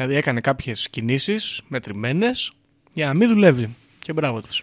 Δηλαδή 0.00 0.18
έκανε 0.18 0.40
κάποιες 0.40 0.88
κινήσεις 0.90 1.60
μετρημένες 1.68 2.52
για 2.92 3.06
να 3.06 3.14
μην 3.14 3.28
δουλεύει. 3.28 3.76
Και 3.98 4.12
μπράβο 4.12 4.40
της. 4.40 4.62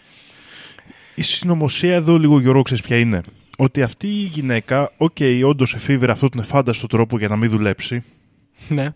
Η 1.16 1.22
συνωμοσία 1.22 1.94
εδώ 1.96 2.18
λίγο 2.18 2.40
Γιώργο 2.40 2.62
ξέρεις 2.62 2.84
ποια 2.84 2.98
είναι. 2.98 3.22
Ότι 3.58 3.82
αυτή 3.82 4.08
η 4.08 4.30
γυναίκα, 4.34 4.92
ok, 4.98 5.16
okay, 5.20 5.42
όντως 5.46 5.74
εφηύρε 5.74 6.12
αυτόν 6.12 6.30
τον 6.30 6.40
ευφάνταστο 6.40 6.88
τρόπο 6.88 7.18
για 7.18 7.28
να 7.28 7.36
μην 7.36 7.50
δουλέψει, 7.50 8.04
Ναι. 8.68 8.94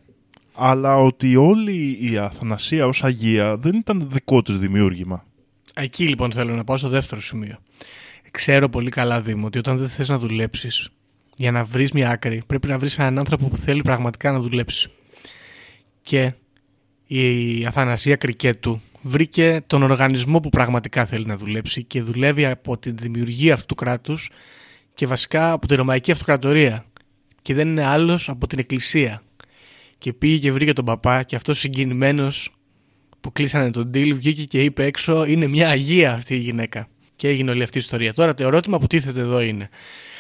αλλά 0.54 0.96
ότι 0.98 1.36
όλη 1.36 1.98
η 2.02 2.18
Αθανασία 2.18 2.88
ως 2.88 3.04
Αγία 3.04 3.58
δεν 3.58 3.76
ήταν 3.76 4.08
δικό 4.12 4.42
της 4.42 4.58
δημιούργημα. 4.58 5.26
Εκεί 5.74 6.08
λοιπόν 6.08 6.32
θέλω 6.32 6.56
να 6.56 6.64
πάω 6.64 6.78
στο 6.78 6.90
δεύτερο 6.90 7.22
σημείο. 7.22 7.58
Ξέρω 8.32 8.70
πολύ 8.70 8.90
καλά, 8.90 9.22
Δήμο, 9.22 9.46
ότι 9.46 9.58
όταν 9.58 9.78
δεν 9.78 9.90
θες 9.90 10.10
να 10.10 10.18
δουλέψεις, 10.18 10.90
για 11.36 11.52
να 11.52 11.64
βρεις 11.64 11.92
μια 11.92 12.10
άκρη, 12.10 12.42
πρέπει 12.48 12.68
να 12.68 12.78
βρεις 12.78 12.98
έναν 12.98 13.18
άνθρωπο 13.20 13.48
που 13.48 13.58
θέλει 13.58 13.82
πραγματικά 13.82 14.32
να 14.32 14.40
δουλέψει. 14.40 14.92
Και 16.02 16.34
η 17.08 17.66
Αθανασία 17.66 18.16
Κρικέτου 18.16 18.82
βρήκε 19.02 19.62
τον 19.68 19.84
οργανισμό 19.84 20.40
που 20.40 20.50
πραγματικά 20.50 21.06
θέλει 21.06 21.26
να 21.26 21.38
δουλέψει 21.38 21.84
και 21.84 22.02
δουλεύει 22.02 22.46
από 22.46 22.78
τη 22.78 22.92
δημιουργία 22.92 23.54
αυτού 23.54 23.66
του 23.66 23.76
κράτους 23.76 24.30
και 24.94 25.08
βασικά 25.08 25.52
από 25.52 25.68
τη 25.68 25.76
Ρωμαϊκή 25.76 26.12
Αυτοκρατορία. 26.12 26.86
Και 27.42 27.54
δεν 27.54 27.68
είναι 27.68 27.86
άλλος 27.86 28.30
από 28.30 28.48
την 28.48 28.60
Εκκλησία. 28.60 29.24
Και 29.98 30.14
πήγε 30.14 30.38
και 30.38 30.52
βρήκε 30.52 30.74
τον 30.74 30.86
παπά 30.86 31.24
και 31.24 31.36
αυτός 31.36 31.60
συγκινημένος 31.60 32.50
που 33.22 33.32
κλείσανε 33.32 33.72
τον 33.72 33.92
deal 33.94 34.12
βγήκε 34.14 34.44
και 34.44 34.64
είπε 34.64 34.86
έξω 34.86 35.26
είναι 35.26 35.48
μια 35.48 35.70
αγία 35.70 36.14
αυτή 36.14 36.34
η 36.34 36.38
γυναίκα. 36.38 36.88
Και 37.16 37.28
έγινε 37.28 37.52
όλη 37.52 37.64
αυτή 37.64 37.78
η 37.78 37.82
ιστορία. 37.82 38.14
Τώρα 38.14 38.34
το 38.34 38.44
ερώτημα 38.44 38.80
που 38.80 38.88
τίθεται 38.88 39.20
εδώ 39.20 39.42
είναι 39.42 39.70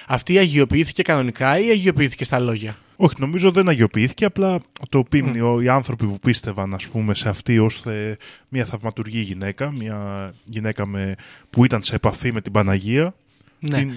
αυτή 0.08 0.38
αγιοποιήθηκε 0.38 1.02
κανονικά 1.02 1.60
ή 1.60 1.70
αγιοποιήθηκε 1.70 2.24
στα 2.24 2.40
λόγια; 2.40 2.78
Όχι, 3.04 3.16
νομίζω 3.18 3.52
δεν 3.52 3.70
αγιοποιήθηκε, 3.70 4.26
απλά 4.26 4.60
το 4.90 5.04
πίμνιο, 5.04 5.62
οι 5.62 5.70
άνθρωποι 5.70 6.06
που 6.06 6.20
πίστευαν 6.20 6.74
ας 6.74 6.88
πούμε, 6.88 7.14
σε 7.16 7.30
αυτή 7.30 7.60
ως 7.60 7.80
θε- 7.82 8.22
μια 8.50 8.66
θαυματουργή 8.66 9.20
γυναίκα, 9.20 9.72
μια 9.72 10.34
γυναίκα 10.46 10.86
με, 10.86 11.16
που 11.50 11.66
ήταν 11.66 11.84
σε 11.84 11.96
επαφή 11.96 12.32
με 12.32 12.42
την 12.42 12.52
Παναγία, 12.52 13.14
Ναι. 13.60 13.78
την, 13.78 13.92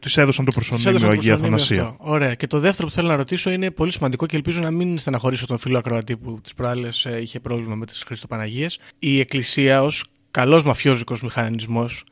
της 0.00 0.16
έδωσαν 0.16 0.44
το 0.44 0.50
Της 0.50 0.54
προσωνύμιο 0.68 0.90
έδωσαν 0.90 1.08
το 1.08 1.14
Αγία 1.14 1.32
προσωνύμιο 1.36 1.62
Αθανασία. 1.64 1.82
αυτό. 2.00 2.12
Ωραία. 2.12 2.34
Και 2.34 2.46
το 2.46 2.58
δεύτερο 2.60 2.88
που 2.88 2.94
θέλω 2.94 3.08
να 3.08 3.16
ρωτήσω 3.16 3.50
είναι 3.50 3.70
πολύ 3.70 3.92
σημαντικό 3.92 4.26
και 4.26 4.36
ελπίζω 4.36 4.60
να 4.60 4.70
μην 4.70 4.98
στεναχωρήσω 4.98 5.46
τον 5.46 5.58
φίλο 5.58 5.78
ακροατή 5.78 6.16
που 6.16 6.40
τις 6.42 6.54
προάλλες 6.54 7.06
είχε 7.20 7.40
πρόβλημα 7.40 7.74
με 7.74 7.86
τις 7.86 8.02
Χριστοπαναγίε. 8.06 8.66
Η 8.98 9.20
Εκκλησία 9.20 9.82
ως 9.82 10.04
καλός 10.30 10.64
μαφιόζικος 10.64 11.22
μηχανισμός 11.22 12.04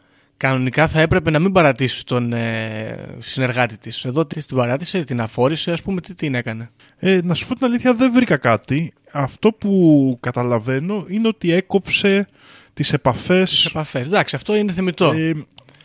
κανονικά 0.42 0.88
θα 0.88 1.00
έπρεπε 1.00 1.31
να 1.31 1.38
μην 1.38 1.52
παρατήσει 1.52 2.05
τον 2.05 2.33
ε, 2.33 3.16
συνεργάτη 3.18 3.76
της. 3.76 4.05
Εδώ 4.05 4.26
τι 4.26 4.44
την 4.44 4.57
παράτησε, 4.57 5.05
την 5.05 5.20
αφόρησε, 5.20 5.72
ας 5.72 5.83
πούμε, 5.83 6.00
τι 6.00 6.14
την 6.14 6.35
έκανε; 6.35 6.68
Ε, 6.98 7.20
να 7.24 7.35
σου 7.35 7.46
πω 7.46 7.55
την 7.55 7.64
αλήθεια, 7.66 7.94
δεν 7.94 8.12
βρήκα 8.12 8.37
κάτι. 8.37 8.92
Αυτό 9.12 9.52
που 9.52 10.16
καταλαβαίνω 10.20 11.05
είναι 11.09 11.28
ότι 11.28 11.52
έκοψε 11.52 12.28
τις 12.74 12.92
επαφές 12.92 13.50
Τις 13.50 13.64
επαφές. 13.66 14.07
Εντάξει, 14.07 14.37
αυτό 14.37 14.55
είναι 14.57 14.72
θεμητό. 14.72 15.11
ε, 15.11 15.33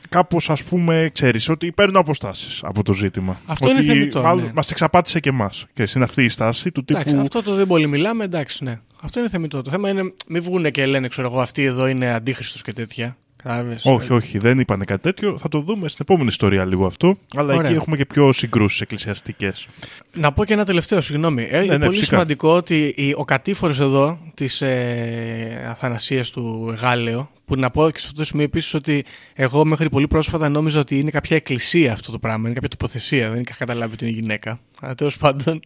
κάπως 0.09 0.49
ας 0.49 0.63
πούμε, 0.63 1.09
ξέρεις, 1.13 1.49
ότι 1.49 1.71
παίρνουν 1.71 1.97
αποστάσεις 1.97 2.63
από 2.63 2.83
το 2.83 2.93
ζήτημα. 2.93 3.39
Αυτό 3.45 3.65
ότι 3.67 3.75
είναι 3.75 3.93
θεμιτό, 3.93 4.21
Μάλλον 4.21 4.43
ναι. 4.43 4.51
μας 4.53 4.71
εξαπάτησε 4.71 5.19
και 5.19 5.29
εμάς. 5.29 5.65
Και 5.73 5.87
είναι 5.95 6.03
αυτή 6.03 6.23
η 6.23 6.29
στάση 6.29 6.71
του 6.71 6.85
τύπου... 6.85 6.99
Εντάξει, 6.99 7.21
αυτό 7.21 7.43
το 7.43 7.55
δεν 7.55 7.67
πολύ 7.67 7.87
μιλάμε, 7.87 8.23
εντάξει, 8.23 8.63
ναι. 8.63 8.79
Αυτό 9.01 9.19
είναι 9.19 9.29
θεμητό. 9.29 9.61
Το 9.61 9.69
θέμα 9.69 9.89
είναι 9.89 10.13
μην 10.27 10.41
βγουν 10.41 10.71
και 10.71 10.85
λένε, 10.85 11.07
ξέρω 11.07 11.27
εγώ, 11.27 11.41
αυτοί 11.41 11.63
εδώ 11.63 11.87
είναι 11.87 12.13
αντίχρηστο 12.13 12.59
και 12.63 12.73
τέτοια. 12.73 13.17
Κατάλαβες. 13.43 13.85
Όχι, 13.85 14.13
όχι, 14.13 14.37
δεν 14.37 14.59
είπανε 14.59 14.85
κάτι 14.85 15.01
τέτοιο. 15.01 15.37
Θα 15.37 15.49
το 15.49 15.59
δούμε 15.59 15.87
στην 15.89 16.05
επόμενη 16.09 16.27
ιστορία 16.29 16.65
λίγο 16.65 16.85
αυτό. 16.85 17.15
Αλλά 17.35 17.53
Ωραία. 17.55 17.69
εκεί 17.69 17.77
έχουμε 17.79 17.97
και 17.97 18.05
πιο 18.05 18.31
συγκρούσεις 18.31 18.81
εκκλησιαστικές. 18.81 19.67
Να 20.15 20.31
πω 20.31 20.45
και 20.45 20.53
ένα 20.53 20.65
τελευταίο, 20.65 21.01
συγγνώμη. 21.01 21.47
Ε, 21.51 21.63
είναι 21.63 21.77
ναι, 21.77 21.85
πολύ 21.85 21.97
φυσικά. 21.97 22.15
σημαντικό 22.15 22.49
ότι 22.49 22.93
η- 22.97 23.13
ο 23.17 23.25
κατήφορος 23.25 23.79
εδώ 23.79 24.19
της 24.33 24.61
ε, 24.61 25.65
Αθανασίας 25.69 26.29
του 26.29 26.75
Γάλεο, 26.81 27.29
που 27.45 27.55
να 27.55 27.69
πω 27.71 27.89
και 27.89 27.99
σε 27.99 28.05
αυτό 28.07 28.19
το 28.19 28.25
σημείο 28.25 28.45
επίσης 28.45 28.73
ότι 28.73 29.05
εγώ 29.33 29.65
μέχρι 29.65 29.89
πολύ 29.89 30.07
πρόσφατα 30.07 30.49
νόμιζα 30.49 30.79
ότι 30.79 30.99
είναι 30.99 31.11
κάποια 31.11 31.35
εκκλησία 31.35 31.93
αυτό 31.93 32.11
το 32.11 32.19
πράγμα, 32.19 32.45
είναι 32.45 32.53
κάποια 32.53 32.69
τοποθεσία, 32.69 33.29
δεν 33.29 33.41
είχα 33.41 33.55
καταλάβει 33.57 33.93
ότι 33.93 34.05
είναι 34.07 34.19
γυναίκα. 34.19 34.59
Αλλά 34.81 34.95
τέλος 34.95 35.17
πάντων, 35.17 35.59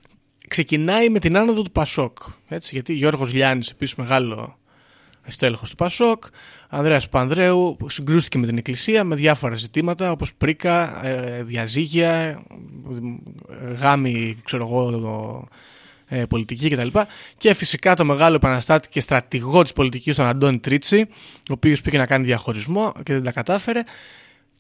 ξεκινάει 0.48 1.10
με 1.10 1.20
την 1.20 1.38
άνοδο 1.38 1.62
του 1.62 1.72
Πασόκ. 1.72 2.18
Έτσι, 2.48 2.70
γιατί 2.74 2.94
Γιώργος 2.94 3.34
Λιάννης, 3.34 3.70
επίσης 3.70 3.96
μεγάλο 3.96 4.58
στέλεχος 5.28 5.70
του 5.70 5.76
Πασόκ, 5.76 6.24
Ανδρέας 6.70 7.10
Πανδρέου 7.10 7.78
συγκρούστηκε 7.88 8.38
με 8.38 8.46
την 8.46 8.58
Εκκλησία 8.58 9.04
με 9.04 9.16
διάφορα 9.16 9.56
ζητήματα 9.56 10.12
όπως 10.12 10.34
πρίκα, 10.34 11.06
ε, 11.06 11.44
διαζύγια, 11.44 12.12
ε, 12.12 13.74
γάμοι, 13.80 14.38
ξέρω 14.44 14.64
εγώ, 14.64 15.48
ε, 16.08 16.26
πολιτική 16.26 16.70
κτλ. 16.70 17.00
Και 17.38 17.54
φυσικά 17.54 17.96
το 17.96 18.06
μεγάλο 18.06 18.36
επαναστάτη 18.36 18.90
και 18.90 19.02
στρατηγό 19.02 19.62
της 19.62 19.74
πολιτικής 19.74 20.16
τον 20.16 20.26
Αντώνη 20.26 20.60
Τρίτσι, 20.60 21.08
ο 21.50 21.54
οποίος 21.54 21.82
πήγε 21.82 21.98
να 21.98 22.06
κάνει 22.06 22.26
διαχωρισμό 22.26 22.94
και 23.04 23.14
δεν 23.14 23.24
τα 23.24 23.32
κατάφερε. 23.32 23.84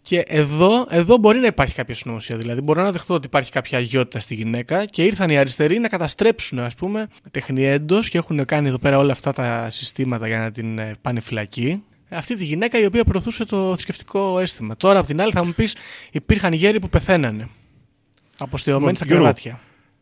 Και 0.02 0.24
εδώ, 0.28 0.86
εδώ 0.90 1.18
μπορεί 1.18 1.40
να 1.40 1.48
υπάρχει 1.48 1.76
κάποια 1.76 1.96
συνωμοσία. 1.96 2.38
Δηλαδή, 2.38 2.62
μπορώ 2.62 2.84
να 2.84 2.92
δεχτώ 2.92 3.14
ότι 3.14 3.26
υπάρχει 3.26 3.52
κάποια 3.52 3.78
αγιότητα 3.78 4.20
στη 4.20 4.36
γυναίκα 4.36 4.86
και 4.86 5.04
ήρθαν 5.04 5.30
οι 5.30 5.38
αριστεροί 5.38 5.80
να 5.80 5.88
καταστρέψουν, 5.88 6.60
ας 6.60 6.76
πούμε, 6.76 7.08
τεχνιέντο 7.32 8.00
και 8.00 8.18
έχουν 8.18 8.46
κάνει 8.46 8.68
εδώ 8.68 8.78
πέρα 8.78 8.98
όλα 8.98 9.12
αυτά 9.12 9.34
τα 9.34 9.68
συστήματα 9.70 10.28
για 10.28 10.38
να 10.38 10.52
την 10.52 10.80
ε, 10.80 10.92
πάνε 11.02 11.20
φυλακή. 11.20 11.84
Αυτή 12.10 12.36
τη 12.36 12.46
γυναίκα 12.46 12.80
η 12.80 12.86
οποία 12.86 13.04
προωθούσε 13.04 13.46
το 13.46 13.72
θρησκευτικό 13.74 14.40
αίσθημα. 14.40 14.76
Τώρα, 14.78 15.00
απ' 15.00 15.06
την 15.06 15.22
άλλη, 15.22 15.32
θα 15.32 15.46
μου 15.46 15.54
πεις, 15.54 15.76
υπήρχαν 16.12 16.54
γέροι 16.54 16.80
που 16.80 16.90
πεθαίνανε. 16.90 17.48
Αποστεωμένοι 18.38 18.96
στα 18.96 19.06
Γιώργο, 19.06 19.24
κρεβάτια. 19.24 19.60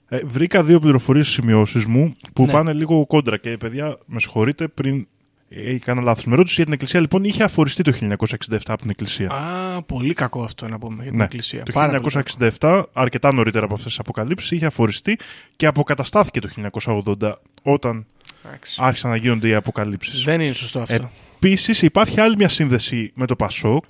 Ε, 0.09 0.19
βρήκα 0.25 0.63
δύο 0.63 0.79
πληροφορίες 0.79 1.25
στις 1.25 1.37
σημειώσεις 1.37 1.85
μου 1.85 2.13
που 2.33 2.45
Ναι. 2.45 2.51
πάνε 2.51 2.73
λίγο 2.73 3.05
κόντρα. 3.05 3.37
Και 3.37 3.57
παιδιά, 3.57 3.97
με 4.05 4.19
συγχωρείτε, 4.19 4.67
πριν 4.67 5.07
ε, 5.49 5.73
έκανα 5.73 6.01
λάθος. 6.01 6.25
Με 6.25 6.35
ρώτηση 6.35 6.53
για 6.55 6.63
την 6.63 6.73
Εκκλησία, 6.73 6.99
λοιπόν, 6.99 7.23
είχε 7.23 7.43
αφοριστεί 7.43 7.83
το 7.83 7.91
1967 7.91 8.57
από 8.67 8.81
την 8.81 8.89
Εκκλησία. 8.89 9.29
Α, 9.31 9.81
πολύ 9.81 10.13
κακό 10.13 10.43
αυτό 10.43 10.67
να 10.67 10.79
πούμε 10.79 10.95
για 10.95 11.09
την 11.09 11.17
Ναι. 11.17 11.23
Εκκλησία. 11.23 11.63
Το 11.63 11.71
Πάρα 11.71 11.99
πολύ 12.01 12.23
1967, 12.59 12.83
αρκετά 12.93 13.33
νωρίτερα 13.33 13.65
από 13.65 13.73
αυτές 13.73 13.89
τις 13.89 13.99
αποκαλύψεις, 13.99 14.51
είχε 14.51 14.65
αφοριστεί 14.65 15.17
και 15.55 15.65
αποκαταστάθηκε 15.65 16.39
το 16.39 16.47
1980 16.47 17.41
όταν 17.61 18.05
κακό. 18.43 18.47
Εντάξει. 18.47 18.77
άρχισαν 18.81 19.09
να 19.09 19.15
γίνονται 19.15 19.47
οι 19.47 19.53
αποκαλύψεις. 19.53 20.23
Δεν 20.23 20.41
είναι 20.41 20.53
σωστό 20.53 20.79
αυτό. 20.79 21.11
Επίσης, 21.35 21.81
υπάρχει 21.81 22.19
άλλη 22.21 22.35
μια 22.35 22.49
σύνδεση 22.49 23.11
με 23.15 23.25
το 23.25 23.35
Πασόκ, 23.35 23.83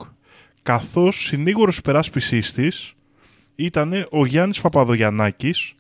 καθώς 0.64 1.26
συνήγορος 1.26 1.78
υπεράσπιση 1.78 2.40
της 2.40 2.94
ήταν 3.56 4.08
ο 4.12 4.26
Γιάννης 4.26 4.62
Παπαδογιαννάκης, 4.62 5.74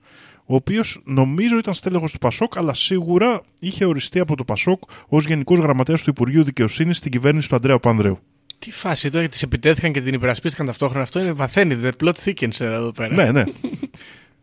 ο 0.51 0.55
οποίος 0.55 1.01
νομίζω 1.05 1.57
ήταν 1.57 1.73
στέλεχος 1.73 2.11
του 2.11 2.17
Πασόκ, 2.17 2.57
αλλά 2.57 2.73
σίγουρα 2.73 3.41
είχε 3.59 3.85
οριστεί 3.85 4.19
από 4.19 4.35
το 4.35 4.43
Πασόκ 4.43 4.81
ως 5.07 5.25
Γενικός 5.25 5.59
Γραμματέας 5.59 6.03
του 6.03 6.09
Υπουργείου 6.09 6.43
Δικαιοσύνης 6.43 6.97
στην 6.97 7.11
κυβέρνηση 7.11 7.49
του 7.49 7.55
Ανδρέα 7.55 7.79
Πανδρέου. 7.79 8.19
Τι 8.59 8.71
φάση 8.71 9.09
τώρα, 9.09 9.27
τη 9.27 9.39
επιτέθηκαν 9.43 9.91
και 9.91 10.01
την 10.01 10.13
υπερασπίστηκαν 10.13 10.65
ταυτόχρονα. 10.65 11.03
Αυτό 11.03 11.19
είναι 11.19 11.31
βαθαίνει. 11.31 11.77
The 11.83 11.91
plot 12.03 12.13
thickens 12.23 12.59
εδώ 12.59 12.91
πέρα. 12.91 13.15
ναι, 13.15 13.31
ναι. 13.31 13.43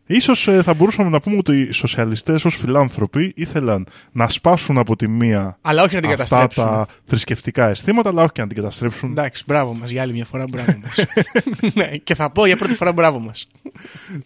Ίσως 0.06 0.48
ε, 0.48 0.62
θα 0.62 0.74
μπορούσαμε 0.74 1.10
να 1.10 1.20
πούμε 1.20 1.36
ότι 1.36 1.60
οι 1.60 1.72
σοσιαλιστές 1.72 2.44
ως 2.44 2.56
φιλάνθρωποι 2.56 3.32
ήθελαν 3.36 3.86
να 4.12 4.28
σπάσουν 4.28 4.78
από 4.78 4.96
τη 4.96 5.08
μία 5.08 5.58
Αλλά 5.60 5.82
όχι 5.82 5.94
να 5.94 6.00
την 6.00 6.10
αυτά 6.10 6.24
καταστρέψουν. 6.24 6.64
τα 6.64 6.86
θρησκευτικά 7.04 7.68
αισθήματα, 7.68 8.08
αλλά 8.08 8.22
όχι 8.22 8.32
και 8.32 8.40
να 8.40 8.46
την 8.46 8.56
καταστρέψουν. 8.56 9.10
Εντάξει, 9.10 9.42
μπράβο 9.46 9.74
μας 9.74 9.90
για 9.90 10.02
άλλη 10.02 10.12
μια 10.12 10.24
φορά, 10.24 10.44
μπράβο 10.48 10.78
μας. 10.82 11.06
ναι, 11.74 11.86
και 11.96 12.14
θα 12.14 12.30
πω 12.30 12.46
για 12.46 12.56
πρώτη 12.56 12.74
φορά 12.74 12.92
μπράβο 12.92 13.18
μας. 13.18 13.48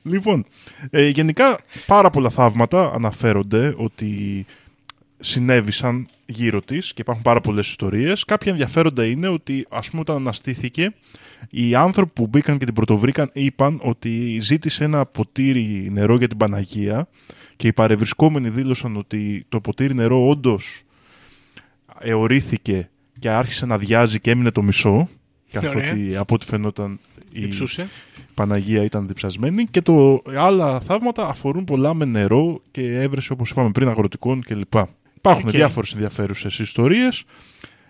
Λοιπόν, 0.03 0.47
ε, 0.91 1.09
γενικά 1.09 1.59
πάρα 1.87 2.11
πολλά 2.11 2.31
θαύματα 2.31 2.93
αναφέρονται 2.95 3.75
ότι 3.77 4.47
συνέβησαν 5.21 6.09
γύρω 6.27 6.61
της 6.61 6.93
και 6.93 7.01
υπάρχουν 7.01 7.25
πάρα 7.25 7.41
πολλές 7.41 7.69
ιστορίες. 7.69 8.25
Κάποια 8.25 8.53
ενδιαφέροντα 8.53 9.05
είναι 9.05 9.29
ότι 9.29 9.67
ας 9.71 9.89
πούμε 9.91 10.01
όταν 10.01 10.17
αναστήθηκε 10.17 10.95
οι 11.51 11.75
άνθρωποι 11.75 12.13
που 12.15 12.27
μπήκαν 12.27 12.59
και 12.59 12.65
την 12.65 12.75
πρωτοβρήκαν 12.75 13.31
είπαν 13.33 13.81
ότι 13.83 14.39
ζήτησε 14.41 14.85
ένα 14.85 15.07
ποτήρι 15.07 15.89
νερό 15.93 16.17
για 16.17 16.29
την 16.29 16.37
Παναγία 16.37 17.09
και 17.57 17.67
οι 17.67 17.73
παρευρισκόμενοι 17.73 18.49
δήλωσαν 18.49 18.97
ότι 18.97 19.45
το 19.49 19.61
ποτήρι 19.61 19.95
νερό 19.95 20.29
όντως 20.29 20.83
αιωρήθηκε 21.99 22.91
και 23.19 23.31
άρχισε 23.31 23.67
να 23.67 23.79
αδειάζει 23.79 24.21
και 24.21 24.31
έμεινε 24.31 24.51
το 24.51 24.63
μισό 24.63 25.09
καθότι 25.53 26.17
από 26.17 26.35
ό,τι 26.35 26.47
φαινόταν 26.47 26.99
η 27.33 27.43
διψούσε. 27.43 27.89
Παναγία 28.35 28.83
ήταν 28.83 29.07
διψασμένη 29.07 29.67
και 29.67 29.83
το 29.83 30.23
άλλα 30.37 30.81
θαύματα 30.81 31.29
αφορούν 31.29 31.65
πολλά 31.65 31.95
με 31.95 32.05
νερό 32.05 32.61
και 32.71 33.01
εύρεση 33.01 33.33
όπως 33.33 33.51
είπαμε 33.51 33.71
πριν 33.71 33.89
αγροτικών 33.89 34.43
κλπ. 34.43 34.75
Υπάρχουν 35.21 35.49
Οκ. 35.49 35.55
διάφορες 35.55 35.93
ενδιαφέρουσες 35.93 36.59
ιστορίες. 36.59 37.25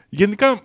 Γενικά 0.09 0.61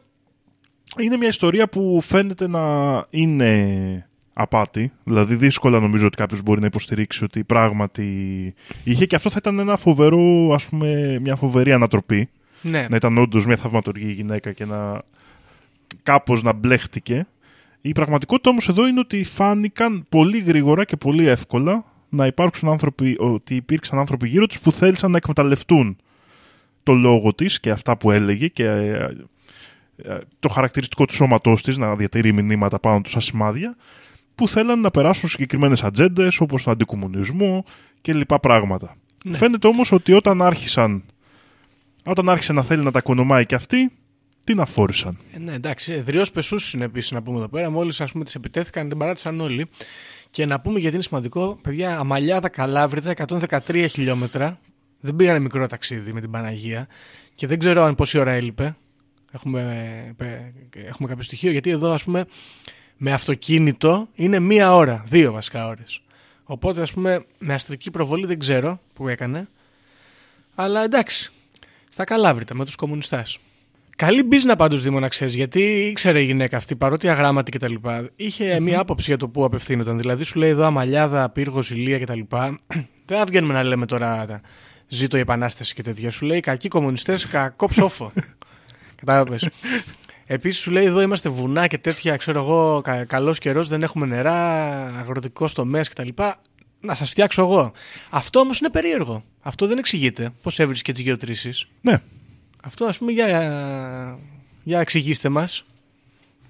είναι 0.99 1.17
μια 1.17 1.27
ιστορία 1.27 1.67
που 1.67 2.01
φαίνεται 2.01 2.47
να 2.47 2.61
είναι 3.09 4.09
απάτη. 4.33 4.91
Δηλαδή 5.03 5.35
δύσκολα 5.35 5.79
νομίζω 5.79 6.05
ότι 6.05 6.17
κάποιος 6.17 6.41
μπορεί 6.41 6.59
να 6.59 6.65
υποστηρίξει 6.65 7.23
ότι 7.23 7.43
πράγματι 7.43 8.53
είχε 8.83 9.05
και 9.05 9.15
αυτό 9.15 9.29
θα 9.29 9.35
ήταν 9.39 9.59
ένα 9.59 9.77
φοβερό, 9.77 10.53
ας 10.53 10.65
πούμε, 10.65 11.19
μια 11.21 11.35
φοβερή 11.35 11.71
ανατροπή. 11.71 12.29
Ναι. 12.61 12.87
Να 12.89 12.95
ήταν 12.95 13.17
όντως 13.17 13.45
μια 13.45 13.55
θαυματουργή 13.55 14.11
γυναίκα 14.11 14.51
και 14.51 14.65
να 14.65 15.01
κάπως 16.03 16.43
να 16.43 16.53
μπλέχτηκε. 16.53 17.27
Η 17.81 17.91
πραγματικότητα 17.91 18.49
όμως 18.49 18.69
εδώ 18.69 18.87
είναι 18.87 18.99
ότι 18.99 19.23
φάνηκαν 19.23 20.05
πολύ 20.09 20.39
γρήγορα 20.39 20.85
και 20.85 20.95
πολύ 20.95 21.27
εύκολα 21.27 21.85
να 22.09 22.25
υπάρξουν 22.25 22.69
άνθρωποι, 22.69 23.15
ότι 23.19 23.55
υπήρξαν 23.55 23.99
άνθρωποι 23.99 24.27
γύρω 24.27 24.45
τους 24.47 24.59
που 24.59 24.71
θέλησαν 24.71 25.11
να 25.11 25.17
εκμεταλλευτούν 25.17 25.97
το 26.85 26.93
λόγο 26.93 27.33
της 27.33 27.59
και 27.59 27.69
αυτά 27.69 27.97
που 27.97 28.11
έλεγε 28.11 28.47
και 28.47 28.65
ε, 28.65 29.09
ε, 29.95 30.17
το 30.39 30.49
χαρακτηριστικό 30.49 31.05
του 31.05 31.13
σώματός 31.13 31.61
της 31.61 31.77
να 31.77 31.95
διατηρεί 31.95 32.33
μηνύματα 32.33 32.79
πάνω 32.79 33.01
του 33.01 33.09
σαν 33.09 33.21
σημάδια 33.21 33.75
που 34.35 34.47
θέλαν 34.47 34.79
να 34.79 34.91
περάσουν 34.91 35.29
συγκεκριμένες 35.29 35.83
ατζέντες 35.83 36.39
όπως 36.39 36.63
τον 36.63 36.73
αντικομουνισμό 36.73 37.63
και 38.01 38.13
λοιπά 38.13 38.39
πράγματα. 38.39 38.95
Ναι. 39.25 39.37
Φαίνεται 39.37 39.67
όμως 39.67 39.91
ότι 39.91 40.13
όταν 40.13 40.41
άρχισαν 40.41 41.03
όταν 42.05 42.29
άρχισε 42.29 42.53
να 42.53 42.63
θέλει 42.63 42.83
να 42.83 42.91
τα 42.91 43.01
κονομάει 43.01 43.45
και 43.45 43.55
αυτή, 43.55 43.91
την 44.43 44.59
αφόρησαν. 44.59 45.17
Ε, 45.33 45.39
ναι, 45.39 45.53
εντάξει. 45.53 45.93
Εδριώ 45.93 46.25
πεσούς 46.33 46.73
είναι 46.73 46.85
επίσης 46.85 47.11
να 47.11 47.21
πούμε 47.21 47.37
εδώ 47.37 47.47
πέρα. 47.47 47.69
Μόλις 47.69 48.01
τις 48.23 48.35
επιτέθηκαν, 48.35 48.89
την 48.89 48.97
παράτησαν 48.97 49.39
όλοι. 49.39 49.67
Και 50.31 50.45
να 50.45 50.59
πούμε 50.59 50.79
γιατί 50.79 50.95
είναι 50.95 51.03
σημαντικό, 51.03 51.59
παιδιά, 51.61 51.97
Αμαλιάδα 51.97 52.49
Καλάβρητα, 52.49 53.13
113 53.67 53.85
χιλιόμετρα. 53.89 54.59
Δεν 55.05 55.15
πήγανε 55.15 55.39
μικρό 55.39 55.65
ταξίδι 55.67 56.13
με 56.13 56.21
την 56.21 56.31
Παναγία. 56.31 56.87
Και 57.35 57.47
δεν 57.47 57.59
ξέρω 57.59 57.83
αν 57.83 57.95
πόση 57.95 58.17
ώρα 58.17 58.31
έλειπε. 58.31 58.75
Έχουμε, 59.31 60.13
πε- 60.17 60.85
έχουμε 60.87 61.07
κάποιο 61.07 61.23
στοιχείο, 61.23 61.51
γιατί 61.51 61.69
εδώ, 61.69 61.91
ας 61.93 62.03
πούμε, 62.03 62.25
με 62.97 63.11
αυτοκίνητο 63.13 64.07
είναι 64.15 64.39
μία 64.39 64.75
ώρα, 64.75 65.03
δύο 65.07 65.31
βασικά 65.31 65.67
ώρες. 65.67 66.01
Οπότε, 66.43 66.81
ας 66.81 66.93
πούμε, 66.93 67.25
με 67.39 67.53
αστρική 67.53 67.91
προβολή 67.91 68.25
δεν 68.25 68.39
ξέρω 68.39 68.79
που 68.93 69.07
έκανε. 69.07 69.47
Αλλά 70.55 70.83
εντάξει, 70.83 71.31
στα 71.91 72.03
Καλάβρητα 72.03 72.55
με 72.55 72.65
τους 72.65 72.75
κομμουνιστές. 72.75 73.39
Καλή 73.97 74.23
μπίζνα 74.23 74.55
πάντως 74.55 74.83
Δήμο 74.83 74.99
να 74.99 75.07
ξέρεις, 75.07 75.35
γιατί 75.35 75.61
ήξερε 75.61 76.21
η 76.21 76.25
γυναίκα 76.25 76.57
αυτή, 76.57 76.75
παρότι 76.75 77.09
αγράμματη 77.09 77.51
κτλ. 77.51 77.73
Είχε 78.15 78.59
μία 78.59 78.79
άποψη 78.79 79.05
για 79.09 79.17
το 79.17 79.27
πού 79.27 79.43
απευθύνονταν. 79.45 79.97
Δηλαδή 79.97 80.23
σου 80.23 80.39
λέει 80.39 80.49
εδώ 80.49 80.63
Αμαλιάδα, 80.65 81.29
Πύργος, 81.29 81.69
Ηλία 81.69 81.99
κτλ. 81.99 82.19
Δεν 83.07 83.17
θα 83.17 83.23
βγαίνουμε 83.25 83.53
να 83.53 83.63
λέμε 83.63 83.85
τώρα 83.85 84.25
τα- 84.25 84.41
ζήτω 84.87 85.17
η 85.17 85.19
Επανάσταση 85.19 85.73
και 85.73 85.83
τέτοια. 85.83 86.11
Σου 86.11 86.25
λέει 86.25 86.39
κακοί 86.39 86.67
κομμουνιστές, 86.67 87.25
κακό 87.27 87.67
ψόφο. 87.67 88.11
Κατάλαβες. 88.99 89.49
Επίσης 90.25 90.61
σου 90.61 90.71
λέει 90.71 90.85
εδώ 90.85 91.01
είμαστε 91.01 91.29
βουνά 91.29 91.67
και 91.67 91.77
τέτοια, 91.77 92.17
ξέρω 92.17 92.39
εγώ, 92.39 92.81
κα, 92.83 93.05
καλός 93.05 93.39
καιρός, 93.39 93.67
δεν 93.69 93.83
έχουμε 93.83 94.05
νερά, 94.05 94.61
αγροτικό 94.99 95.49
τομέας 95.53 95.89
κτλ. 95.89 96.07
Να 96.79 96.95
σας 96.95 97.09
φτιάξω 97.09 97.41
εγώ. 97.41 97.71
Αυτό 98.09 98.39
όμως 98.39 98.59
είναι 98.59 98.69
περίεργο. 98.69 99.23
Αυτό 99.41 99.67
δεν 99.67 99.77
εξηγείται. 99.77 100.29
Πώς 100.41 100.59
έβρισκε 100.59 100.91
τις 100.91 101.01
γεωτρήσεις. 101.01 101.67
Ναι, 101.81 102.01
Αυτό 102.63 102.85
ας 102.85 102.97
πούμε 102.97 103.11
για, 103.11 104.17
για 104.63 104.79
εξηγήστε 104.79 105.29
μας 105.29 105.65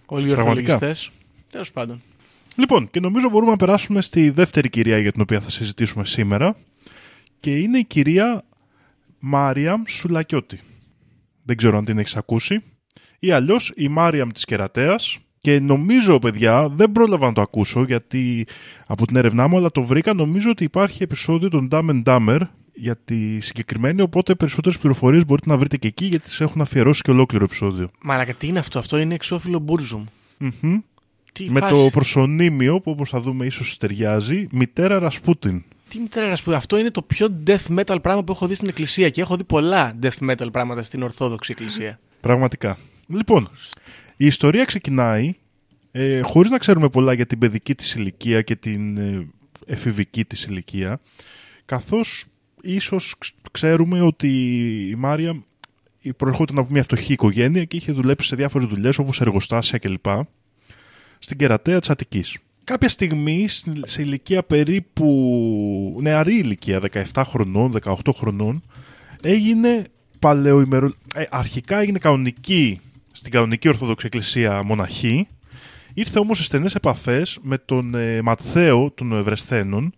όλοι 0.05 0.29
οι 0.29 0.33
Πραγματικά. 0.33 0.73
ορθολογιστές. 0.73 1.11
Τέλος 1.51 1.71
πάντων. 1.71 2.01
Λοιπόν, 2.55 2.89
και 2.91 2.99
νομίζω 2.99 3.29
μπορούμε 3.29 3.51
να 3.51 3.57
περάσουμε 3.57 4.01
στη 4.01 4.29
δεύτερη 4.29 4.69
κυρία 4.69 4.97
για 4.97 5.11
την 5.11 5.21
οποία 5.21 5.39
θα 5.41 5.49
συζητήσουμε 5.49 6.05
σήμερα. 6.05 6.55
Και 7.45 7.57
είναι 7.57 7.77
η 7.77 7.83
κυρία 7.83 8.43
Μάριαμ 9.19 9.81
Σουλακιώτη. 9.87 10.59
Δεν 11.43 11.57
ξέρω 11.57 11.77
αν 11.77 11.85
την 11.85 11.97
έχεις 11.97 12.15
ακούσει. 12.15 12.61
Ή 13.19 13.31
αλλιώς 13.31 13.73
η 13.75 13.87
Μάριαμ 13.87 14.29
της 14.29 14.45
Κερατέας. 14.45 15.19
Και 15.39 15.59
νομίζω, 15.59 16.19
παιδιά, 16.19 16.69
δεν 16.69 16.91
πρόλαβα 16.91 17.25
να 17.25 17.33
το 17.33 17.41
ακούσω 17.41 17.83
γιατί 17.83 18.47
από 18.87 19.07
την 19.07 19.15
έρευνά 19.15 19.47
μου, 19.47 19.57
αλλά 19.57 19.71
το 19.71 19.83
βρήκα. 19.83 20.13
Νομίζω 20.13 20.49
ότι 20.49 20.63
υπάρχει 20.63 21.03
επεισόδιο 21.03 21.49
των 21.49 21.67
Dumb 21.71 21.89
and 21.89 22.03
Dumber 22.03 22.39
για 22.73 22.95
τη 22.95 23.39
συγκεκριμένη. 23.39 24.01
Οπότε 24.01 24.35
περισσότερες 24.35 24.77
πληροφορίες 24.77 25.25
μπορείτε 25.25 25.49
να 25.49 25.57
βρείτε 25.57 25.77
και 25.77 25.87
εκεί 25.87 26.05
γιατί 26.05 26.23
τις 26.23 26.41
έχουν 26.41 26.61
αφιερώσει 26.61 27.01
και 27.01 27.11
ολόκληρο 27.11 27.43
επεισόδιο. 27.43 27.89
Μαλάκα 28.01 28.33
τι 28.33 28.47
είναι 28.47 28.59
αυτό, 28.59 28.79
αυτό 28.79 28.97
είναι 28.97 29.13
εξώφυλλο 29.13 29.59
Μπούρζουμ. 29.59 30.03
Μμμ. 30.37 30.77
Τι 31.31 31.49
Με 31.49 31.59
φάση; 31.59 31.73
το 31.73 31.89
προσωνύμιο 31.91 32.79
που 32.79 32.91
όπως 32.91 33.09
θα 33.09 33.19
δούμε 33.19 33.45
ίσως 33.45 33.77
ταιριάζει, 33.77 34.47
μητέρα 34.51 34.99
Ρασπούτιν. 34.99 35.63
Τι 35.89 35.99
μητέρα 35.99 36.29
να 36.29 36.35
σου 36.35 36.43
πω, 36.43 36.51
αυτό 36.51 36.77
είναι 36.77 36.91
το 36.91 37.01
πιο 37.01 37.41
death 37.47 37.79
metal 37.79 37.97
πράγμα 38.01 38.23
που 38.23 38.31
έχω 38.31 38.47
δει 38.47 38.55
στην 38.55 38.67
εκκλησία 38.67 39.09
και 39.09 39.21
έχω 39.21 39.35
δει 39.37 39.43
πολλά 39.43 39.99
death 40.01 40.29
metal 40.29 40.47
πράγματα 40.51 40.83
στην 40.83 41.03
Ορθόδοξη 41.03 41.51
Εκκλησία. 41.51 41.99
Πραγματικά. 42.21 42.77
Λοιπόν, 43.07 43.49
η 44.17 44.25
ιστορία 44.25 44.65
ξεκινάει 44.65 45.33
ε, 45.91 46.21
χωρίς 46.21 46.49
να 46.49 46.57
ξέρουμε 46.57 46.89
πολλά 46.89 47.13
για 47.13 47.25
την 47.25 47.39
παιδική 47.39 47.75
της 47.75 47.95
ηλικία 47.95 48.41
και 48.41 48.55
την 48.55 48.97
ε, 48.97 49.27
εφηβική 49.65 50.25
της 50.25 50.43
ηλικία, 50.43 50.99
καθώς 51.65 52.25
ίσως 52.61 53.15
ξ- 53.17 53.35
ξέρουμε 53.51 54.01
ότι 54.01 54.29
η 54.89 54.95
Μάρια 54.95 55.43
ε, 56.01 56.11
προερχόταν 56.11 56.57
από 56.57 56.71
μια 56.71 56.83
φτωχή 56.83 57.13
οικογένεια 57.13 57.63
και 57.63 57.77
είχε 57.77 57.91
δουλέψει 57.91 58.27
σε 58.27 58.35
διάφορες 58.35 58.67
δουλειές 58.67 58.97
όπως 58.97 59.21
εργοστάσια 59.21 59.77
κλπ. 59.77 60.05
Στην 61.19 61.37
κερατέα 61.37 61.79
της 61.79 61.89
Αττικής. 61.89 62.37
Κάποια 62.65 62.89
στιγμή, 62.89 63.47
στην- 63.47 63.83
σε 63.85 64.01
ηλικία 64.01 64.43
περίπου 64.43 65.99
νεαρή 66.01 66.35
ηλικία, 66.37 66.79
17 67.13 67.23
χρονών, 67.25 67.71
18 67.83 67.93
χρονών, 68.13 68.63
έγινε 69.21 69.83
παλαιοημερο... 70.19 70.91
ε, 71.15 71.23
αρχικά 71.29 71.79
έγινε 71.79 71.97
κανονική, 71.99 72.79
στην 73.11 73.31
κανονική 73.31 73.67
Ορθόδοξη 73.67 74.05
Εκκλησία 74.05 74.63
μοναχή, 74.63 75.27
ήρθε 75.93 76.19
όμως 76.19 76.37
σε 76.37 76.43
στενές 76.43 76.75
επαφές 76.75 77.37
με 77.41 77.57
τον 77.57 77.95
ε, 77.95 78.21
Ματθαίο 78.21 78.91
των 78.91 79.13
Ευρεσθένων, 79.19 79.93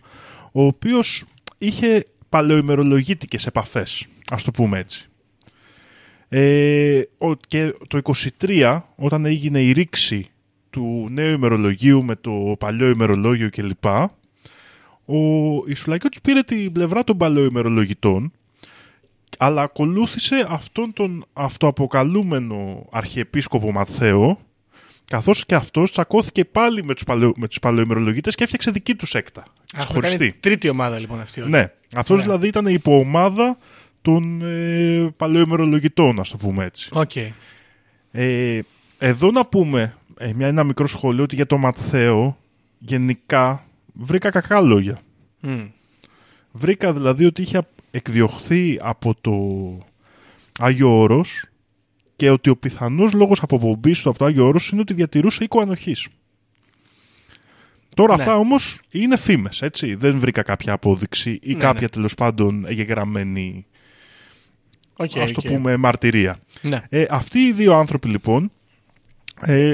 ο 0.51 0.63
οποίος 0.65 1.26
είχε 1.57 2.05
παλαιοημερολογήτικες 2.30 3.45
επαφές, 3.45 4.05
ας 4.32 4.43
το 4.43 4.51
πούμε 4.51 4.80
έτσι. 4.80 5.07
Ε, 6.30 7.01
ο- 7.18 7.36
και 7.36 7.74
το 7.88 7.97
23, 7.97 8.80
όταν 8.95 9.26
έγινε 9.26 9.61
η 9.61 9.72
ρήξη 9.72 10.28
του 10.78 11.07
νέου 11.11 11.34
ημερολογίου 11.34 12.03
με 12.03 12.15
το 12.15 12.55
παλιό 12.59 12.89
ημερολόγιο 12.89 13.49
κλπ. 13.49 13.86
Ο 15.05 15.17
Ισουλακιώτης 15.67 16.21
πήρε 16.21 16.41
την 16.41 16.71
πλευρά 16.71 17.03
των 17.03 17.17
παλαιοημερολογητών 17.17 18.32
αλλά 19.38 19.61
ακολούθησε 19.61 20.47
αυτόν 20.49 20.93
τον 20.93 21.25
αυτοαποκαλούμενο 21.34 22.86
αρχιεπίσκοπο 22.91 23.71
Ματθαίο 23.71 24.39
καθώς 25.05 25.45
και 25.45 25.55
αυτός 25.55 25.91
τσακώθηκε 25.91 26.45
πάλι 26.45 26.84
με 26.84 26.93
τους, 26.93 27.03
παλαιο, 27.03 27.34
με 27.36 27.47
τους 27.47 27.59
παλαιοημερολογητές 27.59 28.36
και 28.36 28.43
έφτιαξε 28.43 28.71
δική 28.71 28.95
τους 28.95 29.09
σέκτα. 29.09 29.43
Έχουμε 29.73 29.84
Ξεχωριστή. 29.84 30.17
κάνει 30.17 30.32
τρίτη 30.39 30.69
ομάδα 30.69 30.99
λοιπόν 30.99 31.19
αυτή. 31.19 31.41
όλη. 31.41 31.49
Ναι, 31.49 31.71
αυτός 31.95 32.09
Ωραία. 32.09 32.23
δηλαδή 32.23 32.47
ήταν 32.47 32.65
η 32.65 32.73
υποομάδα 32.73 33.57
των 34.01 34.41
ε, 34.41 35.13
παλαιοημερολογητών, 35.17 36.19
ας 36.19 36.30
το 36.30 36.38
πούμε 36.38 36.65
έτσι. 36.65 36.89
Οκ. 36.93 37.15
Ε, 38.11 38.59
εδώ 38.97 39.32
να 39.32 39.45
πούμε 39.45 39.82
ε, 39.82 40.06
μια, 40.36 40.47
ένα 40.47 40.63
μικρό 40.63 40.88
σχόλιο 40.88 41.24
ότι 41.24 41.36
για 41.36 41.45
το 41.45 41.57
Ματθαίο 41.57 42.38
γενικά 42.80 43.63
βρήκα 43.93 44.30
κακά 44.30 44.61
λόγια. 44.61 44.99
Μμ. 45.39 45.65
Βρήκα 46.51 46.93
δηλαδή 46.93 47.26
ότι 47.26 47.41
είχε 47.41 47.68
εκδιωχθεί 47.91 48.80
από 48.82 49.15
το 49.22 49.32
Άγιο 50.59 50.97
Όρος 50.99 51.45
και 52.15 52.30
ότι 52.30 52.49
ο 52.49 52.57
πιθανός 52.57 53.13
λόγος 53.13 53.41
αποπομπής 53.41 54.01
του 54.01 54.09
από 54.09 54.18
το 54.18 54.26
Άγιο 54.26 54.45
Όρος 54.45 54.70
είναι 54.70 54.82
ότι 54.82 54.93
διατηρούσε 54.93 55.43
οίκο 55.43 55.61
ανοχής. 55.61 56.07
Τώρα 57.95 58.15
Ναι. 58.15 58.22
αυτά 58.22 58.36
όμως 58.38 58.80
είναι 58.91 59.18
φήμες, 59.18 59.61
έτσι. 59.61 59.95
Δεν 59.95 60.20
βρήκα 60.20 60.41
κάποια 60.41 60.74
απόδειξη 60.74 61.39
ή 61.41 61.53
Ναι, 61.53 61.59
κάποια 61.59 61.82
ναι. 61.82 61.89
τέλος 61.89 62.15
πάντων 62.15 62.65
εγγεγραμμένη, 62.65 63.65
Οκ, 64.93 65.18
ας 65.18 65.32
το 65.32 65.41
οκ. 65.45 65.51
πούμε, 65.51 65.78
μαρτυρία. 65.78 66.38
Ναι. 66.61 66.82
Ε, 66.89 67.05
αυτοί 67.09 67.39
οι 67.39 67.51
δύο 67.51 67.74
άνθρωποι 67.74 68.09
λοιπόν, 68.09 68.51
ε, 69.41 69.74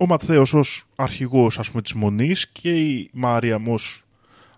ο 0.00 0.06
Ματθαίος 0.06 0.54
ως 0.54 0.86
αρχηγός 0.96 1.58
ας 1.58 1.70
πούμε 1.70 1.82
της 1.82 1.92
Μονής 1.92 2.48
και 2.48 2.70
η 2.70 3.10
Μάρια 3.12 3.62
ως 3.66 4.02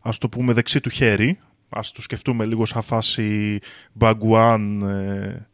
ας 0.01 0.19
το 0.19 0.29
πούμε 0.29 0.53
δεξί 0.53 0.81
του 0.81 0.91
χέρι, 0.91 1.39
ας 1.69 1.93
το 1.93 2.03
σκεφτούμε 2.03 2.45
λίγο 2.45 2.67
σαν 2.67 2.83
φάση 2.83 3.59
Μπαγκουάν 3.93 4.81
ε, 4.83 5.47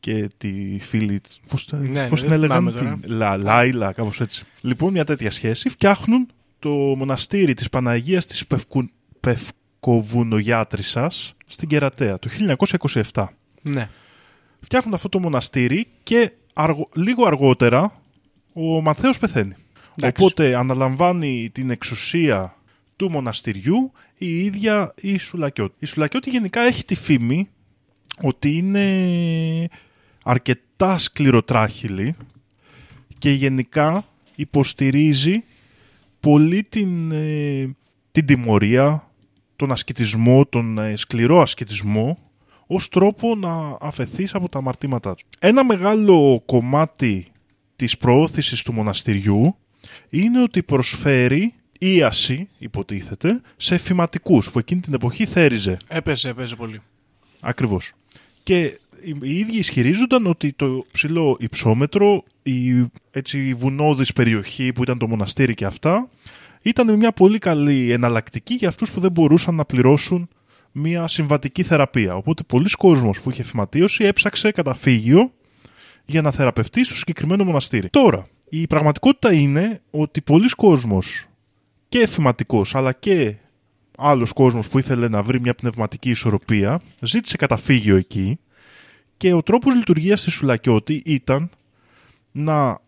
και 0.00 0.30
τη 0.36 0.78
φίλη, 0.80 1.20
πώς, 1.48 1.66
τα- 1.66 1.76
Ναι, 1.76 2.08
πώς 2.08 2.22
ναι, 2.22 2.28
την 2.28 2.28
δεν 2.28 2.32
έλεγαν, 2.44 2.72
θυμάμαι 2.76 2.96
την 3.00 3.12
Λα, 3.16 3.36
Λάιλα, 3.36 3.92
κάπως 3.92 4.20
έτσι. 4.20 4.44
Λοιπόν, 4.60 4.92
μια 4.92 5.04
τέτοια 5.04 5.30
σχέση 5.30 5.68
φτιάχνουν 5.68 6.28
το 6.58 6.70
μοναστήρι 6.70 7.54
της 7.54 7.68
Παναγίας 7.70 8.26
της 8.26 8.46
Πευκου, 8.46 8.84
Πευκοβουνογιάτρισσας 9.20 11.34
στην 11.46 11.68
Κερατέα 11.68 12.18
το 12.18 12.28
1927 13.12 13.24
ναι. 13.62 13.88
φτιάχνουν 14.60 14.94
αυτό 14.94 15.08
το 15.08 15.18
μοναστήρι 15.18 15.86
και 16.02 16.32
αργο- 16.54 16.88
λίγο 16.94 17.26
αργότερα 17.26 18.02
ο 18.54 18.80
Ματθαίος 18.80 19.18
πεθαίνει. 19.18 19.54
Εντάξει. 19.96 20.22
Οπότε 20.22 20.56
αναλαμβάνει 20.56 21.50
την 21.52 21.70
εξουσία 21.70 22.56
του 22.96 23.10
μοναστηριού 23.10 23.92
η 24.18 24.38
ίδια 24.44 24.94
η 25.00 25.18
Σουλακιώτη. 25.18 25.74
Η 25.78 25.86
Σουλακιώτη 25.86 26.30
γενικά 26.30 26.60
έχει 26.60 26.84
τη 26.84 26.94
φήμη 26.94 27.48
ότι 28.22 28.56
είναι 28.56 29.68
αρκετά 30.24 30.98
σκληροτράχυλη 30.98 32.14
και 33.18 33.30
γενικά 33.30 34.04
υποστηρίζει 34.34 35.44
πολύ 36.20 36.64
την, 36.64 37.12
ε, 37.12 37.76
την 38.12 38.26
τιμωρία, 38.26 39.10
τον 39.56 39.72
ασκητισμό, 39.72 40.46
τον 40.46 40.78
ε, 40.78 40.96
σκληρό 40.96 41.40
ασκητισμό 41.40 42.18
ως 42.66 42.88
τρόπο 42.88 43.34
να 43.34 43.76
αφαιθείς 43.80 44.34
από 44.34 44.48
τα 44.48 44.58
αμαρτήματά 44.58 45.14
τους. 45.14 45.24
Ένα 45.38 45.64
μεγάλο 45.64 46.42
κομμάτι 46.46 47.26
της 47.76 47.96
προώθησης 47.98 48.62
του 48.62 48.72
μοναστηριού 48.72 49.56
είναι 50.10 50.42
ότι 50.42 50.62
προσφέρει 50.62 51.54
ίαση, 51.78 52.48
υποτίθεται, 52.58 53.40
σε 53.56 53.76
φηματικούς 53.78 54.50
που 54.50 54.58
εκείνη 54.58 54.80
την 54.80 54.94
εποχή 54.94 55.24
θέριζε. 55.26 55.76
Έπαιζε, 55.88 56.28
έπαιζε 56.28 56.54
πολύ. 56.54 56.80
Ακριβώς. 57.40 57.92
Και 58.42 58.60
οι- 59.04 59.16
οι 59.22 59.38
ίδιοι 59.38 59.58
ισχυρίζονταν 59.58 60.26
ότι 60.26 60.52
το 60.52 60.86
ψηλό 60.92 61.36
υψόμετρο, 61.40 62.24
η 62.42 62.88
έτσι, 63.10 63.54
βουνώδης 63.54 64.12
περιοχή 64.12 64.72
που 64.72 64.82
ήταν 64.82 64.98
το 64.98 65.06
μοναστήρι 65.08 65.54
και 65.54 65.64
αυτά, 65.64 66.08
ήταν 66.62 66.96
μια 66.96 67.12
πολύ 67.12 67.38
καλή 67.38 67.90
εναλλακτική 67.90 68.54
για 68.54 68.68
αυτούς 68.68 68.90
που 68.90 69.00
δεν 69.00 69.10
μπορούσαν 69.12 69.54
να 69.54 69.64
πληρώσουν 69.64 70.28
μια 70.72 71.08
συμβατική 71.08 71.62
θεραπεία. 71.62 72.14
Οπότε 72.16 72.42
πολλοί 72.42 72.68
κόσμος 72.70 73.20
που 73.20 73.30
είχε 73.30 73.42
φυματίωση 73.42 74.04
έψαξε 74.04 74.50
καταφύγιο 74.50 75.32
για 76.04 76.22
να 76.22 76.30
θεραπευτεί 76.30 76.84
στο 76.84 76.94
συγκεκριμένο 76.94 77.44
μοναστήρι. 77.44 77.88
Τώρα, 77.88 78.28
η 78.48 78.66
πραγματικότητα 78.66 79.32
είναι 79.32 79.80
ότι 79.90 80.20
πολλοί 80.20 80.48
κόσμος 80.48 81.26
και 81.88 81.98
εφηματικός 81.98 82.74
αλλά 82.74 82.92
και 82.92 83.34
άλλος 83.96 84.32
κόσμος 84.32 84.68
που 84.68 84.78
ήθελε 84.78 85.08
να 85.08 85.22
βρει 85.22 85.40
μια 85.40 85.54
πνευματική 85.54 86.10
ισορροπία 86.10 86.80
ζήτησε 87.00 87.36
καταφύγιο 87.36 87.96
εκεί 87.96 88.38
και 89.16 89.32
ο 89.32 89.42
τρόπος 89.42 89.74
λειτουργίας 89.74 90.22
της 90.22 90.32
Σουλακιώτη 90.32 91.02
ήταν 91.04 91.50
να 92.32 92.80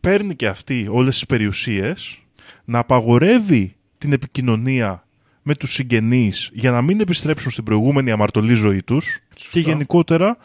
παίρνει 0.00 0.34
και 0.34 0.46
αυτή 0.46 0.86
όλες 0.90 1.14
τις 1.14 1.26
περιουσίες, 1.26 2.18
να 2.64 2.78
απαγορεύει 2.78 3.76
την 3.98 4.12
επικοινωνία 4.12 5.06
με 5.42 5.54
τους 5.54 5.72
συγγενείς 5.72 6.50
για 6.52 6.70
να 6.70 6.82
μην 6.82 7.00
επιστρέψουν 7.00 7.50
στην 7.50 7.64
προηγούμενη 7.64 8.10
αμαρτωλή 8.10 8.54
ζωή 8.54 8.82
τους 8.82 9.18
και 9.50 9.60
γενικότερα 9.60 10.36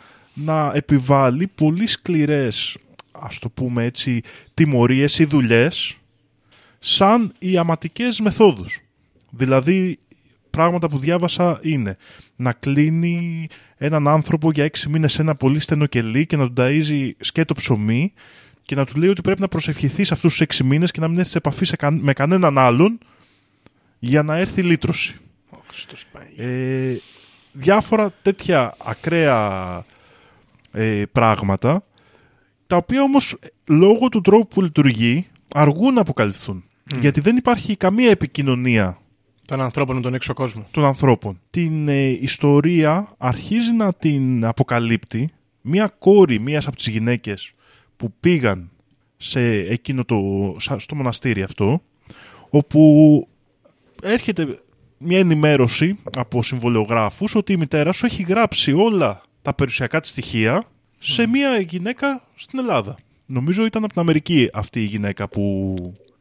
να 0.45 0.71
επιβάλλει 0.73 1.47
πολύ 1.47 1.87
σκληρές, 1.87 2.77
ας 3.11 3.39
το 3.39 3.49
πούμε 3.49 3.83
έτσι, 3.83 4.21
τιμωρίες 4.53 5.19
ή 5.19 5.25
δουλειές 5.25 5.97
σαν 6.79 7.33
οι 7.39 7.57
αματικές 7.57 8.19
μεθόδους. 8.19 8.79
Δηλαδή, 9.29 9.99
πράγματα 10.49 10.89
που 10.89 10.99
διάβασα 10.99 11.59
είναι 11.63 11.97
να 12.35 12.53
κλείνει 12.53 13.47
έναν 13.77 14.07
άνθρωπο 14.07 14.51
για 14.51 14.63
έξι 14.63 14.89
μήνες 14.89 15.13
σε 15.13 15.21
ένα 15.21 15.35
πολύ 15.35 15.59
στενό 15.59 15.85
κελί 15.85 16.25
και 16.25 16.37
να 16.37 16.47
του 16.47 16.53
ταΐζει 16.57 17.11
σκέτο 17.19 17.53
ψωμί 17.53 18.13
και 18.63 18.75
να 18.75 18.85
του 18.85 18.99
λέει 18.99 19.09
ότι 19.09 19.21
πρέπει 19.21 19.41
να 19.41 19.47
προσευχηθεί 19.47 20.03
σε 20.03 20.13
αυτούς 20.13 20.31
τους 20.31 20.41
έξι 20.41 20.63
μήνες 20.63 20.91
και 20.91 20.99
να 20.99 21.07
μην 21.07 21.17
έρθει 21.17 21.31
σε 21.31 21.37
επαφή 21.37 21.65
σε 21.65 21.75
καν- 21.75 22.01
με 22.01 22.13
κανέναν 22.13 22.57
άλλον 22.57 22.99
για 23.99 24.23
να 24.23 24.37
έρθει 24.37 24.61
λύτρωση. 24.61 25.15
Ω, 25.49 25.57
Χριστός 25.67 26.05
Παναγία. 26.11 26.45
Ε, 26.45 27.01
διάφορα 27.51 28.13
τέτοια 28.21 28.75
ακραία 28.83 29.85
ε, 30.71 31.03
πράγματα 31.11 31.83
τα 32.67 32.75
οποία 32.75 33.01
όμως 33.01 33.37
λόγω 33.69 34.09
του 34.09 34.21
τρόπου 34.21 34.47
που 34.47 34.61
λειτουργεί 34.61 35.27
αργούν 35.55 35.93
να 35.93 36.01
αποκαλυφθούν. 36.01 36.63
Γιατί 36.99 37.21
δεν 37.21 37.37
υπάρχει 37.37 37.75
καμία 37.75 38.09
επικοινωνία 38.09 38.97
Των 39.47 39.61
ανθρώπων 39.61 39.95
με 39.95 40.01
τον 40.01 40.13
έξω 40.13 40.33
κόσμο. 40.33 40.67
των 40.71 40.85
ανθρώπων. 40.85 41.39
Την 41.49 41.87
ε, 41.87 42.07
ιστορία 42.07 43.13
αρχίζει 43.17 43.71
να 43.71 43.93
την 43.93 44.45
αποκαλύπτει 44.45 45.31
μία 45.61 45.87
κόρη 45.99 46.39
μίας 46.39 46.67
από 46.67 46.75
τις 46.75 46.87
γυναίκες 46.87 47.53
που 47.97 48.13
πήγαν 48.19 48.69
σε 49.17 49.41
εκείνο 49.59 50.05
το, 50.05 50.17
σα- 50.59 50.79
στο 50.79 50.95
μοναστήρι 50.95 51.43
αυτό 51.43 51.81
όπου 52.49 53.27
έρχεται 54.03 54.59
μια 54.97 55.19
ενημέρωση 55.19 55.97
από 56.17 56.43
συμβολιογράφους 56.43 57.35
ότι 57.35 57.53
η 57.53 57.57
μητέρα 57.57 57.91
σου 57.91 58.05
έχει 58.05 58.23
γράψει 58.23 58.73
όλα 58.73 59.21
τα 59.49 59.55
περιουσιακά 59.55 59.99
της 59.99 60.09
στοιχεία 60.09 60.63
σε 60.99 61.27
μια 61.27 61.59
γυναίκα 61.59 62.23
στην 62.35 62.59
Ελλάδα. 62.59 62.97
Νομίζω 63.25 63.65
ήταν 63.65 63.83
από 63.83 63.93
την 63.93 64.01
Αμερική 64.01 64.49
αυτή 64.53 64.81
η 64.81 64.85
γυναίκα 64.85 65.27
που, 65.27 65.75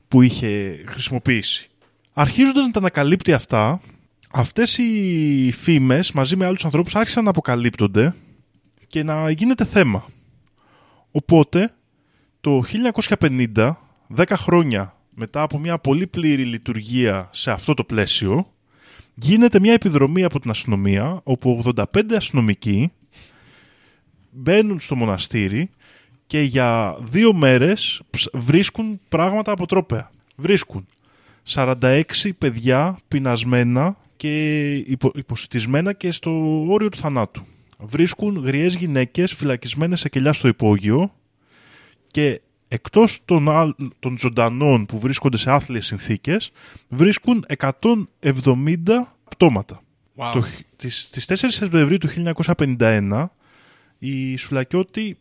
που 0.09 0.23
είχε 0.23 0.83
χρησιμοποιήσει. 0.87 1.71
Αρχίζοντας 2.13 2.67
να 2.67 2.71
τα 2.71 2.79
ανακαλύπτει 2.79 3.33
αυτά, 3.33 3.81
αυτές 4.31 4.79
οι 4.79 5.51
φήμες 5.53 6.13
μαζί 6.13 6.37
με 6.37 6.47
άλλους 6.47 6.65
ανθρώπους 6.65 6.95
άρχισαν 6.95 7.25
να 7.25 7.31
αποκαλύπτονται 7.31 8.15
και 8.87 9.03
να 9.03 9.31
γίνεται 9.31 9.65
θέμα. 9.65 10.07
Οπότε, 11.11 11.75
το 12.41 12.63
1950, 13.19 13.77
10 14.17 14.25
χρόνια 14.37 14.97
μετά 15.11 15.43
από 15.43 15.59
μια 15.59 15.79
πολύ 15.79 16.07
πλήρη 16.07 16.45
λειτουργία 16.45 17.29
σε 17.33 17.51
αυτό 17.51 17.75
το 17.75 17.85
πλαίσιο, 17.85 18.53
γίνεται 19.15 19.61
μια 19.61 19.73
επιδρομή 19.73 20.25
από 20.25 20.41
την 20.41 20.51
αστυνομία, 20.51 21.21
όπου 21.25 21.63
85 21.77 21.85
αστυνομικοί 22.17 22.93
μπαίνουν 24.39 24.81
στο 24.81 24.95
μοναστήρι 24.95 25.71
και 26.27 26.41
για 26.41 26.97
δύο 27.01 27.33
μέρες 27.35 28.01
ψ- 28.11 28.37
βρίσκουν 28.37 29.01
πράγματα 29.09 29.53
αποτρόπαια. 29.53 30.11
Βρίσκουν 30.37 30.87
46 31.49 32.03
παιδιά 32.39 32.99
πεινασμένα 33.09 33.97
και 34.17 34.75
υπο, 34.75 35.13
υποσυτισμένα 35.15 35.93
και 35.93 36.13
στο 36.13 36.63
όριο 36.69 36.89
του 36.89 36.99
θανάτου. 36.99 37.43
Βρίσκουν 37.79 38.37
γριές 38.45 38.75
γυναίκες 38.75 39.35
φυλακισμένες 39.35 40.01
σε 40.01 40.09
κελιά 40.09 40.33
στο 40.33 40.49
υπόγειο 40.49 41.13
και 42.07 42.41
εκτός 42.69 43.19
των, 43.25 43.49
άλλ- 43.49 43.75
των 43.99 44.19
ζωντανών 44.19 44.87
που 44.87 44.99
βρίσκονται 44.99 45.37
σε 45.37 45.51
άθλιες 45.51 45.87
συνθήκες 45.87 46.51
βρίσκουν 46.89 47.45
170 47.57 49.17
πτώματα. 49.29 49.83
Wow. 50.17 50.31
Το, 50.33 50.41
χ- 50.41 50.61
τις, 50.77 51.01
στις 51.01 51.27
4 51.43 51.47
Σεπτεμβρίου 51.49 51.99
του 51.99 52.09
1951 52.57 53.27
η 53.99 54.37
Σουλακιώτη 54.37 55.19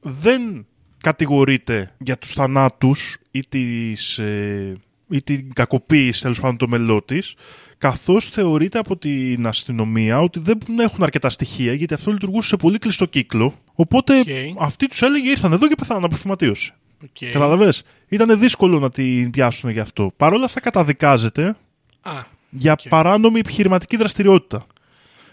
δεν 0.00 0.66
κατηγορείται 1.02 1.94
για 1.98 2.18
τους 2.18 2.32
θανάτους 2.32 3.18
ή, 3.30 3.40
τις, 3.48 4.18
ε, 4.18 4.76
ή 5.08 5.22
την 5.22 5.52
κακοποίηση 5.52 6.22
τέλος 6.22 6.40
πάντων 6.40 6.56
των 6.56 6.68
μελών 6.68 7.02
της, 7.02 7.34
καθώς 7.78 8.28
θεωρείται 8.28 8.78
από 8.78 8.96
την 8.96 9.46
αστυνομία 9.46 10.20
ότι 10.20 10.38
δεν 10.40 10.58
έχουν 10.78 11.02
αρκετά 11.02 11.30
στοιχεία 11.30 11.72
γιατί 11.72 11.94
αυτό 11.94 12.10
λειτουργούσε 12.10 12.48
σε 12.48 12.56
πολύ 12.56 12.78
κλειστό 12.78 13.06
κύκλο 13.06 13.54
οπότε 13.74 14.18
Οκ. 14.20 14.26
αυτή 14.58 14.86
τους 14.86 15.02
έλεγε 15.02 15.30
ήρθαν 15.30 15.52
εδώ 15.52 15.68
και 15.68 15.74
πεθάναν 15.74 16.04
από 16.04 16.16
φυματίωση. 16.16 16.72
Οκ. 17.02 17.30
Καταλαβες, 17.30 17.82
ήταν 18.08 18.38
δύσκολο 18.40 18.78
να 18.78 18.90
την 18.90 19.30
πιάσουν 19.30 19.70
γι' 19.70 19.80
αυτό. 19.80 20.12
Παρ' 20.16 20.32
όλα 20.32 20.44
αυτά 20.44 20.60
καταδικάζεται 20.60 21.56
Α, 22.00 22.12
για 22.50 22.72
Οκ. 22.72 22.88
παράνομη 22.88 23.38
επιχειρηματική 23.38 23.96
δραστηριότητα 23.96 24.66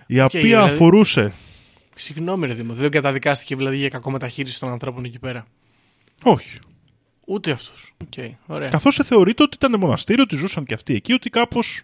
η 0.07 0.19
οποία 0.19 0.41
δηλαδή- 0.41 0.73
αφορούσε 0.73 1.33
συγγνώμη 1.95 2.47
ρε 2.47 2.53
Δήμο, 2.53 2.73
δεν 2.73 2.91
καταδικάστηκε 2.91 3.55
δηλαδή 3.55 3.77
για 3.77 3.89
κακομεταχείριση 3.89 4.59
των 4.59 4.69
ανθρώπων 4.69 5.03
εκεί 5.03 5.19
πέρα. 5.19 5.45
όχι 6.23 6.59
Ούτε 7.27 7.51
αυτούς. 7.51 7.93
Οκ, 8.05 8.25
ωραία. 8.45 8.69
Καθώς 8.69 8.95
θεωρείται 9.03 9.43
ότι 9.43 9.57
ήταν 9.63 9.79
μοναστήριο, 9.79 10.23
ότι 10.23 10.35
ζούσαν 10.35 10.65
και 10.65 10.73
αυτοί 10.73 10.93
εκεί, 10.95 11.13
ότι 11.13 11.29
κάπως 11.29 11.81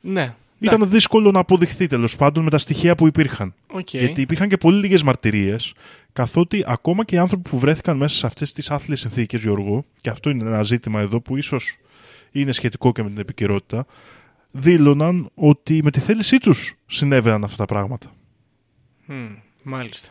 Ναι. 0.00 0.34
ήταν 0.58 0.90
δύσκολο 0.90 1.30
να 1.30 1.38
αποδειχθεί 1.38 1.86
τέλος 1.86 2.16
πάντων 2.16 2.44
με 2.44 2.50
τα 2.50 2.58
στοιχεία 2.58 2.94
που 2.94 3.06
υπήρχαν. 3.06 3.54
Οκ. 3.66 3.90
Γιατί 3.90 4.20
υπήρχαν 4.20 4.48
και 4.48 4.56
πολύ 4.56 4.78
λίγες 4.78 5.02
μαρτυρίες, 5.02 5.72
καθότι 6.12 6.64
ακόμα 6.66 7.04
και 7.04 7.14
οι 7.14 7.18
άνθρωποι 7.18 7.48
που 7.48 7.58
βρέθηκαν 7.58 7.96
μέσα 7.96 8.16
σε 8.16 8.26
αυτές 8.26 8.52
τις 8.52 8.70
άθλιες 8.70 9.00
συνθήκες, 9.00 9.40
Γιώργο, 9.40 9.84
και 10.00 10.10
αυτό 10.10 10.30
είναι 10.30 10.44
ένα 10.44 10.62
ζήτημα 10.62 11.00
εδώ 11.00 11.20
που 11.20 11.36
ίσως 11.36 11.76
είναι 12.30 12.52
σχετικό 12.52 12.92
και 12.92 13.02
με 13.02 13.08
την 13.08 13.18
επικαιρότητα, 13.18 13.86
δήλωναν 14.50 15.30
ότι 15.34 15.80
με 15.82 15.90
τη 15.90 16.00
θέλησή 16.00 16.38
τους 16.38 16.74
συνέβαιναν 16.86 17.44
αυτά 17.44 17.56
τα 17.56 17.64
πράγματα. 17.64 18.12
Μμ, 19.06 19.34
μάλιστα. 19.62 20.08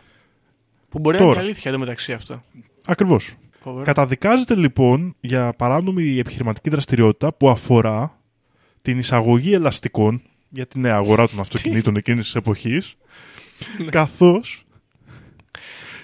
Που 0.89 0.99
μπορεί 0.99 1.17
να 1.17 1.23
είναι 1.23 1.31
Τώρα. 1.33 1.43
και 1.45 1.49
αλήθεια 1.51 1.71
εντωμεταξύ 1.71 2.13
αυτό. 2.13 2.43
Ακριβώς. 2.85 3.35
Φοβερό. 3.63 3.85
Καταδικάζεται 3.85 4.55
λοιπόν 4.55 5.15
για 5.19 5.53
παράνομη 5.53 6.17
επιχειρηματική 6.17 6.69
δραστηριότητα 6.69 7.33
που 7.33 7.49
αφορά 7.49 8.19
την 8.81 8.97
εισαγωγή 8.99 9.53
ελαστικών 9.53 10.21
για 10.49 10.65
την 10.67 10.81
νέα 10.81 10.95
αγορά 10.95 11.27
των 11.27 11.39
αυτοκινήτων 11.39 11.95
εκείνης 11.95 12.23
της 12.25 12.35
εποχής 12.35 12.95
καθώς 13.89 14.65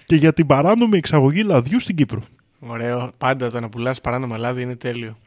και 0.06 0.16
για 0.16 0.34
την 0.34 0.46
παράνομη 0.46 0.98
εξαγωγή 0.98 1.44
λαδιού 1.44 1.80
στην 1.80 1.96
Κύπρο. 1.96 2.24
Ωραίο. 2.60 3.12
Πάντα 3.18 3.50
το 3.52 3.60
να 3.60 3.70
πουλάς 3.70 4.02
παράνομα 4.02 4.38
λάδι 4.38 4.62
είναι 4.62 4.76
τέλειο. 4.76 5.18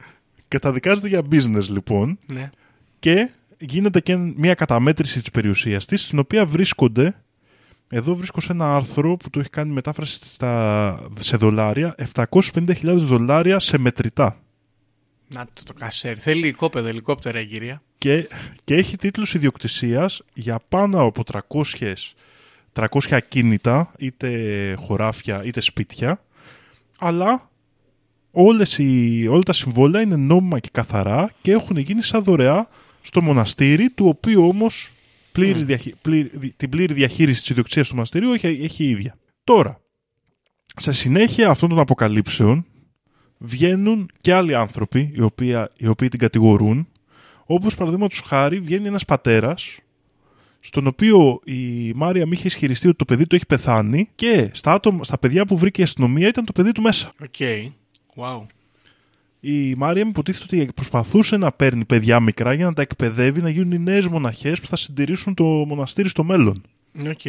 Καταδικάζεται 0.49 1.09
για 1.09 1.21
business 1.31 1.67
λοιπόν 1.69 2.19
Ναι. 2.33 2.51
και 2.99 3.31
γίνεται 3.59 4.01
και 4.01 4.17
μια 4.17 4.55
καταμέτρηση 4.55 5.21
της 5.21 5.31
περιουσίας 5.31 5.87
της 5.87 6.03
στην 6.03 6.19
οποία 6.19 6.47
βρίσκονται 6.47 7.15
εδώ 7.93 8.15
βρίσκω 8.15 8.41
σε 8.41 8.53
ένα 8.53 8.75
άρθρο 8.77 9.17
που 9.17 9.31
το 9.31 9.41
έχει 9.41 9.51
κάνει 9.51 9.73
μετάφραση 9.73 10.19
στα, 10.25 11.09
σε 11.19 11.37
δολάρια 11.37 11.95
750.000 12.15 12.75
δολάρια 12.83 13.59
σε 13.59 13.79
μετρητά. 13.79 14.41
Να 15.29 15.47
το, 15.53 15.63
το 15.65 15.73
κασέρι. 15.73 16.21
Θέλει 16.21 16.49
οικόπεδο, 16.49 16.89
ελικόπτερα 16.89 17.41
η 17.41 17.47
κυρία. 17.47 17.83
και, 17.99 18.29
και 18.65 18.75
έχει 18.75 18.97
τίτλους 18.97 19.35
ιδιοκτησίας 19.35 20.23
για 20.35 20.61
πάνω 20.69 21.03
από 21.03 21.23
300, 21.33 21.65
300 22.73 22.87
ακίνητα, 23.11 23.93
είτε 23.99 24.75
χωράφια 24.79 25.45
είτε 25.45 25.61
σπίτια, 25.61 26.25
αλλά 26.99 27.51
όλες 28.31 28.79
οι, 28.79 29.27
όλα 29.29 29.43
τα 29.43 29.53
συμβόλαια 29.53 30.03
είναι 30.03 30.17
νόμιμα 30.17 30.59
και 30.59 30.69
καθαρά 30.73 31.31
και 31.43 31.53
έχουν 31.53 31.77
γίνει 31.77 32.03
σαν 32.03 32.23
δωρεά 32.23 32.69
στο 33.03 33.23
μοναστήρι, 33.23 33.91
του 33.91 34.07
οποίου 34.07 34.49
όμως 34.49 34.93
πλήρης 35.45 35.65
διαχει- 35.65 35.95
πλήρη- 36.03 36.31
δι- 36.39 36.57
την 36.57 36.69
πλήρη 36.69 36.95
διαχείριση 36.95 37.41
της 37.41 37.51
ιδιοκτησίας 37.51 37.89
του 37.89 37.95
μοναστηρίου 37.95 38.33
έχει, 38.33 38.47
έχει 38.47 38.85
η 38.85 38.89
ίδια. 38.89 39.19
Τώρα, 39.45 39.81
σε 40.77 40.93
συνέχεια 40.93 41.49
αυτών 41.51 41.69
των 41.69 41.79
αποκαλύψεων 41.79 42.67
βγαίνουν 43.39 44.11
και 44.21 44.35
άλλοι 44.35 44.55
άνθρωποι 44.55 45.13
οι 45.15 45.21
οποίοι, 45.21 45.65
οι 45.77 45.87
οποίοι 45.87 46.09
την 46.09 46.19
κατηγορούν 46.19 46.89
όπως 47.45 47.75
παραδείγματος 47.75 48.23
χάρη 48.27 48.61
βγαίνει 48.61 48.87
ένας 48.87 49.05
πατέρας 49.05 49.79
στον 50.61 50.87
οποίο 50.87 51.41
η 51.45 51.93
Μάριαμ 51.93 52.33
είχε 52.33 52.47
ισχυριστεί 52.47 52.89
ότι 52.89 52.97
το 52.97 53.05
παιδί 53.05 53.27
του 53.27 53.35
έχει 53.35 53.47
πεθάνει 53.47 54.09
και 54.15 54.51
στα, 54.53 54.73
άτομα, 54.73 55.05
στα 55.05 55.19
παιδιά 55.19 55.47
που 55.47 55.57
βρήκε 55.57 55.81
η 55.81 55.85
αστυνομία 55.85 56.29
ήταν 56.29 56.45
το 56.45 56.53
παιδί 56.53 56.73
του 56.73 56.83
μέσα. 56.83 57.13
OK. 57.23 57.35
Wow. 58.17 58.47
Η 59.41 59.75
Μάριαμ 59.75 60.11
υποτίθεται 60.11 60.57
ότι 60.57 60.73
προσπαθούσε 60.75 61.37
να 61.37 61.53
παίρνει 61.53 61.85
παιδιά 61.85 62.21
μικρά 62.21 62.53
για 62.53 62.65
να 62.65 62.73
τα 62.73 62.83
εκπαιδεύει 62.83 63.41
να 63.41 63.49
γίνουν 63.49 63.73
οι 63.73 63.79
νέες 63.79 64.07
μοναχές 64.07 64.61
που 64.61 64.67
θα 64.67 64.77
συντηρήσουν 64.77 65.35
το 65.35 65.45
μοναστήρι 65.45 66.09
στο 66.09 66.25
μέλλον. 66.25 66.63
Οκ. 67.09 67.21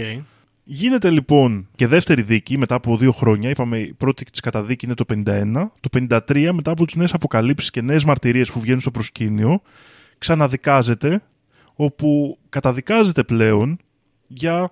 Γίνεται 0.64 1.10
λοιπόν 1.10 1.68
και 1.76 1.88
δεύτερη 1.88 2.22
δίκη 2.22 2.58
μετά 2.58 2.76
από 2.76 2.98
δύο 2.98 3.12
χρόνια. 3.12 3.50
Είπαμε 3.50 3.80
η 3.80 3.94
πρώτη 3.94 4.26
της 4.26 4.40
καταδίκη 4.40 4.86
είναι 4.86 4.94
το 4.94 5.06
51. 5.10 5.52
Το 5.80 5.90
53 6.10 6.50
μετά 6.54 6.72
από 6.72 6.86
τις 6.86 6.96
νέες 6.96 7.14
αποκαλύψεις 7.14 7.70
και 7.70 7.82
νέες 7.82 8.04
μαρτυρίες 8.04 8.52
που 8.52 8.60
βγαίνουν 8.60 8.80
στο 8.80 8.92
προσκήνιο, 8.92 9.62
ξαναδικάζεται 10.18 11.22
όπου 11.76 12.38
καταδικάζεται 12.50 13.24
πλέον 13.24 13.80
για 14.28 14.72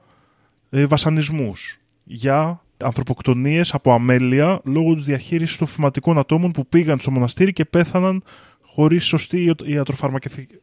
ε, 0.70 0.86
βασανισμούς, 0.86 1.80
για 2.04 2.64
ανθρωποκτονίες 2.84 3.74
από 3.74 3.94
αμέλεια 3.94 4.62
λόγω 4.64 4.94
της 4.94 5.04
διαχείρισης 5.04 5.58
των 5.58 5.68
φυματικών 5.68 6.18
ατόμων 6.18 6.52
που 6.52 6.68
πήγαν 6.68 7.00
στο 7.00 7.12
μοναστήρι 7.12 7.54
και 7.54 7.66
πέθαναν 7.66 8.24
χωρίς 8.62 9.06
σωστή 9.06 9.56
ιατροφαρμακευτική, 9.66 10.56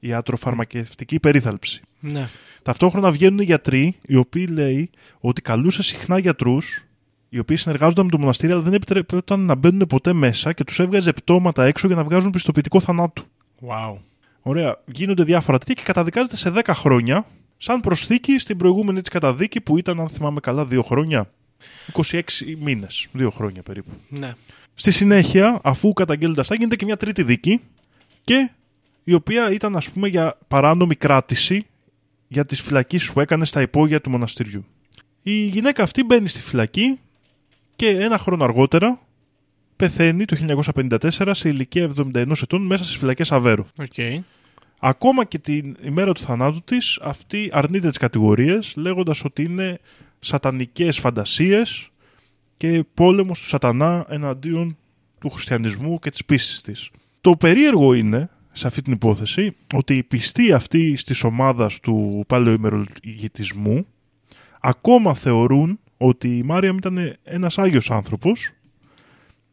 ιατροφαρμακευτική 0.00 1.20
περίθαλψη. 1.20 1.80
Ναι. 2.00 2.28
Ταυτόχρονα 2.62 3.10
βγαίνουν 3.10 3.38
οι 3.38 3.44
γιατροί, 3.44 3.96
οι 4.06 4.16
οποίοι 4.16 4.46
λέει 4.50 4.90
ότι 5.20 5.42
καλούσε 5.42 5.82
συχνά 5.82 6.18
γιατρούς, 6.18 6.84
οι 7.28 7.38
οποίοι 7.38 7.56
συνεργάζονταν 7.56 8.04
με 8.04 8.10
το 8.10 8.18
μοναστήρι, 8.18 8.52
αλλά 8.52 8.60
δεν 8.60 8.72
επιτρέπονταν 8.72 9.40
να 9.40 9.54
μπαίνουν 9.54 9.86
ποτέ 9.86 10.12
μέσα 10.12 10.52
και 10.52 10.64
τους 10.64 10.78
έβγαζε 10.78 11.12
πτώματα 11.12 11.64
έξω 11.64 11.86
για 11.86 11.96
να 11.96 12.04
βγάζουν 12.04 12.30
πιστοποιητικό 12.30 12.80
θανάτου. 12.80 13.24
Wow. 13.68 13.96
Ωραία. 14.42 14.76
Γίνονται 14.86 15.24
διάφορα 15.24 15.58
τέτοια 15.58 15.74
και 15.74 15.82
καταδικάζεται 15.82 16.36
σε 16.36 16.52
10 16.54 16.60
χρόνια, 16.74 17.26
σαν 17.56 17.80
προσθήκη 17.80 18.38
στην 18.38 18.56
προηγούμενη 18.56 19.00
της 19.00 19.10
καταδίκη 19.10 19.60
που 19.60 19.78
ήταν, 19.78 20.00
αν 20.00 20.08
θυμάμαι 20.08 20.40
καλά, 20.40 20.66
2 20.70 20.80
χρόνια. 20.82 21.30
26 21.92 22.22
μήνες. 22.58 23.06
2 23.18 23.28
χρόνια 23.30 23.62
περίπου. 23.62 23.90
Ναι. 24.08 24.32
Στη 24.74 24.90
συνέχεια, 24.90 25.60
αφού 25.62 25.92
καταγγέλλονται 25.92 26.40
αυτά, 26.40 26.54
γίνεται 26.54 26.76
και 26.76 26.84
μια 26.84 26.96
τρίτη 26.96 27.22
δίκη 27.22 27.60
και 28.24 28.50
η 29.04 29.14
οποία 29.14 29.52
ήταν 29.52 29.76
ας 29.76 29.90
πούμε 29.90 30.08
για 30.08 30.38
παράνομη 30.48 30.94
κράτηση 30.94 31.66
για 32.28 32.46
τις 32.46 32.60
φυλακίσεις 32.60 33.12
που 33.12 33.20
έκανε 33.20 33.44
στα 33.44 33.60
υπόγεια 33.60 34.00
του 34.00 34.10
μοναστηριού. 34.10 34.64
Η 35.22 35.44
γυναίκα 35.44 35.82
αυτή 35.82 36.04
μπαίνει 36.04 36.28
στη 36.28 36.40
φυλακή 36.40 36.98
και 37.76 37.88
ένα 37.88 38.18
χρόνο 38.18 38.44
αργότερα 38.44 39.00
πεθαίνει 39.76 40.24
το 40.24 40.36
1954 40.74 41.30
σε 41.30 41.48
ηλικία 41.48 41.90
71 41.96 42.32
ετών 42.42 42.62
μέσα 42.62 42.84
στις 42.84 42.96
φυλακές 42.96 43.32
Αβέρου. 43.32 43.64
Οκ. 43.76 44.22
Ακόμα 44.78 45.24
και 45.24 45.38
την 45.38 45.76
ημέρα 45.82 46.12
του 46.12 46.20
θανάτου 46.20 46.62
της 46.62 46.98
αυτή 47.02 47.48
αρνείται 47.52 47.88
τις 47.88 47.98
κατηγορίες 47.98 48.74
λέγοντας 48.76 49.24
ότι 49.24 49.42
είναι 49.42 49.80
σατανικές 50.20 50.98
φαντασίες 50.98 51.90
και 52.56 52.84
πόλεμος 52.94 53.40
του 53.40 53.46
σατανά 53.46 54.06
εναντίον 54.08 54.76
του 55.20 55.30
χριστιανισμού 55.30 55.98
και 55.98 56.10
της 56.10 56.24
πίστης 56.24 56.60
της. 56.62 56.90
Το 57.20 57.36
περίεργο 57.36 57.94
είναι 57.94 58.30
σε 58.52 58.66
αυτή 58.66 58.82
την 58.82 58.92
υπόθεση 58.92 59.56
ότι 59.74 59.96
οι 59.96 60.02
πιστοί 60.02 60.52
αυτοί 60.52 60.92
της 60.92 61.24
ομάδας 61.24 61.80
του 61.80 62.24
παλαιοημερολογητισμού 62.26 63.86
ακόμα 64.60 65.14
θεωρούν 65.14 65.78
ότι 65.96 66.36
η 66.38 66.42
Μάρια 66.42 66.74
ήταν 66.76 67.16
ένας 67.22 67.58
Άγιος 67.58 67.90
άνθρωπος 67.90 68.52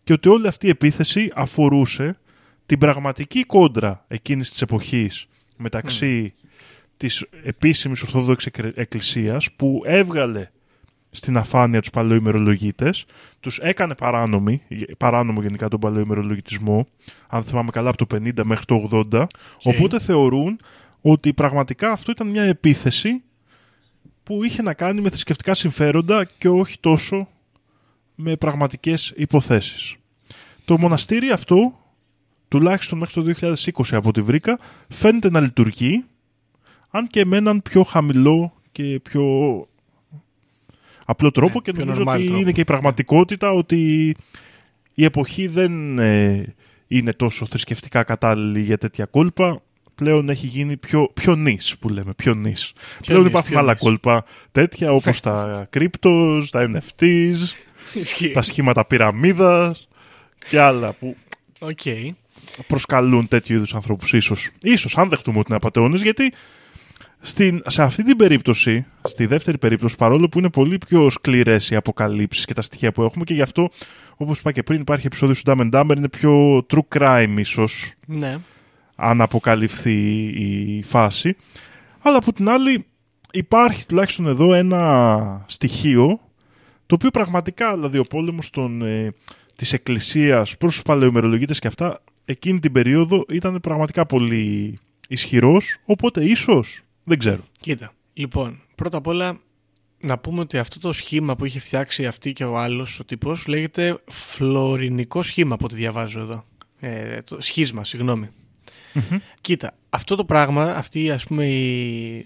και 0.04 0.14
ότι 0.14 0.30
όλη 0.30 0.48
αυτή 0.48 0.66
η 0.66 0.70
επίθεση 0.70 1.32
αφορούσε 1.36 2.18
την 2.66 2.78
πραγματική 2.78 3.44
κόντρα 3.44 4.06
εκείνης 4.08 4.50
της 4.50 4.62
εποχής 4.62 5.28
μεταξύ 5.58 6.34
της 6.98 7.26
επίσημης 7.44 8.02
Ορθόδοξης 8.02 8.52
Εκ- 8.56 8.78
Εκκλησίας 8.78 9.52
που 9.56 9.82
έβγαλε 9.86 10.46
στην 11.12 11.38
αφάνεια 11.38 11.80
τους 11.80 11.90
παλαιοημερολογίτες, 11.90 13.06
τους 13.40 13.58
έκανε 13.58 13.96
παράνομοι, 13.96 14.62
παράνομο 14.98 15.42
γενικά 15.42 15.68
τον 15.68 15.80
παλαιοημερολογητισμό, 15.80 16.88
αν 17.28 17.44
θυμάμαι 17.44 17.70
καλά 17.72 17.90
από 17.90 18.06
το 18.06 18.18
50 18.18 18.44
μέχρι 18.44 18.66
το 18.66 19.06
80, 19.12 19.26
οπότε 19.64 20.00
θεωρούν 20.00 20.60
ότι 21.02 21.34
πραγματικά 21.34 21.92
αυτό 21.92 22.12
ήταν 22.12 22.28
μια 22.28 22.44
επίθεση 22.44 23.22
που 24.24 24.44
είχε 24.44 24.62
να 24.62 24.74
κάνει 24.74 25.02
με 25.02 25.10
θρησκευτικά 25.10 25.54
συμφέροντα 25.54 26.26
και 26.38 26.50
όχι 26.50 26.80
τόσο 26.80 27.28
με 28.16 28.36
πραγματικές 28.36 29.14
υποθέσεις. 29.16 29.96
Το 30.66 30.78
μοναστήρι 30.78 31.32
αυτό, 31.32 31.80
τουλάχιστον 32.48 32.98
μέχρι 32.98 33.14
το 33.14 33.34
2020 33.42 33.84
από 33.92 34.10
ό,τι 34.10 34.22
βρήκα, 34.22 34.60
φαίνεται 34.90 35.30
να 35.30 35.40
λειτουργεί, 35.40 36.06
αν 36.90 37.08
και 37.08 37.26
με 37.26 37.38
έναν 37.38 37.62
πιο 37.62 37.84
χαμηλό 37.84 38.54
και 38.72 39.00
πιο 39.04 39.26
απλό 41.10 41.32
τρόπο 41.32 41.54
Ναι, 41.54 41.62
και 41.62 41.72
πιο 41.72 41.86
νομίζω 41.86 42.04
normal 42.04 42.14
ότι 42.16 42.24
τρόπο. 42.26 42.40
είναι 42.40 42.52
και 42.52 42.62
η 42.62 42.64
πραγματικότητα 42.64 43.52
ότι 43.52 44.16
η 44.94 45.04
εποχή 45.04 45.48
δεν 45.48 46.00
ε, 46.00 46.56
είναι 46.88 47.14
τόσο 47.14 47.46
θρησκευτικά 47.46 48.04
κατάλληλη 48.04 48.62
για 48.62 48.78
τέτοια 48.78 49.06
κόλπα. 49.06 49.62
Πλέον 49.96 50.30
έχει 50.30 50.48
γίνει 50.48 50.78
πιο, 50.78 51.10
πιο 51.14 51.36
niche 51.36 51.76
που 51.80 51.90
λέμε, 51.90 52.14
πιο 52.18 52.34
niche. 52.34 52.74
Πλέον 53.06 53.22
niche, 53.22 53.30
υπάρχουν 53.30 53.50
πιο 53.52 53.60
άλλα 53.60 53.72
niche. 53.72 53.82
κόλπα 53.82 54.24
τέτοια 54.52 54.92
όπως 54.92 55.20
τα 55.20 55.68
cryptos, 55.78 56.44
τα 56.52 56.70
NFTs, 56.74 57.36
Ισχύει. 57.94 58.32
τα 58.32 58.42
σχήματα 58.42 58.86
πυραμίδας 58.86 59.88
και 60.50 60.60
άλλα 60.60 60.94
που 60.94 61.16
Οκ. 61.60 61.80
προσκαλούν 62.68 63.28
τέτοιου 63.28 63.56
είδους 63.56 63.74
ανθρώπους 63.74 64.14
ίσως. 64.14 64.50
Ίσως 64.62 64.98
αν 64.98 65.10
δεχτούμε 65.10 65.38
ότι 65.40 65.48
είναι 65.48 65.58
απατεώνες 65.58 66.02
γιατί 66.02 66.34
στην, 67.22 67.62
σε 67.66 67.82
αυτή 67.84 68.04
την 68.04 68.18
περίπτωση, 68.18 68.86
στη 69.04 69.26
δεύτερη 69.26 69.58
περίπτωση, 69.58 69.96
παρόλο 69.96 70.30
που 70.30 70.40
είναι 70.40 70.50
πολύ 70.50 70.78
πιο 70.78 71.10
σκληρές 71.10 71.70
οι 71.70 71.76
αποκαλύψεις 71.76 72.46
και 72.46 72.54
τα 72.54 72.62
στοιχεία 72.62 72.92
που 72.92 73.04
έχουμε 73.04 73.24
και 73.24 73.34
γι' 73.34 73.42
αυτό, 73.42 73.70
όπως 74.16 74.40
είπα 74.40 74.52
και 74.52 74.64
πριν, 74.64 74.82
υπάρχει 74.82 75.06
επεισόδιο 75.06 75.36
του 75.36 75.42
Dumb 75.46 75.72
and 75.72 75.80
Dumber, 75.82 75.98
είναι 75.98 76.10
πιο 76.10 76.66
true 76.74 76.98
crime 76.98 77.36
ίσως, 77.38 77.94
Ναι. 78.06 78.38
αν 78.96 79.22
αποκαλυφθεί 79.22 80.24
η 80.26 80.84
φάση. 80.84 81.36
Αλλά 82.02 82.18
από 82.18 82.34
την 82.34 82.50
άλλη 82.50 82.86
υπάρχει 83.32 83.86
τουλάχιστον 83.86 84.28
εδώ 84.28 84.54
ένα 84.54 85.44
στοιχείο 85.48 86.20
το 86.86 86.96
οποίο 86.96 87.10
πραγματικά, 87.10 87.74
δηλαδή 87.74 87.98
ο 87.98 88.04
πόλεμος 88.04 88.50
των, 88.50 88.82
ε, 88.82 89.14
της 89.56 89.74
εκκλησίας 89.74 90.58
προς 90.58 90.74
τους 90.74 90.82
παλαιομερολογίτες 90.82 91.60
και 91.60 91.68
αυτά 91.68 92.04
εκείνη 92.26 92.60
την 92.60 92.72
περίοδο 92.72 93.26
ήταν 93.30 93.60
πραγματικά 93.62 94.06
πολύ 94.06 94.78
ισχυρός, 95.08 95.78
οπότε 95.86 96.24
ίσως, 96.24 96.82
δεν 97.08 97.20
ξέρω. 97.20 97.44
Κοίτα. 97.60 97.94
Λοιπόν, 98.14 98.62
πρώτα 98.76 98.98
απ' 98.98 99.08
όλα 99.08 99.40
να 100.00 100.18
πούμε 100.18 100.40
ότι 100.40 100.58
αυτό 100.58 100.80
το 100.80 100.92
σχήμα 100.92 101.36
που 101.36 101.46
είχε 101.46 101.60
φτιάξει 101.60 102.06
αυτή 102.06 102.34
και 102.34 102.44
ο 102.44 102.58
άλλος 102.58 103.00
ο 103.00 103.06
τύπος 103.06 103.48
λέγεται 103.48 103.98
φλωρινικό 104.08 105.22
σχήμα 105.22 105.54
από 105.54 105.66
ό,τι 105.66 105.76
διαβάζω 105.76 106.20
εδώ. 106.20 106.46
Ε, 106.80 107.22
το 107.22 107.38
σχίσμα, 107.42 107.84
συγγνώμη. 107.84 108.30
Κοίτα, 109.42 109.74
αυτό 109.90 110.16
το 110.16 110.26
πράγμα, 110.26 110.64
αυτή 110.64 111.12
ας 111.12 111.26
πούμε 111.26 111.46
η, 111.46 112.18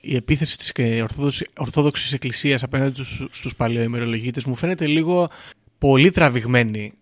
η 0.00 0.14
επίθεση 0.16 0.56
της 0.56 0.72
ε, 0.74 1.02
Ορθόδοξης, 1.02 1.48
Ορθόδοξης 1.56 2.12
Εκκλησίας 2.12 2.62
απέναντι 2.62 2.94
στους, 2.94 3.24
στους 3.30 3.56
παλαιοημερολογίτες 3.56 4.44
μου 4.44 4.54
φαίνεται 4.54 4.86
λίγο 4.86 5.30
πολύ 5.78 6.10
τραβηγμένη 6.10 6.92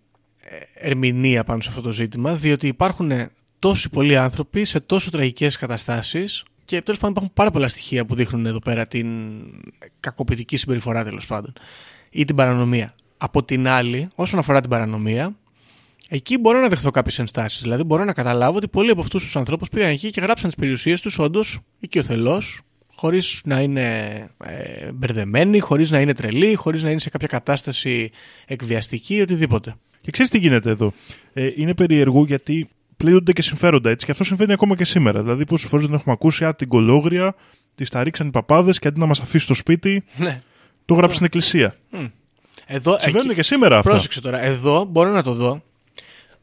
ε, 0.40 0.56
ερμηνεία 0.74 1.44
πάνω 1.44 1.60
σε 1.60 1.68
αυτό 1.68 1.80
το 1.80 1.92
ζήτημα, 1.92 2.34
διότι 2.34 2.66
υπάρχουν 2.66 3.10
τόσοι 3.58 3.88
πολλοί 3.88 4.16
άνθρωποι 4.16 4.64
σε 4.64 4.80
τόσο 4.80 5.10
τραγικές 5.10 5.56
καταστάσεις 5.56 6.44
και 6.70 6.82
τέλος 6.82 7.00
πάντων 7.00 7.10
υπάρχουν 7.10 7.32
πάρα 7.34 7.50
πολλά 7.50 7.68
στοιχεία 7.68 8.04
που 8.04 8.14
δείχνουν 8.14 8.46
εδώ 8.46 8.58
πέρα 8.58 8.86
την 8.86 9.08
κακοποιητική 10.00 10.56
συμπεριφορά 10.56 11.04
τέλος 11.04 11.26
πάντων 11.26 11.52
ή 12.10 12.24
την 12.24 12.36
παρανομία. 12.36 12.94
Από 13.16 13.44
την 13.44 13.68
άλλη, 13.68 14.08
όσον 14.14 14.38
αφορά 14.38 14.60
την 14.60 14.70
παρανομία, 14.70 15.36
εκεί 16.08 16.38
μπορώ 16.38 16.60
να 16.60 16.68
δεχτώ 16.68 16.90
κάποιες 16.90 17.18
ενστάσεις. 17.18 17.62
Δηλαδή, 17.62 17.82
μπορώ 17.82 18.04
να 18.04 18.12
καταλάβω 18.12 18.56
ότι 18.56 18.68
πολλοί 18.68 18.90
από 18.90 19.00
αυτούς 19.00 19.22
τους 19.22 19.36
ανθρώπους 19.36 19.68
πήγαν 19.68 19.90
εκεί 19.90 20.10
και 20.10 20.20
γράψαν 20.20 20.48
τις 20.48 20.58
περιουσίες 20.58 21.00
τους 21.00 21.18
όντως 21.18 21.58
οικειοθελώ, 21.78 22.42
χωρίς 22.94 23.40
να 23.44 23.60
είναι 23.60 24.08
ε, 24.44 24.92
μπερδεμένοι, 24.92 25.58
χωρίς 25.58 25.90
να 25.90 26.00
είναι 26.00 26.14
τρελοί, 26.14 26.54
χωρίς 26.54 26.82
να 26.82 26.90
είναι 26.90 27.00
σε 27.00 27.10
κάποια 27.10 27.28
κατάσταση 27.28 28.10
εκβιαστική 28.46 29.14
ή 29.14 29.20
οτιδήποτε. 29.20 29.74
Και 30.00 30.10
ξέρεις 30.10 30.30
τι 30.30 30.38
γίνεται 30.38 30.70
εδώ. 30.70 30.92
Ε, 31.32 31.50
είναι 31.56 31.74
περίεργο 31.74 32.24
γιατί 32.24 32.68
πλήττονται 33.04 33.32
και 33.32 33.42
συμφέροντα 33.42 33.90
έτσι. 33.90 34.06
Και 34.06 34.12
αυτό 34.12 34.24
συμβαίνει 34.24 34.52
ακόμα 34.52 34.76
και 34.76 34.84
σήμερα. 34.84 35.22
Δηλαδή, 35.22 35.44
πόσες 35.44 35.68
φορές 35.68 35.86
δεν 35.86 35.94
έχουμε 35.94 36.12
ακούσει, 36.14 36.44
Α, 36.44 36.54
την 36.54 36.68
κολόγρια, 36.68 37.34
τη 37.74 37.88
τα 37.88 38.02
ρίξαν 38.02 38.26
οι 38.26 38.30
παπάδες 38.30 38.78
και 38.78 38.88
αντί 38.88 38.98
να 39.00 39.06
μας 39.06 39.20
αφήσει 39.20 39.44
στο 39.44 39.54
σπίτι, 39.54 40.04
Ναι. 40.16 40.40
το 40.84 40.94
γράψει 40.94 41.14
στην 41.14 41.26
εκκλησία. 41.26 41.74
Εδώ, 42.66 42.98
Συμβαίνουν 42.98 43.26
εκεί- 43.26 43.34
και 43.34 43.42
σήμερα 43.42 43.78
αυτά. 43.78 43.90
Πρόσεξε 43.90 44.20
τώρα. 44.20 44.42
Εδώ 44.42 44.84
μπορώ 44.84 45.10
να 45.10 45.22
το 45.22 45.32
δω 45.34 45.62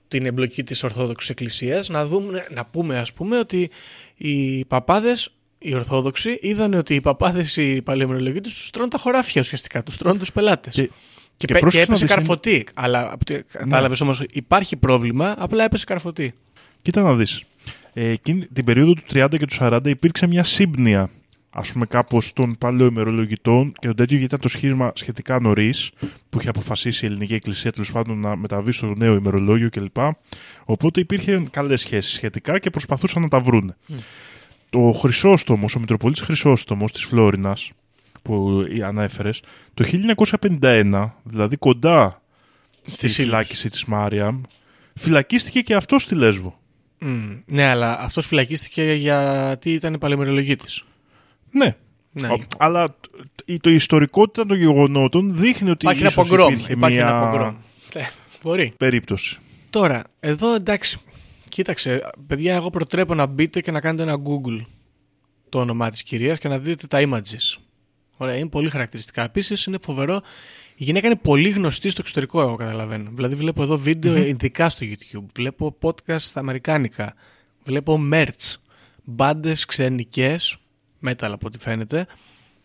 την 0.08 0.26
εμπλοκή 0.26 0.64
της 0.64 0.84
Ορθόδοξης 0.84 1.30
Εκκλησίας 1.30 1.90
να, 1.90 2.06
δούμε, 2.06 2.46
να 2.54 2.66
πούμε 2.66 2.98
ας 3.00 3.14
πούμε 3.14 3.38
ότι 3.38 3.70
οι 4.16 4.66
παπάδες 4.66 5.32
οι 5.60 5.74
Ορθόδοξοι 5.76 6.38
είδαν 6.42 6.74
ότι 6.74 6.96
οι 6.96 7.02
παπάδες 7.02 7.58
οι 7.58 7.82
παλαιομερολογοί 7.82 8.42
τους 8.42 8.70
τρώνε 8.70 8.90
τα 8.90 8.98
χωράφια 8.98 9.42
ουσιαστικά, 9.42 9.84
τους 9.84 9.98
τρώνε 9.98 10.20
τους 10.20 10.32
πελάτες. 10.32 10.74
Και- 10.74 10.82
Και, 11.38 11.46
και 11.48 11.54
πε- 11.54 11.56
και 11.56 11.60
πρόσεξε 11.60 11.90
να 11.92 11.96
έπεσε 11.98 12.06
δεις, 12.06 12.16
είναι- 12.16 12.26
καρφωτή. 12.28 12.66
Αλλά 12.74 13.18
κατάλαβες 13.52 14.02
όμως 14.02 14.24
υπάρχει 14.32 14.76
πρόβλημα, 14.76 15.36
απλά 15.38 15.64
έπεσε 15.64 15.84
καρφωτή. 15.86 16.34
Κοίτα 16.82 17.02
να 17.02 17.16
δεις. 17.16 17.44
Ε, 17.94 18.10
εκείνη 18.10 18.46
την 18.46 18.66
περίοδο 18.66 18.94
του 18.94 19.04
30 19.12 19.28
και 19.30 19.46
του 19.46 19.56
40 19.60 19.80
υπήρξε 19.86 20.28
μια 20.28 20.44
σύμπνοια 20.44 21.10
ας 21.60 21.72
πούμε 21.72 21.86
κάπως 21.86 22.34
των 22.34 22.58
παλαιοημερολογητών 22.58 23.74
και 23.80 23.88
τον 23.88 23.96
τέτοιο 23.96 24.18
γιατί 24.18 24.36
ήταν 24.36 24.40
το 24.40 24.48
σχήμα 24.48 24.92
σχετικά 24.96 25.40
νωρίς 25.40 25.92
που 26.30 26.40
είχε 26.40 26.50
αποφασίσει 26.50 27.06
η 27.06 27.08
ελληνική 27.08 27.34
εκκλησία 27.34 27.72
τέλος 27.72 27.92
πάντων 27.92 28.20
να 28.20 28.36
μεταβεί 28.36 28.72
στο 28.72 28.94
νέο 28.98 29.14
ημερολόγιο 29.14 29.70
κλπ. 29.70 29.98
Οπότε 30.66 31.00
υπήρχε 31.00 31.44
καλές 31.52 31.82
σχέσεις 31.82 32.14
σχετικά 32.14 32.60
και 32.60 32.70
προσπαθούσαν 32.70 33.22
να 33.22 33.28
τα 33.28 33.40
βρούνε. 33.40 33.76
Το 34.70 34.92
Χρυσόστομος, 34.92 35.76
ο 35.76 35.80
Μητροπολίτης 35.80 36.24
Χρυσόστομος 36.24 36.92
της 36.92 37.04
Φλόρινας 37.04 37.72
που 38.22 38.64
ανέφερες, 38.84 39.42
το 39.74 39.84
1951, 39.84 41.10
δηλαδή 41.24 41.58
κοντά 41.58 42.22
στη 42.82 42.92
Σύλληψη. 42.96 43.22
φυλάκιση 43.22 43.70
της 43.70 43.86
Μάριαμ, 43.86 44.42
φυλακίστηκε 44.94 45.62
και 45.62 45.76
αυτό 45.76 46.00
στη 46.00 46.16
Λέσβο. 46.16 46.60
Μμ. 47.00 47.38
Ναι, 47.46 47.64
αλλά 47.64 48.00
αυτός 48.00 48.28
φυλακίστηκε 48.28 48.84
γιατί 48.94 49.74
ήταν 49.74 49.94
η 49.94 49.98
παλαιομερολογή 49.98 50.56
της. 50.56 50.84
Ναι. 51.52 51.76
Ναι. 52.12 52.28
Ο- 52.28 52.40
Αλλά 52.58 52.86
το, 53.46 53.58
το 53.62 53.70
ιστορικότητα 53.70 54.46
των 54.46 54.58
γεγονότων 54.58 55.36
δείχνει 55.36 55.70
ότι 55.70 55.86
Υπάρχει 55.86 56.00
ένα 56.02 56.10
ίσως 56.10 56.28
πογκρόμ. 56.28 56.52
υπήρχε 56.54 56.72
Υπάρχει 56.74 56.98
μια 56.98 57.08
ένα 57.08 57.30
πογκρόμ. 57.30 57.56
Ναι, 57.96 58.08
Μπορεί. 58.42 58.74
περίπτωση. 58.78 59.38
Τώρα, 59.70 60.04
εδώ 60.20 60.54
εντάξει, 60.54 60.98
κοίταξε, 61.50 62.10
παιδιά, 62.28 62.56
εγώ 62.56 62.70
προτρέπω 62.70 63.16
να 63.16 63.26
μπείτε 63.26 63.62
και 63.62 63.72
να 63.72 63.80
κάνετε 63.80 64.04
ένα 64.04 64.18
Google 64.26 64.66
το 65.50 65.60
όνομα 65.60 65.90
της 65.90 66.04
κυρίας 66.04 66.40
και 66.40 66.48
να 66.48 66.60
δείτε 66.60 66.88
τα 66.88 67.00
images. 67.02 67.60
Ωραία, 68.18 68.36
είναι 68.36 68.50
πολύ 68.50 68.70
χαρακτηριστικά. 68.70 69.24
Επίσης, 69.24 69.66
είναι 69.66 69.78
φοβερό. 69.82 70.22
Η 70.80 70.84
γυναίκα 70.84 71.08
είναι 71.08 71.16
πολύ 71.16 71.50
γνωστή 71.50 71.90
στο 71.90 72.02
εξωτερικό, 72.02 72.42
εγώ 72.42 72.56
καταλαβαίνω. 72.56 73.10
Δηλαδή, 73.14 73.36
βλέπω 73.36 73.64
εδώ 73.64 73.78
βίντεο 73.78 74.18
ειδικά 74.18 74.70
στο 74.70 74.86
YouTube. 74.86 75.26
Βλέπω 75.36 75.76
podcast 75.82 76.20
στα 76.20 76.40
αμερικάνικα. 76.40 77.14
Βλέπω 77.64 78.00
merch. 78.14 78.56
Μπάντες 79.04 79.66
ξενικές, 79.66 80.58
metal 81.06 81.16
από 81.20 81.48
ό,τι 81.48 81.58
φαίνεται, 81.58 82.08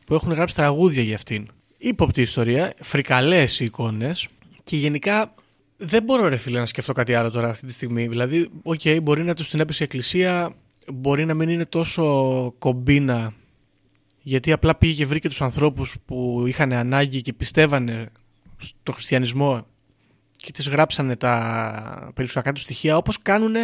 που 0.06 0.14
έχουν 0.14 0.32
γράψει 0.32 0.54
τραγούδια 0.54 1.02
για 1.02 1.14
αυτήν. 1.14 1.46
Ύποπτη 1.78 2.20
ιστορία, 2.20 2.74
φρικαλέες 2.80 3.60
εικόνες 3.60 4.28
και 4.64 4.76
γενικά 4.76 5.34
δεν 5.76 6.02
μπορώ 6.02 6.28
ρε 6.28 6.36
φίλε 6.36 6.58
να 6.58 6.66
σκεφτώ 6.66 6.92
κάτι 6.92 7.14
άλλο 7.14 7.30
τώρα 7.30 7.48
αυτή 7.48 7.66
τη 7.66 7.72
στιγμή. 7.72 8.08
Δηλαδή, 8.08 8.50
οκ, 8.62 8.80
μπορεί 9.02 9.24
να 9.24 9.34
τους 9.34 9.50
την 9.50 9.60
έπεσε 9.60 9.82
η 9.82 9.86
εκκλησία, 9.86 10.54
μπορεί 10.92 11.24
να 11.24 11.34
μην 11.34 11.48
είναι 11.48 11.66
τόσο 11.66 12.04
κομπίνα 12.58 13.32
γιατί 14.22 14.52
απλά 14.52 14.74
πήγε 14.74 14.94
και 14.94 15.06
βρήκε 15.06 15.28
τους 15.28 15.42
ανθρώπους 15.42 15.96
που 16.06 16.44
είχαν 16.46 16.72
ανάγκη 16.72 17.22
και 17.22 17.32
πιστεύανε 17.32 18.08
στο 18.58 18.92
χριστιανισμό 18.92 19.66
και 20.36 20.52
τις 20.52 20.68
γράψανε 20.68 21.16
τα 21.16 22.10
περιουσιακά 22.14 22.52
τους 22.52 22.62
στοιχεία 22.62 22.96
όπως 22.96 23.22
κάνουν 23.22 23.54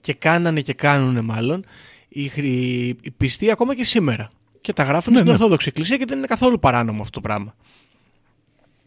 και 0.00 0.14
κάνανε 0.14 0.60
και 0.60 0.72
κάνουν 0.74 1.24
μάλλον 1.24 1.64
οι, 2.08 2.28
χρη- 2.28 2.98
οι 3.00 3.10
πιστοί 3.16 3.50
ακόμα 3.50 3.74
και 3.74 3.84
σήμερα. 3.84 4.28
Και 4.60 4.72
τα 4.72 4.82
γράφουν 4.82 5.12
Ναι, 5.12 5.18
στην 5.18 5.30
ναι. 5.30 5.36
Ορθόδοξη 5.36 5.68
Εκκλησία 5.68 5.96
και 5.96 6.04
δεν 6.04 6.18
είναι 6.18 6.26
καθόλου 6.26 6.58
παράνομο 6.58 7.02
αυτό 7.02 7.20
το 7.20 7.20
πράγμα. 7.20 7.54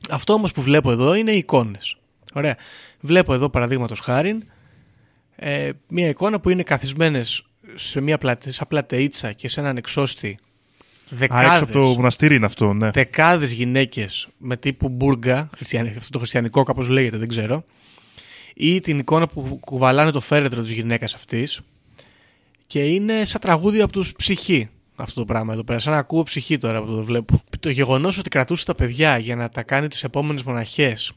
Αυτό 0.10 0.34
όμως 0.34 0.52
που 0.52 0.62
βλέπω 0.62 0.92
εδώ 0.92 1.14
είναι 1.14 1.32
οι 1.32 1.38
εικόνες. 1.38 1.98
Ωραία. 2.34 2.58
Βλέπω 3.00 3.34
εδώ 3.34 3.50
παραδείγματος 3.50 4.00
χάρη 4.00 4.44
ε, 5.36 5.70
μια 5.88 6.08
εικόνα 6.08 6.40
που 6.40 6.50
είναι 6.50 6.64
καθισμένες 6.64 7.46
σε 7.76 8.02
μια 8.02 8.18
πλατε, 8.18 8.52
σαν 8.52 8.68
πλατεΐτσα 8.68 9.32
και 9.32 9.48
σε 9.50 9.60
έναν 9.60 9.78
εξώστη 9.78 10.38
Α, 11.34 11.42
έξω 11.42 11.64
από 11.64 11.72
το 11.72 11.80
δεκάδες, 11.80 11.96
μοναστήρι 11.96 12.36
είναι 12.36 12.46
αυτό, 12.46 12.74
ναι. 12.74 12.90
δεκάδες 12.92 13.52
γυναίκες 13.52 14.28
με 14.38 14.58
τύπου 14.58 14.90
μπουργκα, 14.90 15.50
χριστιανι- 15.56 15.98
αυτό 15.98 16.10
το 16.12 16.18
χριστιανικό 16.18 16.64
κάπως 16.64 16.88
λέγεται, 16.88 17.18
δεν 17.18 17.28
ξέρω, 17.28 17.64
ή 18.54 18.80
την 18.80 19.00
εικόνα 19.00 19.28
που 19.28 19.60
κουβαλάνε 19.60 20.12
το 20.12 20.22
φέρετρο 20.22 20.62
της 20.62 20.72
γυναίκας 20.72 21.14
αυτής 21.14 21.62
και 22.68 22.80
είναι 22.80 23.26
σαν 23.26 23.42
τραγούδι 23.42 23.82
από 23.82 23.92
τους 23.92 24.14
ψυχή 24.14 24.70
αυτό 24.96 25.20
το 25.20 25.26
πράγμα 25.26 25.54
εδώ 25.54 25.64
πέρα. 25.64 25.80
Σαν 25.80 25.94
να 25.94 26.00
ακούω 26.00 26.24
ψυχή 26.24 26.58
τώρα 26.58 26.84
που 26.84 26.96
το 26.96 27.04
βλέπω. 27.04 27.42
Το 27.60 27.70
γεγονός 27.70 28.18
ότι 28.18 28.30
κρατούσε 28.30 28.66
τα 28.66 28.76
παιδιά 28.76 29.18
για 29.18 29.36
να 29.36 29.50
τα 29.50 29.64
κάνει 29.64 29.88
τις 29.88 30.04
επόμενες 30.04 30.44
μοναχές 30.44 31.12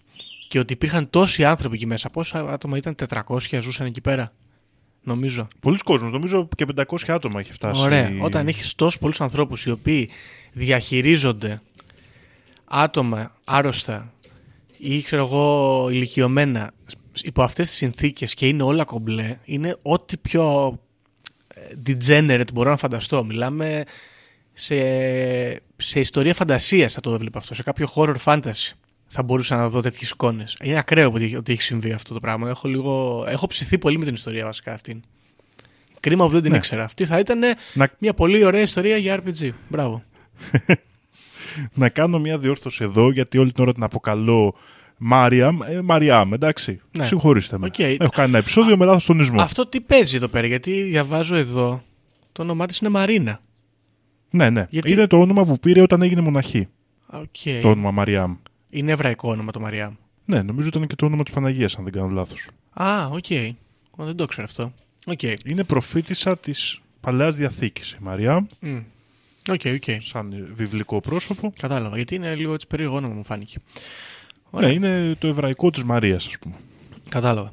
και 0.49 0.59
ότι 0.59 0.73
υπήρχαν 0.73 1.11
τόσοι 1.11 1.45
άνθρωποι 1.45 1.75
εκεί 1.75 1.87
μέσα. 1.87 2.11
Πόσα 2.11 2.39
άτομα 2.53 2.77
ήταν, 2.77 2.95
400 2.95 3.61
ζούσαν 3.61 3.87
εκεί 3.87 4.01
πέρα; 4.01 4.33
Νομίζω. 5.05 5.49
Πολλοί 5.61 5.79
κόσμος, 5.79 6.13
νομίζω 6.13 6.49
και 6.57 6.67
500 6.77 6.85
άτομα 7.07 7.41
έχει 7.41 7.53
φτάσει. 7.53 7.81
Ωραία. 7.81 8.13
Όταν 8.21 8.49
έχεις 8.49 8.75
τόσους 8.75 8.99
πολλούς 8.99 9.21
ανθρώπους 9.21 9.65
οι 9.65 9.71
οποίοι 9.71 10.11
διαχειρίζονται 10.53 11.61
άτομα 12.65 13.35
άρρωστα 13.45 14.13
ή 14.79 15.03
ξέρω 15.03 15.23
εγώ 15.23 15.89
ηλικιωμένα 15.91 16.73
υπό 17.23 17.43
αυτές 17.43 17.69
τις 17.69 17.77
συνθήκες 17.77 18.35
και 18.35 18.49
είναι 18.49 18.63
όλα 18.63 18.85
κομπλέ, 18.85 19.39
είναι 19.45 19.77
ό,τι 19.83 20.17
πιο 20.17 20.75
ε, 21.49 21.61
degenerate 21.87 22.53
μπορώ 22.53 22.71
να 22.71 22.77
φανταστώ. 22.77 23.25
Μιλάμε 23.25 23.85
σε, 24.53 24.77
σε 25.77 26.01
ιστορία 26.01 26.35
φαντασίας 26.35 26.93
θα 26.93 27.01
το 27.01 27.15
έβλεπα 27.15 27.39
αυτό, 27.39 27.55
σε 27.55 27.63
κάποιο 27.63 27.89
horror 27.95 28.17
fantasy 28.25 28.73
θα 29.17 29.23
μπορούσα 29.23 29.57
να 29.57 29.69
δω 29.69 29.81
τέτοιες 29.81 30.11
εικόνες. 30.11 30.57
Είναι 30.63 30.79
ακραίο 30.79 31.11
ότι, 31.15 31.37
ότι 31.37 31.53
έχει 31.53 31.63
συμβεί 31.63 31.93
αυτό 31.93 32.15
το 32.15 32.21
πράγμα. 32.21 32.49
Έχω, 32.49 32.69
λίγο, 32.69 33.25
έχω 33.29 33.47
ψηθεί 33.47 33.79
πολύ 33.79 33.99
με 33.99 34.05
την 34.05 34.15
ιστορία 34.15 34.45
βασικά 34.45 34.73
αυτήν. 34.73 35.03
Κρίμα 36.01 36.27
που 36.27 36.33
δεν 36.33 36.43
την 36.43 36.51
Ναι. 36.51 36.57
ήξερα. 36.57 36.85
Αυτή 36.85 37.05
θα 37.05 37.19
ήταν 37.19 37.41
Να- 37.75 37.91
μια 37.99 38.15
πολύ 38.15 38.45
ωραία 38.45 38.61
ιστορία 38.61 38.97
για 38.97 39.23
RPG. 39.25 39.49
Μπράβο. 39.69 40.03
Να 41.75 41.89
κάνω 41.89 42.19
μια 42.19 42.39
διόρθωση 42.39 42.85
εδώ, 42.85 43.11
γιατί 43.11 43.39
όλη 43.39 43.53
την 43.53 43.63
ώρα 43.63 43.73
την 43.73 43.83
αποκαλώ 43.83 44.55
Μάριαμ. 44.99 45.63
Ε, 45.63 45.81
Μαριάμ, 45.83 46.33
εντάξει. 46.33 46.81
Ναι. 46.99 47.07
Συγχωρήστε 47.07 47.59
με. 47.59 47.67
Οκ. 47.67 47.79
Έχω 47.79 48.09
κάνει 48.09 48.29
ένα 48.29 48.39
επεισόδιο 48.39 48.77
με 48.77 48.85
λάθος 48.85 49.05
τονισμό. 49.05 49.41
Αυτό 49.43 49.67
τι 49.67 49.81
παίζει 49.81 50.17
εδώ 50.17 50.29
πέρα, 50.29 50.47
γιατί 50.47 50.83
διαβάζω 50.83 51.37
εδώ 51.37 51.83
το 52.33 52.43
όνομά 52.43 52.67
της 52.67 52.79
είναι 52.79 52.91
Μαρίνα. 52.91 53.41
Ναι, 54.31 54.51
ναι. 54.51 54.67
Γιατί- 54.71 54.91
Είναι 54.93 55.07
το 55.07 55.19
όνομα 55.21 55.45
που 55.45 55.59
πήρε 55.59 55.81
όταν 55.81 56.03
έγινε 56.03 56.21
μοναχή. 56.21 56.69
Οκ. 57.07 57.61
Το 57.63 57.69
όνομα 57.71 57.91
Μαριάμ. 57.91 58.35
Είναι 58.75 58.93
εβραϊκό 58.93 59.29
όνομα 59.31 59.53
το 59.53 59.61
Μαριάμ. 59.61 59.97
Ναι, 60.25 60.43
νομίζω 60.43 60.69
ήταν 60.69 60.87
και 60.87 60.95
το 60.95 61.07
όνομα 61.07 61.23
της 61.23 61.33
Παναγίας, 61.33 61.77
αν 61.77 61.85
δεν 61.85 61.93
κάνω 61.93 62.09
λάθος. 62.09 62.49
Α, 62.73 63.07
οκ. 63.07 63.25
Ω, 63.97 64.05
Δεν 64.05 64.17
το 64.17 64.27
ξέρω 64.27 64.47
αυτό. 64.47 64.73
Οκ. 65.07 65.23
Είναι 65.23 65.65
προφήτισσα 65.65 66.39
της 66.39 66.81
Παλαιάς 67.01 67.37
Διαθήκης 67.37 67.91
η 67.91 67.97
Μαριάμ, 68.01 68.47
Μμ. 68.61 68.79
OK, 69.51 69.61
OK. 69.75 70.01
σαν 70.03 70.49
βιβλικό 70.53 71.01
πρόσωπο. 71.01 71.53
Κατάλαβα, 71.59 71.97
γιατί 71.97 72.15
είναι 72.15 72.35
λίγο 72.35 72.55
έτσι 72.55 72.67
περίεργο 72.67 72.97
όνομα 72.97 73.15
μου 73.15 73.25
φάνηκε. 73.25 73.57
Ναι, 74.51 74.67
είναι 74.71 75.15
το 75.19 75.27
εβραϊκό 75.29 75.71
της 75.71 75.85
Μαρίας, 75.85 76.27
ας 76.27 76.39
πούμε. 76.39 76.55
Κατάλαβα. 77.09 77.53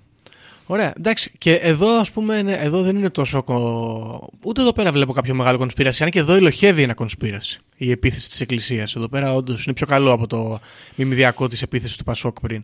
Ωραία, 0.66 0.93
εντάξει. 0.97 1.32
Και 1.38 1.53
εδώ, 1.53 1.88
ας 1.99 2.12
πούμε, 2.12 2.38
είναι- 2.38 2.53
εδώ 2.53 2.82
δεν 2.82 2.95
είναι 2.95 3.09
τόσο. 3.09 3.43
κο- 3.43 4.30
Ούτε 4.43 4.62
εδώ 4.62 4.74
πέρα 4.74 4.91
βλέπω 4.91 5.14
κάποιο 5.14 5.36
μεγάλο 5.36 5.57
κονσπίραση. 5.57 6.03
Αν 6.03 6.09
και 6.09 6.20
εδώ 6.20 6.34
ελοχεύει 6.34 6.82
ένα 6.82 6.93
κονσπίραση. 6.93 7.59
Η 7.78 7.91
επίθεση 7.91 8.28
της 8.30 8.41
Εκκλησίας. 8.41 8.95
Εδώ 8.95 9.07
πέρα, 9.07 9.34
όντως, 9.34 9.64
είναι 9.66 9.74
πιο 9.74 9.86
καλό 9.86 10.12
από 10.12 10.28
το 10.28 10.59
μιμηδιακό 10.95 11.47
της 11.47 11.62
επίθεσης 11.62 11.97
του 11.97 12.03
Πασόκ 12.03 12.39
πριν. 12.39 12.64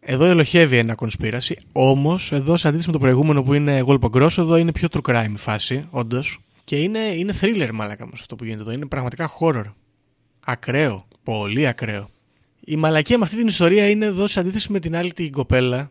Εδώ 0.00 0.24
ελοχεύει 0.24 0.76
ένα 0.76 0.94
κονσπίραση. 0.94 1.58
Όμως, 1.72 2.32
εδώ 2.32 2.56
σε 2.56 2.66
αντίθεση 2.68 2.88
με 2.88 2.94
το 2.94 3.00
προηγούμενο 3.00 3.42
που 3.42 3.54
είναι 3.54 3.78
Γόλπο 3.80 4.08
Γκρόσο, 4.08 4.42
εδώ 4.42 4.56
είναι 4.56 4.72
πιο 4.72 4.88
true 4.92 5.10
crime 5.10 5.30
η 5.34 5.38
φάση, 5.38 5.80
όντως. 5.90 6.38
Και 6.64 6.76
είναι, 6.76 6.98
είναι 6.98 7.34
thriller, 7.40 7.68
μάλακα 7.72 8.06
μας 8.06 8.20
αυτό 8.20 8.36
που 8.36 8.44
γίνεται 8.44 8.62
εδώ. 8.62 8.72
Είναι 8.72 8.86
πραγματικά 8.86 9.30
horror. 9.40 9.64
Ακραίο. 10.44 11.06
Πολύ 11.22 11.66
ακραίο. 11.66 12.10
Η 12.64 12.76
μαλακία 12.76 13.18
με 13.18 13.24
αυτή 13.24 13.36
την 13.36 13.46
ιστορία 13.46 13.90
είναι 13.90 14.04
εδώ 14.04 14.26
σε 14.26 14.40
αντίθεση 14.40 14.72
με 14.72 14.78
την 14.78 14.96
άλλη 14.96 15.12
την 15.12 15.32
κοπέλα 15.32 15.90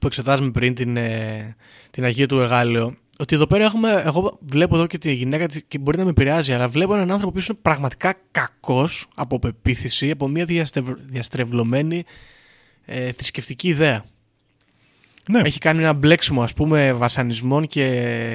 που 0.00 0.06
εξετάζουμε 0.06 0.50
πριν 0.50 0.74
την, 0.74 0.96
ε, 0.96 1.56
την 1.90 2.04
Αγία 2.04 2.26
του 2.28 2.40
Εγάλεο. 2.40 2.94
Ότι 3.20 3.34
εδώ 3.34 3.46
πέρα 3.46 3.64
έχουμε, 3.64 4.02
εγώ 4.06 4.38
βλέπω 4.40 4.74
εδώ 4.76 4.86
και 4.86 4.98
τη 4.98 5.12
γυναίκα 5.12 5.46
της 5.48 5.62
και 5.68 5.78
μπορεί 5.78 5.98
να 5.98 6.04
με 6.04 6.10
επηρεάζει, 6.10 6.52
αλλά 6.52 6.68
βλέπω 6.68 6.94
έναν 6.94 7.10
άνθρωπο 7.10 7.32
που 7.38 7.44
είναι 7.48 7.58
πραγματικά 7.62 8.14
κακός 8.30 9.06
από 9.14 9.38
πεποίθηση, 9.38 10.10
από 10.10 10.28
μια 10.28 10.44
διαστευ- 10.44 10.98
διαστρεβλωμένη 11.04 12.04
ε, 12.84 13.12
θρησκευτική 13.12 13.68
ιδέα. 13.68 14.04
Ναι, 15.30 15.40
Έχει 15.44 15.58
κάνει 15.58 15.78
ένα 15.78 15.92
μπλέξιμο 15.92 16.42
ας 16.42 16.52
πούμε 16.54 16.92
βασανισμών 16.92 17.66
και 17.66 17.82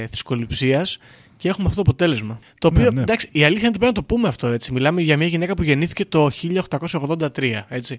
θρησκοληψίας 0.10 0.98
και 1.38 1.50
έχουμε 1.50 1.68
αυτό 1.68 1.82
το 1.84 1.90
αποτέλεσμα. 1.92 2.40
Το 2.58 2.68
οποίο, 2.68 2.84
Ναι, 2.84 2.90
ναι. 2.90 3.02
εντάξει, 3.02 3.30
η 3.32 3.44
αλήθεια 3.44 3.60
είναι 3.68 3.70
ότι 3.70 3.78
πρέπει 3.78 3.94
να 3.96 4.02
το 4.02 4.04
πούμε 4.04 4.28
αυτό 4.28 4.48
έτσι. 4.48 4.72
Μιλάμε 4.72 5.02
για 5.02 5.18
μια 5.18 5.28
γυναίκα 5.28 5.54
που 5.54 5.64
γεννήθηκε 5.64 6.06
το 6.06 6.30
1883, 6.30 7.66
έτσι. 7.68 7.98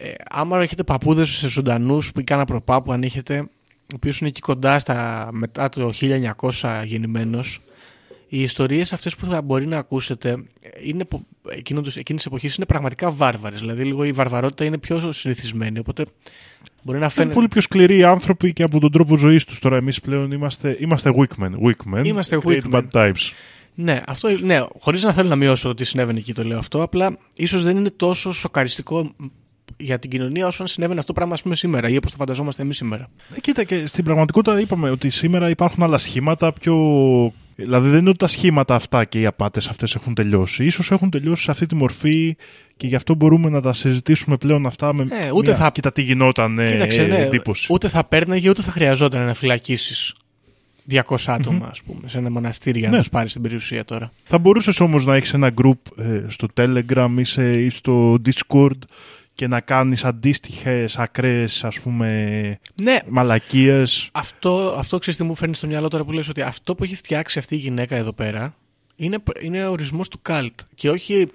Ε, 0.00 0.12
άμα 0.30 0.60
έχετε 0.62 0.82
παππούδες 0.82 1.44
ζωντανούς 1.48 2.12
που 2.12 2.22
κάνα 2.24 2.44
προπάπου, 2.44 2.92
αν 2.92 3.02
έχετε, 3.02 3.38
ο 3.40 3.94
οποίος 3.94 4.18
είναι 4.18 4.28
εκεί 4.28 4.40
κοντά 4.40 4.78
στα, 4.78 5.28
μετά 5.32 5.68
το 5.68 5.92
1900 6.52 6.82
γεννημένος, 6.84 7.60
οι 8.28 8.40
ιστορίες 8.42 8.92
αυτές 8.92 9.16
που 9.16 9.26
θα 9.26 9.42
μπορεί 9.42 9.66
να 9.66 9.78
ακούσετε 9.78 10.44
είναι, 10.84 11.04
εκείνης 11.56 11.94
της 12.04 12.26
εποχής 12.26 12.56
είναι 12.56 12.66
πραγματικά 12.66 13.10
βάρβαρες. 13.10 13.60
Δηλαδή, 13.60 13.84
λίγο 13.84 14.04
η 14.04 14.12
βαρβαρότητα 14.12 14.64
είναι 14.64 14.78
πιο 14.78 15.12
συνηθισμένη. 15.12 15.78
Οπότε 15.78 16.04
μπορεί 16.82 16.98
να 16.98 17.04
Είναι 17.04 17.14
φαίνεται. 17.14 17.34
πολύ 17.34 17.48
πιο 17.48 17.60
σκληροί 17.60 18.04
άνθρωποι 18.04 18.52
και 18.52 18.62
από 18.62 18.80
τον 18.80 18.92
τρόπο 18.92 19.16
ζωής 19.16 19.44
τους. 19.44 19.58
Τώρα 19.58 19.76
εμείς 19.76 20.00
πλέον 20.00 20.30
είμαστε, 20.30 20.76
είμαστε 20.80 21.12
weak 21.16 21.42
men. 21.44 21.50
Weak 21.50 21.98
men. 21.98 22.04
Είμαστε 22.06 22.38
Create 22.44 22.60
weak 22.62 22.70
men. 22.72 22.80
bad 22.80 22.90
times. 22.90 23.32
Ναι, 23.74 24.00
αυτό, 24.06 24.28
ναι 24.40 24.60
χωρίς 24.78 25.02
να 25.02 25.12
θέλω 25.12 25.28
να 25.28 25.36
μειώσω 25.36 25.68
το 25.68 25.74
τι 25.74 25.84
συνέβαινε 25.84 26.18
εκεί, 26.18 26.34
το 26.34 26.44
λέω 26.44 26.58
αυτό. 26.58 26.82
Απλά 26.82 27.18
ίσως 27.34 27.62
δεν 27.62 27.76
είναι 27.76 27.90
τόσο 27.90 28.32
σοκαριστικό 28.32 29.14
για 29.76 29.98
την 29.98 30.10
κοινωνία 30.10 30.46
όσο 30.46 30.62
αν 30.62 30.68
συνέβαινε 30.68 30.98
αυτό 31.00 31.12
το 31.12 31.18
πράγμα 31.18 31.34
ας 31.34 31.42
πούμε, 31.42 31.54
σήμερα 31.54 31.88
ή 31.88 31.96
όπως 31.96 32.10
το 32.10 32.16
φανταζόμαστε 32.16 32.62
εμείς 32.62 32.76
σήμερα. 32.76 33.08
Ε, 33.36 33.40
κοίτα, 33.40 33.64
και 33.64 33.86
στην 33.86 34.04
πραγματικότητα 34.04 34.60
είπαμε 34.60 34.90
ότι 34.90 35.10
σήμερα 35.10 35.48
υπάρχουν 35.50 35.82
άλλα 35.82 35.98
σχήματα 35.98 36.52
πιο. 36.52 36.76
Δηλαδή 37.58 37.88
δεν 37.88 37.98
είναι 37.98 38.08
ότι 38.08 38.18
τα 38.18 38.26
σχήματα 38.26 38.74
αυτά 38.74 39.04
και 39.04 39.20
οι 39.20 39.26
απάτες 39.26 39.68
αυτές 39.68 39.94
έχουν 39.94 40.14
τελειώσει. 40.14 40.64
Ίσως 40.64 40.90
έχουν 40.90 41.10
τελειώσει 41.10 41.42
σε 41.42 41.50
αυτή 41.50 41.66
τη 41.66 41.74
μορφή 41.74 42.36
και 42.76 42.86
γι' 42.86 42.94
αυτό 42.94 43.14
μπορούμε 43.14 43.50
να 43.50 43.60
τα 43.60 43.72
συζητήσουμε 43.72 44.36
πλέον 44.36 44.66
αυτά 44.66 44.94
με 44.94 45.02
Ε, 45.22 45.30
ούτε 45.34 45.50
μια, 45.50 45.58
θα- 45.58 45.70
κοίτα 45.70 45.92
τι 45.92 46.02
γινόταν 46.02 46.58
ε, 46.58 46.70
Κοίταξε, 46.70 47.02
ναι, 47.02 47.16
εντύπωση. 47.18 47.72
ούτε 47.72 47.88
θα 47.88 48.04
παίρναγε 48.04 48.48
ούτε 48.50 48.62
θα 48.62 48.70
χρειαζόταν 48.70 49.24
να 49.26 49.34
φυλακίσεις 49.34 50.14
200 50.90 51.00
άτομα, 51.26 51.66
ας 51.70 51.82
πούμε, 51.82 52.08
σε 52.08 52.18
ένα 52.18 52.30
μοναστήρι 52.30 52.78
για 52.78 52.88
να 52.88 52.94
Ναι. 52.94 53.00
τους 53.00 53.10
πάρεις 53.10 53.32
την 53.32 53.42
περιουσία 53.42 53.84
τώρα. 53.84 54.12
Θα 54.24 54.38
μπορούσες 54.38 54.80
όμως 54.80 55.06
να 55.06 55.16
έχεις 55.16 55.32
ένα 55.34 55.52
group 55.62 56.02
ε, 56.04 56.22
στο 56.28 56.48
Telegram 56.56 57.08
ή, 57.18 57.24
σε, 57.24 57.50
ή 57.52 57.68
στο 57.70 58.16
Discord 58.26 58.78
και 59.36 59.46
να 59.46 59.60
κάνεις 59.60 60.04
αντίστοιχες 60.04 60.96
ακραίες 60.98 61.64
ας 61.64 61.80
πούμε 61.80 62.58
Ναι, 62.82 62.98
μαλακίες 63.08 64.08
αυτό, 64.12 64.74
αυτό 64.78 64.98
ξέρεις 64.98 65.18
τι 65.18 65.24
μου 65.24 65.34
φέρνει 65.34 65.54
στο 65.54 65.66
μυαλό 65.66 65.88
τώρα 65.88 66.04
που 66.04 66.12
λες 66.12 66.28
ότι 66.28 66.42
αυτό 66.42 66.74
που 66.74 66.84
έχει 66.84 66.94
φτιάξει 66.94 67.38
αυτή 67.38 67.54
η 67.54 67.58
γυναίκα 67.58 67.96
εδώ 67.96 68.12
πέρα 68.12 68.54
είναι, 68.96 69.18
είναι 69.40 69.66
ο 69.66 69.70
ορισμός 69.70 70.08
του 70.08 70.18
καλτ 70.22 70.60
και 70.74 70.90
όχι 70.90 71.30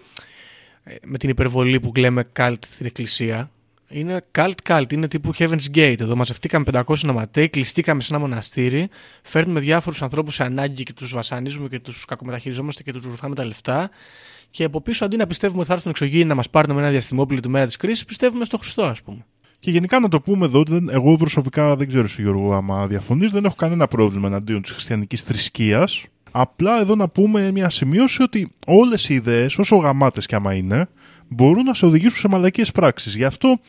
ε, 0.83 0.95
με 1.03 1.17
την 1.17 1.29
υπερβολή 1.29 1.79
που 1.79 1.91
λέμε 1.97 2.23
καλτ 2.31 2.63
στην 2.65 2.85
εκκλησία. 2.85 3.51
Είναι 3.93 4.21
καλτ 4.31 4.57
καλτ, 4.63 4.91
είναι 4.91 5.07
τύπου 5.07 5.31
Heaven's 5.37 5.75
Gate. 5.75 5.99
Εδώ 5.99 6.15
μαζευτήκαμε 6.15 6.65
500 6.71 6.99
νοματέοι, 6.99 7.49
κλειστήκαμε 7.49 8.01
σε 8.01 8.13
ένα 8.13 8.21
μοναστήρι, 8.21 8.89
φέρνουμε 9.21 9.59
διάφορους 9.59 10.01
ανθρώπους 10.01 10.35
σε 10.35 10.43
ανάγκη 10.43 10.83
και 10.83 10.93
τους 10.93 11.13
βασανίζουμε 11.13 11.67
και 11.67 11.79
τους 11.79 12.05
κακομεταχειριζόμαστε 12.05 12.83
και 12.83 12.91
τους 12.91 13.03
ρουφάμε 13.03 13.35
τα 13.35 13.45
λεφτά. 13.45 13.89
Και 14.51 14.63
από 14.63 14.81
πίσω 14.81 15.05
αντί 15.05 15.17
να 15.17 15.27
πιστεύουμε 15.27 15.59
ότι 15.59 15.67
θα 15.67 15.73
έρθουν 15.73 15.91
εξωγήινοι 15.91 16.25
να 16.25 16.35
μας 16.35 16.49
πάρουν 16.49 16.75
με 16.75 16.81
ένα 16.81 16.89
διαστημόπλαιο 16.89 17.39
τη 17.41 17.49
μέρα 17.49 17.65
της 17.65 17.77
κρίσης, 17.77 18.05
πιστεύουμε 18.05 18.45
στο 18.45 18.57
Χριστό, 18.57 18.83
ας 18.83 19.01
πούμε. 19.01 19.25
Και 19.59 19.71
γενικά 19.71 19.99
να 19.99 20.07
το 20.07 20.21
πούμε 20.21 20.45
εδώ, 20.45 20.59
ότι 20.59 20.71
δεν, 20.71 20.89
εγώ 20.89 21.15
προσωπικά 21.15 21.75
δεν 21.75 21.87
ξέρω 21.87 22.03
εσύ 22.03 22.21
Γιώργο 22.21 22.53
άμα 22.53 22.87
διαφωνείς, 22.87 23.31
δεν 23.31 23.45
έχω 23.45 23.55
κανένα 23.55 23.87
πρόβλημα 23.87 24.27
εναντίον 24.27 24.61
της 24.61 24.71
χριστιανικής 24.71 25.21
θρησκείας. 25.21 26.05
Απλά 26.31 26.79
εδώ 26.79 26.95
να 26.95 27.07
πούμε 27.07 27.51
μια 27.51 27.69
σημείωση 27.69 28.23
ότι 28.23 28.55
όλες 28.65 29.09
οι 29.09 29.13
ιδέες, 29.13 29.57
όσο 29.57 29.75
γαμάτες 29.75 30.25
κι 30.25 30.35
άμα 30.35 30.53
είναι, 30.53 30.87
μπορούν 31.27 31.63
να 31.63 31.73
σε 31.73 31.85
οδηγήσουν 31.85 32.17
σε 32.17 32.27
μαλακίες 32.27 32.71
πράξεις. 32.71 33.15
Γι' 33.15 33.25
αυτό, 33.25 33.59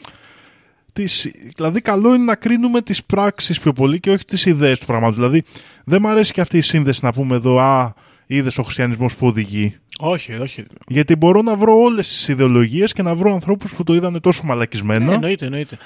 τις, 0.93 1.31
δηλαδή 1.57 1.81
καλό 1.81 2.15
είναι 2.15 2.25
να 2.25 2.35
κρίνουμε 2.35 2.81
τις 2.81 3.05
πράξεις 3.05 3.61
πιο 3.61 3.73
πολύ 3.73 4.01
και 4.01 4.11
όχι 4.11 4.25
τις 4.25 4.47
ιδέες 4.47 4.79
του 4.79 4.87
πράγματος. 4.87 5.17
Δηλαδή 5.17 5.43
δεν 5.85 5.99
μου 6.03 6.09
αρέσει 6.09 6.33
και 6.33 6.41
αυτή 6.41 6.57
η 6.57 6.61
σύνδεση 6.61 7.05
να 7.05 7.13
πούμε 7.13 7.37
εδώ, 7.37 7.59
α, 7.59 7.95
είδες 8.37 8.59
ο 8.59 8.63
χριστιανισμός 8.63 9.17
που 9.17 9.27
οδηγεί; 9.27 9.75
Όχι, 9.99 10.33
όχι. 10.33 10.65
Γιατί 10.89 11.17
μπορώ 11.17 11.43
να 11.43 11.57
βρω 11.57 11.77
όλες 11.77 12.09
τις 12.09 12.29
ιδεολογίες 12.29 12.93
και 12.93 13.03
να 13.03 13.15
βρω 13.15 13.33
ανθρώπους 13.33 13.75
που 13.75 13.85
το 13.85 13.95
είδανε 13.95 14.21
τόσο 14.21 14.43
μαλακισμένα. 14.45 15.05
Ναι, 15.05 15.13
εννοείται, 15.13 15.45
εννοείται. 15.45 15.79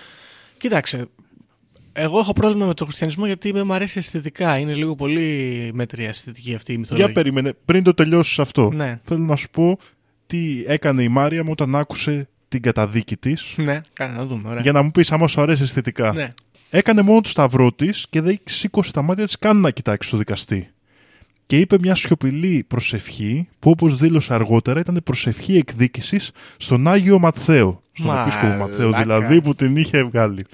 Κοίταξε, 0.59 1.09
εγώ 1.93 2.19
έχω 2.19 2.33
πρόβλημα 2.33 2.67
με 2.67 2.75
τον 2.75 2.87
χριστιανισμό 2.87 3.27
γιατί 3.27 3.53
με 3.53 3.63
μου 3.63 3.73
αρέσει 3.73 3.99
αισθητικά. 3.99 4.59
Είναι 4.59 4.75
λίγο 4.75 4.95
πολύ 4.95 5.71
μέτρια 5.75 6.09
αισθητική 6.09 6.55
αυτή 6.55 6.73
η 6.73 6.77
μυθολογία. 6.77 7.05
Για 7.07 7.15
περίμενε, 7.15 7.53
πριν 7.65 7.83
το 7.83 7.95
τελειώσεις 7.95 8.39
αυτό. 8.39 8.71
Ναι. 8.75 8.99
Θέλω 9.05 9.25
να 9.25 9.37
σου 9.37 9.51
πω 9.51 9.79
τι 10.27 10.65
έκανε 10.67 11.03
η 11.03 11.09
Μάρια 11.09 11.45
μου 11.45 11.51
όταν 11.53 11.77
άκουσε 11.77 12.29
την 12.49 12.63
καταδίκη 12.63 13.17
της. 13.17 13.55
Ναι, 13.57 13.81
κάνε 13.93 14.17
να 14.17 14.27
δούμε. 14.27 14.49
Ωραία. 14.49 14.61
Για 14.63 14.73
να 14.73 14.83
μου 14.83 14.91
πεις 14.91 15.13
άμα 15.13 15.29
σου 15.29 15.41
αρέσει 15.41 15.63
αισθητικά. 15.63 16.13
Ναι. 16.13 16.35
Έκανε 16.71 17.03
μόνο 17.03 17.21
το 17.21 17.29
σταυρό 17.29 17.73
της 17.73 18.07
και 18.11 18.21
δεν 18.21 18.39
σήκωσε 18.45 18.93
τα 18.93 19.03
μάτια 19.03 19.25
της 19.25 19.39
καν 19.39 19.57
να 19.57 19.71
κοιτάξει 19.71 20.11
το 20.11 20.17
δικαστή. 20.17 20.71
Και 21.47 21.59
είπε 21.59 21.77
μια 21.81 21.95
σιωπηλή 21.95 22.65
προσευχή 22.69 23.49
που 23.59 23.71
όπως 23.71 23.97
δήλωσε 23.97 24.35
αργότερα 24.35 24.81
ήταν 24.81 25.01
προσευχή 25.05 25.57
εκδίκησης 25.57 26.31
στον 26.57 26.89
Άγιο 26.89 27.19
Ματθαίο. 27.19 27.83
Στον 27.93 28.07
Μαλάκα. 28.11 28.27
επίσκοπο 28.29 28.55
Ματθαίο 28.57 28.93
δηλαδή 28.93 29.41
που 29.41 29.55
την 29.55 29.77
είχε 29.77 30.03
βγάλει. 30.03 30.47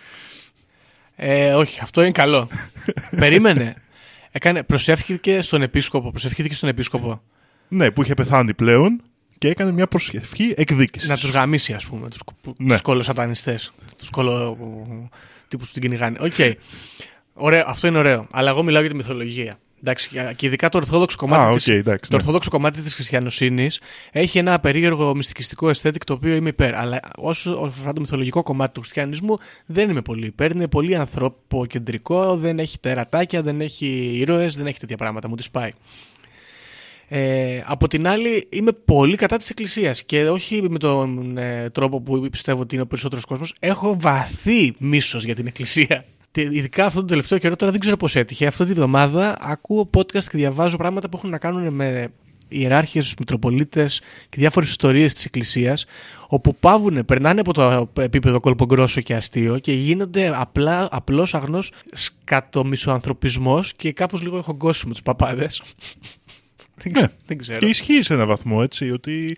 Ε, 1.16 1.52
όχι, 1.54 1.80
αυτό 1.82 2.00
είναι 2.02 2.10
καλό. 2.10 2.48
Περίμενε. 3.16 3.74
Έκανε, 4.30 4.62
προσεύχθηκε 4.62 5.40
στον 5.40 5.62
επίσκοπο. 5.62 6.10
Προσευχήθηκε 6.10 6.54
στον 6.54 6.68
επίσκοπο. 6.68 7.22
Ναι, 7.68 7.90
που 7.90 8.02
είχε 8.02 8.14
πεθάνει 8.14 8.54
πλέον 8.54 9.02
και 9.38 9.48
έκανε 9.48 9.72
μια 9.72 9.86
προσευχή 9.86 10.54
εκδίκησης. 10.56 11.08
Να 11.08 11.16
τους 11.16 11.30
γαμίσει, 11.30 11.72
ας 11.72 11.86
πούμε. 11.86 12.08
Τους 12.08 12.20
Ναι. 12.56 12.72
τους 12.72 12.80
κωλοσατανιστές. 12.82 13.58
Τους 13.98 14.10
κωλο. 14.10 14.56
τύπους 15.48 15.66
που 15.66 15.72
την 15.72 15.82
κυνηγάνε. 15.82 16.18
Οκ. 16.20 16.32
Ωραίο, 17.34 17.64
αυτό 17.66 17.86
είναι 17.86 17.98
ωραίο. 17.98 18.26
Αλλά 18.30 18.50
εγώ 18.50 18.62
μιλάω 18.62 18.80
για 18.80 18.90
τη 18.90 18.96
μυθολογία. 18.96 19.58
Εντάξει, 19.84 20.10
και 20.36 20.46
ειδικά 20.46 20.68
το 20.68 20.78
ορθόδοξο 20.78 21.16
κομμάτι. 21.16 21.50
Α, 21.50 21.54
της- 21.54 21.68
οκ, 21.68 21.74
εντάξει, 21.74 22.10
το 22.10 22.16
ναι. 22.16 22.22
ορθόδοξο 22.22 22.50
κομμάτι 22.50 22.80
της 22.82 22.94
χριστιανοσύνης 22.94 23.80
έχει 24.12 24.38
ένα 24.38 24.60
περίεργο 24.60 25.14
μυστικιστικό 25.14 25.70
aesthetic 25.70 25.96
το 26.06 26.12
οποίο 26.12 26.34
είμαι 26.34 26.48
υπέρ. 26.48 26.74
Αλλά 26.74 27.00
όσο 27.16 27.50
αφορά 27.50 27.92
το 27.92 28.00
μυθολογικό 28.00 28.42
κομμάτι 28.42 28.72
του 28.72 28.80
χριστιανισμού 28.80 29.38
δεν 29.66 29.90
είμαι 29.90 30.02
πολύ 30.02 30.26
υπέρ. 30.26 30.50
Είναι 30.50 30.68
πολύ 30.68 30.96
ανθρωποκεντρικό, 30.96 32.36
δεν 32.36 32.58
έχει 32.58 32.78
τερατάκια, 32.78 33.42
δεν 33.42 33.60
έχει 33.60 33.86
ήρωες, 34.14 34.56
δεν 34.56 34.66
έχει 34.66 34.78
τέτοια 34.78 34.96
πράγματα. 34.96 35.28
Μου 35.28 35.34
τη 35.34 35.46
σπάει. 35.52 35.70
Ε, 37.08 37.62
από 37.66 37.88
την 37.88 38.06
άλλη, 38.06 38.48
είμαι 38.50 38.72
πολύ 38.72 39.16
κατά 39.16 39.36
της 39.36 39.50
Εκκλησίας 39.50 40.02
και 40.04 40.28
όχι 40.28 40.62
με 40.70 40.78
τον 40.78 41.38
ε, 41.38 41.70
τρόπο 41.70 42.00
που 42.00 42.28
πιστεύω 42.30 42.60
ότι 42.62 42.74
είναι 42.74 42.82
ο 42.82 42.86
περισσότερος 42.86 43.24
κόσμος. 43.24 43.54
Έχω 43.60 43.96
βαθύ 44.00 44.74
μίσος 44.78 45.24
για 45.24 45.34
την 45.34 45.46
Εκκλησία. 45.46 46.04
Και 46.32 46.40
ειδικά 46.40 46.84
αυτό 46.86 47.00
το 47.00 47.06
τελευταίο 47.06 47.38
καιρό, 47.38 47.56
τώρα 47.56 47.70
δεν 47.72 47.80
ξέρω 47.80 47.96
πώς 47.96 48.16
έτυχε. 48.16 48.46
Αυτή 48.46 48.64
τη 48.64 48.72
βδομάδα 48.72 49.36
ακούω 49.40 49.90
podcast 49.96 50.24
και 50.24 50.36
διαβάζω 50.36 50.76
πράγματα 50.76 51.08
που 51.08 51.16
έχουν 51.16 51.30
να 51.30 51.38
κάνουν 51.38 51.74
με 51.74 52.08
ιεράρχες, 52.48 53.14
μητροπολίτε 53.18 53.88
και 54.28 54.36
διάφορες 54.38 54.68
ιστορίες 54.68 55.14
της 55.14 55.24
Εκκλησίας, 55.24 55.84
όπου 56.28 56.56
πάβουν, 56.56 57.04
περνάνε 57.04 57.40
από 57.40 57.52
το 57.52 57.90
επίπεδο 58.00 58.40
κολπογκρόσο 58.40 59.00
και 59.00 59.14
αστείο 59.14 59.58
και 59.58 59.72
γίνονται 59.72 60.32
απλά, 60.36 60.88
απλώς 60.90 61.34
αγνός 61.34 61.72
σκατομισοανθρωπισμός 61.92 63.74
και 63.74 63.92
κάπως 63.92 64.22
λίγο 64.22 64.36
έχω 64.38 64.52
γκώσει 64.54 64.86
με 64.86 64.92
τους 64.92 65.02
παπάδες. 65.02 65.62
δεν, 66.82 66.92
ξε- 66.92 67.08
Ναι. 67.10 67.16
δεν 67.26 67.38
ξέρω. 67.38 67.58
Και 67.58 67.66
ισχύει 67.66 68.02
σε 68.02 68.14
ένα 68.14 68.26
βαθμό 68.26 68.58
έτσι, 68.62 68.90
ότι... 68.90 69.36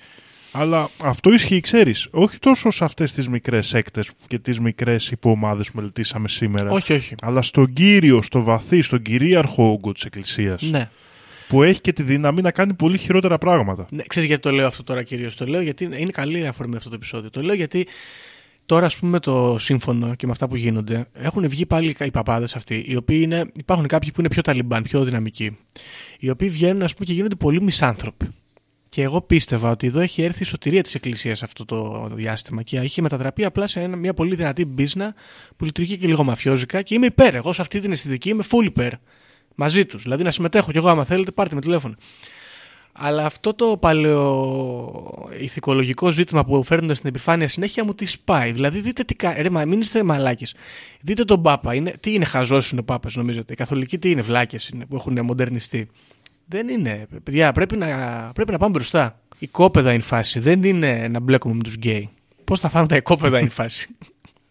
Αλλά 0.57 0.89
αυτό 1.03 1.33
ισχύει, 1.33 1.61
ξέρεις, 1.61 2.09
όχι 2.11 2.39
τόσο 2.39 2.71
σε 2.71 2.85
αυτές 2.85 3.13
τις 3.13 3.29
μικρές 3.29 3.75
έκτες 3.75 4.11
και 4.27 4.39
τις 4.39 4.61
μικρές 4.61 5.11
υποομάδες 5.11 5.71
που 5.71 5.77
μελετήσαμε 5.77 6.29
σήμερα, 6.29 6.71
Όχι, 6.71 6.93
όχι. 6.93 7.15
αλλά 7.23 7.43
στον 7.43 7.73
κύριο, 7.73 8.23
στο 8.23 8.43
βαθύ, 8.43 8.83
στον 8.83 9.03
κυρίαρχο 9.03 9.71
όγκο 9.71 9.93
της 9.93 10.03
Εκκλησίας, 10.05 10.63
Ναι. 10.63 10.89
που 11.49 11.63
έχει 11.63 11.81
και 11.81 11.93
τη 11.93 12.03
δύναμη 12.03 12.43
να 12.43 12.51
κάνει 12.51 12.75
πολύ 12.75 12.99
χειρότερα 12.99 13.39
πράγματα. 13.39 13.87
ναι. 13.91 14.03
Ξέρεις 14.07 14.29
γιατί 14.29 14.43
το 14.43 14.51
λέω 14.51 14.67
αυτό 14.67 14.83
τώρα 14.83 15.03
κυρίως. 15.03 15.37
Το 15.37 15.47
λέω 15.47 15.61
γιατί 15.61 15.85
είναι 15.85 15.97
είναι 15.97 16.11
καλή 16.11 16.47
αφορμή 16.47 16.77
αυτό 16.77 16.89
το 16.89 16.95
επεισόδιο. 16.95 17.31
Το 17.31 17.43
λέω 17.43 17.55
γιατί 17.55 17.87
τώρα 18.67 18.87
ας 18.87 18.97
πούμε 18.99 19.21
το 19.21 19.57
σύμφωνο 19.59 20.15
και 20.15 20.27
με 20.27 20.33
αυτά 20.33 20.49
που 20.49 20.57
γίνονται 20.57 21.07
έχουν 21.13 21.49
βγει 21.49 21.67
πάλι 21.67 21.97
οι 22.05 22.11
παπάδες 22.11 22.57
αυτοί 22.57 22.85
οι 22.89 22.97
οποίοι 22.97 23.19
είναι, 23.23 23.45
υπάρχουν 23.53 23.87
κάποιοι 23.87 24.11
που 24.13 24.21
είναι 24.21 24.29
πιο 24.29 24.43
ταλιμπάν, 24.43 24.83
πιο 24.83 25.05
δυναμικοί 25.05 25.57
οι 26.19 26.31
οποίοι 26.31 26.49
βγαίνουν 26.49 26.83
ας 26.83 26.93
πούμε 26.95 27.05
και 27.05 27.13
γίνονται 27.13 27.35
πολύ 27.35 27.63
μισάνθρωποι. 27.63 28.27
Και 28.95 29.03
εγώ 29.03 29.21
πίστευα 29.21 29.71
ότι 29.71 29.87
εδώ 29.87 30.01
έχει 30.01 30.23
έρθει 30.23 30.43
η 30.43 30.47
σωτηρία 30.47 30.83
της 30.83 30.95
Εκκλησίας 30.95 31.43
αυτό 31.43 31.65
το 31.65 32.09
διάστημα 32.13 32.63
και 32.63 32.81
είχε 32.81 33.03
μετατραπεί 33.03 33.45
απλά 33.45 33.67
σε 33.67 33.81
ένα, 33.81 33.97
μια 33.97 34.15
πολύ 34.15 34.35
δυνατή 34.35 34.65
μπίζνα 34.65 35.15
που 35.57 35.65
λειτουργεί 35.65 35.97
και 35.97 36.07
λίγο 36.07 36.25
μαφιόζικα 36.25 36.83
και 36.83 36.95
είμαι 36.95 37.07
υπέρ. 37.07 37.35
Εγώ 37.35 37.53
σε 37.53 37.63
αυτή 37.63 37.81
την 37.81 37.93
αισθητική 37.93 38.29
είμαι 38.29 38.45
full 38.51 38.65
υπέρ. 38.65 38.93
Μαζί 39.55 39.87
τους. 39.87 40.03
Δηλαδή 40.03 40.23
να 40.23 40.31
συμμετέχω 40.31 40.71
κι 40.71 40.77
εγώ, 40.77 40.89
άμα 40.89 41.05
θέλετε, 41.05 41.31
πάρτε 41.31 41.55
με 41.55 41.61
τηλέφωνο. 41.61 41.95
Αλλά 42.93 43.25
αυτό 43.25 43.55
το 43.55 43.77
παλαιό 43.77 45.29
ηθικολογικό 45.41 46.13
ζήτημα 46.13 46.45
που 46.45 46.63
φέρνουν 46.63 46.95
στην 46.95 47.09
επιφάνεια 47.09 47.49
συνέχεια 47.49 47.85
μου 47.85 47.95
τη 47.95 48.07
σπάει. 48.07 48.53
Δηλαδή, 48.53 48.81
δείτε 48.81 49.03
τι 49.03 49.15
κάνει. 49.15 49.43
Ρε, 49.43 49.51
μα 49.51 49.65
μην 49.65 49.81
είστε 49.81 50.03
μαλάκες. 50.03 50.55
Δείτε 51.01 51.25
τον 51.25 51.43
Πάπα. 51.43 51.75
Είναι, 51.75 51.95
τι 52.01 52.15
είναι 52.15 52.25
χαζός 52.25 52.71
είναι 52.71 52.81
ο 52.81 52.85
Πάπας, 52.85 53.15
νομίζετε. 53.15 53.53
Οι 53.53 53.57
καθολικοί 53.57 53.99
τι 53.99 54.11
είναι, 54.11 54.23
βλάκες 54.23 54.69
είναι 54.69 54.87
που 54.87 54.97
έχουν 54.97 55.25
μοντερνιστεί. 55.25 55.89
Δεν 56.47 56.69
είναι. 56.69 57.07
Παιδιά, 57.23 57.53
πρέπει 57.53 57.77
να, 57.77 57.87
πρέπει 58.35 58.53
να 58.53 58.59
πάμε 58.59 58.71
μπροστά. 58.73 59.21
Η 59.39 59.47
κόπεδα 59.47 59.93
είναι 59.93 60.03
φάση. 60.03 60.39
Δεν 60.39 60.63
είναι 60.63 61.09
να 61.09 61.21
μπλέκουμε 61.21 61.55
με 61.55 61.63
τους 61.63 61.75
γκέι. 61.75 62.09
Πώς 62.45 62.61
θα 62.61 62.69
φάμε 62.69 62.87
τα 62.87 62.97
οικόπεδα 62.97 63.39
είναι 63.39 63.49
φάση. 63.49 63.89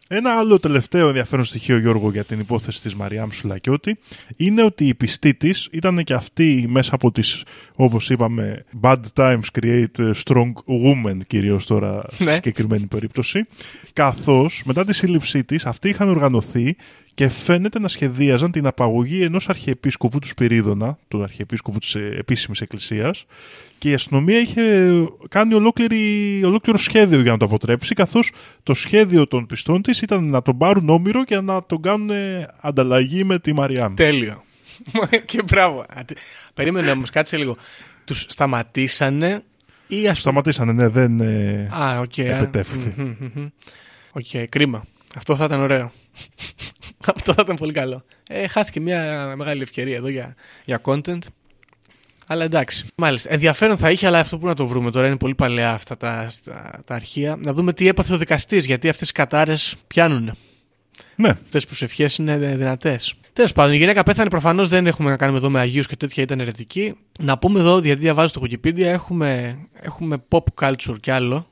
Ένα 0.08 0.32
άλλο 0.38 0.60
τελευταίο 0.60 1.08
ενδιαφέρον 1.08 1.46
στοιχείο, 1.46 1.78
Γιώργο, 1.78 2.12
για 2.12 2.24
την 2.24 2.40
υπόθεση 2.40 2.82
της 2.82 2.96
Μαριάμ 2.96 3.30
Σουλακιώτη 3.30 3.98
είναι 4.36 4.64
ότι 4.64 4.88
η 4.88 4.94
πιστή 4.96 5.34
της 5.34 5.68
ήταν 5.72 6.04
και 6.04 6.14
αυτή 6.14 6.66
μέσα 6.70 6.96
από 6.96 7.12
τις, 7.12 7.44
όπως 7.76 8.10
είπαμε, 8.10 8.66
bad 8.82 8.96
times 9.16 9.42
create 9.62 10.12
strong 10.26 10.52
women, 10.84 11.18
κυρίως 11.28 11.66
τώρα 11.66 12.04
στη 12.12 12.24
Ναι. 12.24 12.34
συγκεκριμένη 12.34 12.86
περίπτωση. 12.86 13.46
Καθώς 13.94 14.62
μετά 14.66 14.86
τη 14.86 14.94
σύλληψή 14.94 15.44
της 15.44 15.66
αυτοί 15.66 15.90
είχαν 15.90 16.10
οργανωθεί 16.10 16.76
και 17.14 17.30
φαίνεται 17.30 17.80
να 17.80 17.88
σχεδίαζαν 17.88 18.52
την 18.52 18.66
απαγωγή 18.68 19.22
ενός 19.24 19.50
αρχιεπίσκοπου 19.50 20.20
του 20.20 20.28
Σπυρίδωνα, 20.28 20.98
του 21.08 21.24
αρχιεπίσκοπου 21.24 21.80
της 21.80 21.96
ε, 21.96 22.16
επίσημης 22.18 22.62
εκκλησίας 22.62 23.26
και 23.78 23.90
η 23.90 23.94
αστυνομία 23.94 24.40
είχε 24.40 24.92
κάνει 25.30 25.54
ολόκληρη, 25.54 26.42
ολόκληρο 26.44 26.78
σχέδιο 26.78 27.22
για 27.22 27.32
να 27.32 27.38
το 27.38 27.46
αποτρέψει 27.46 27.96
καθώς 27.96 28.32
το 28.64 28.74
σχέδιο 28.74 29.28
των 29.28 29.46
πιστών 29.46 29.82
της 29.82 30.02
ήταν 30.02 30.24
να 30.30 30.42
τον 30.42 30.58
πάρουν 30.58 30.90
όμηρο 30.90 31.24
και 31.24 31.40
να 31.40 31.64
τον 31.64 31.82
κάνουν 31.82 32.10
ε, 32.10 32.48
ανταλλαγή 32.62 33.24
με 33.24 33.40
τη 33.40 33.54
Μαριάμ. 33.54 33.94
Τέλειο. 33.94 34.44
και 35.26 35.44
μπράβο. 35.44 35.86
Αντε- 35.96 36.18
Περίμενε 36.54 36.92
όμως, 36.92 37.04
κάτσε 37.12 37.38
λίγο. 37.38 37.58
Τους 38.06 38.26
σταματήσανε 38.30 39.44
ή 39.88 40.08
α 40.08 40.14
Σταματήσανε, 40.14 40.72
ναι, 40.72 40.88
δεν... 40.88 41.20
ε, 41.20 41.70
Α, 41.74 42.00
οκ. 42.00 42.20
α. 42.20 42.24
Επετεύχθη. 42.24 42.94
Μμμ, 42.96 43.06
μμμ, 43.20 43.30
μμμ. 43.36 43.48
Οκ, 44.12 44.48
κρίμα. 44.50 44.86
Αυτό 45.16 45.36
θα 45.36 45.46
ήταν 45.46 45.62
ωραίο. 45.62 45.92
Αυτό 47.14 47.34
θα 47.34 47.42
ήταν 47.42 47.56
πολύ 47.56 47.74
καλό. 47.74 48.04
Ε, 48.30 48.48
χάθηκε 48.48 48.80
μια 48.80 49.34
μεγάλη 49.38 49.62
ευκαιρία 49.62 49.96
εδώ 49.96 50.08
για, 50.08 50.36
για 50.66 50.82
content. 50.86 51.20
Αλλά 52.28 52.44
εντάξει. 52.44 52.86
Μάλιστα. 52.98 53.34
Ενδιαφέρον 53.34 53.78
θα 53.78 53.92
είχε, 53.92 54.08
αλλά 54.08 54.20
αυτό 54.20 54.38
που 54.38 54.46
να 54.46 54.56
το 54.56 54.68
βρούμε 54.68 54.92
τώρα 54.92 55.08
είναι 55.08 55.18
πολύ 55.18 55.36
παλαιά 55.36 55.72
αυτά 55.72 55.98
τα, 55.98 56.32
τα, 56.44 56.82
τα 56.86 56.96
αρχεία. 56.96 57.40
Να 57.46 57.54
δούμε 57.54 57.74
τι 57.74 57.88
έπαθε 57.88 58.14
ο 58.14 58.18
δικαστής, 58.18 58.66
γιατί 58.66 58.90
αυτές 58.90 59.10
οι 59.10 59.12
κατάρες 59.12 59.76
πιάνουν. 59.88 60.36
ναι, 61.16 61.30
Αυτές 61.30 61.62
τι 61.62 61.68
προσευχές 61.68 62.16
είναι 62.16 62.38
δυνατές. 62.38 63.14
Τέλος 63.34 63.52
πάντων, 63.54 63.74
η 63.74 63.78
γυναίκα 63.78 64.04
πέθανε. 64.04 64.30
Προφανώς 64.30 64.70
δεν 64.70 64.88
έχουμε 64.88 65.10
να 65.10 65.18
κάνουμε 65.18 65.38
εδώ 65.38 65.50
με 65.50 65.60
Αγίους 65.60 65.88
και 65.88 65.96
τέτοια, 65.96 66.24
ήταν 66.24 66.40
ερετική. 66.40 66.96
Να 67.20 67.38
πούμε 67.38 67.60
εδώ, 67.60 67.80
γιατί 67.80 68.00
διαβάζω 68.02 68.28
στο 68.28 68.42
Wikipedia, 68.42 68.82
έχουμε, 68.82 69.58
έχουμε 69.82 70.24
pop 70.30 70.44
culture 70.62 71.00
κι 71.00 71.12
άλλο. 71.12 71.48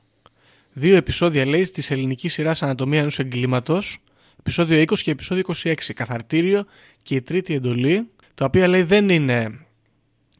Δύο 0.72 0.96
επεισόδια 0.96 1.46
λέει 1.46 1.62
της 1.68 1.90
ελληνικής 1.90 2.32
σειράς 2.32 2.62
Ανατομία 2.62 3.00
ενός 3.00 3.18
εγκλήματος. 3.18 3.98
Επεισόδιο 4.44 4.80
20 4.82 4.98
και 5.02 5.10
επεισόδιο 5.10 5.44
26. 5.62 5.74
Καθαρτήριο 5.94 6.64
και 7.02 7.14
η 7.14 7.22
τρίτη 7.22 7.54
εντολή. 7.54 8.08
Τα 8.34 8.44
οποία 8.44 8.68
λέει 8.68 8.82
δεν 8.82 9.08
είναι. 9.08 9.56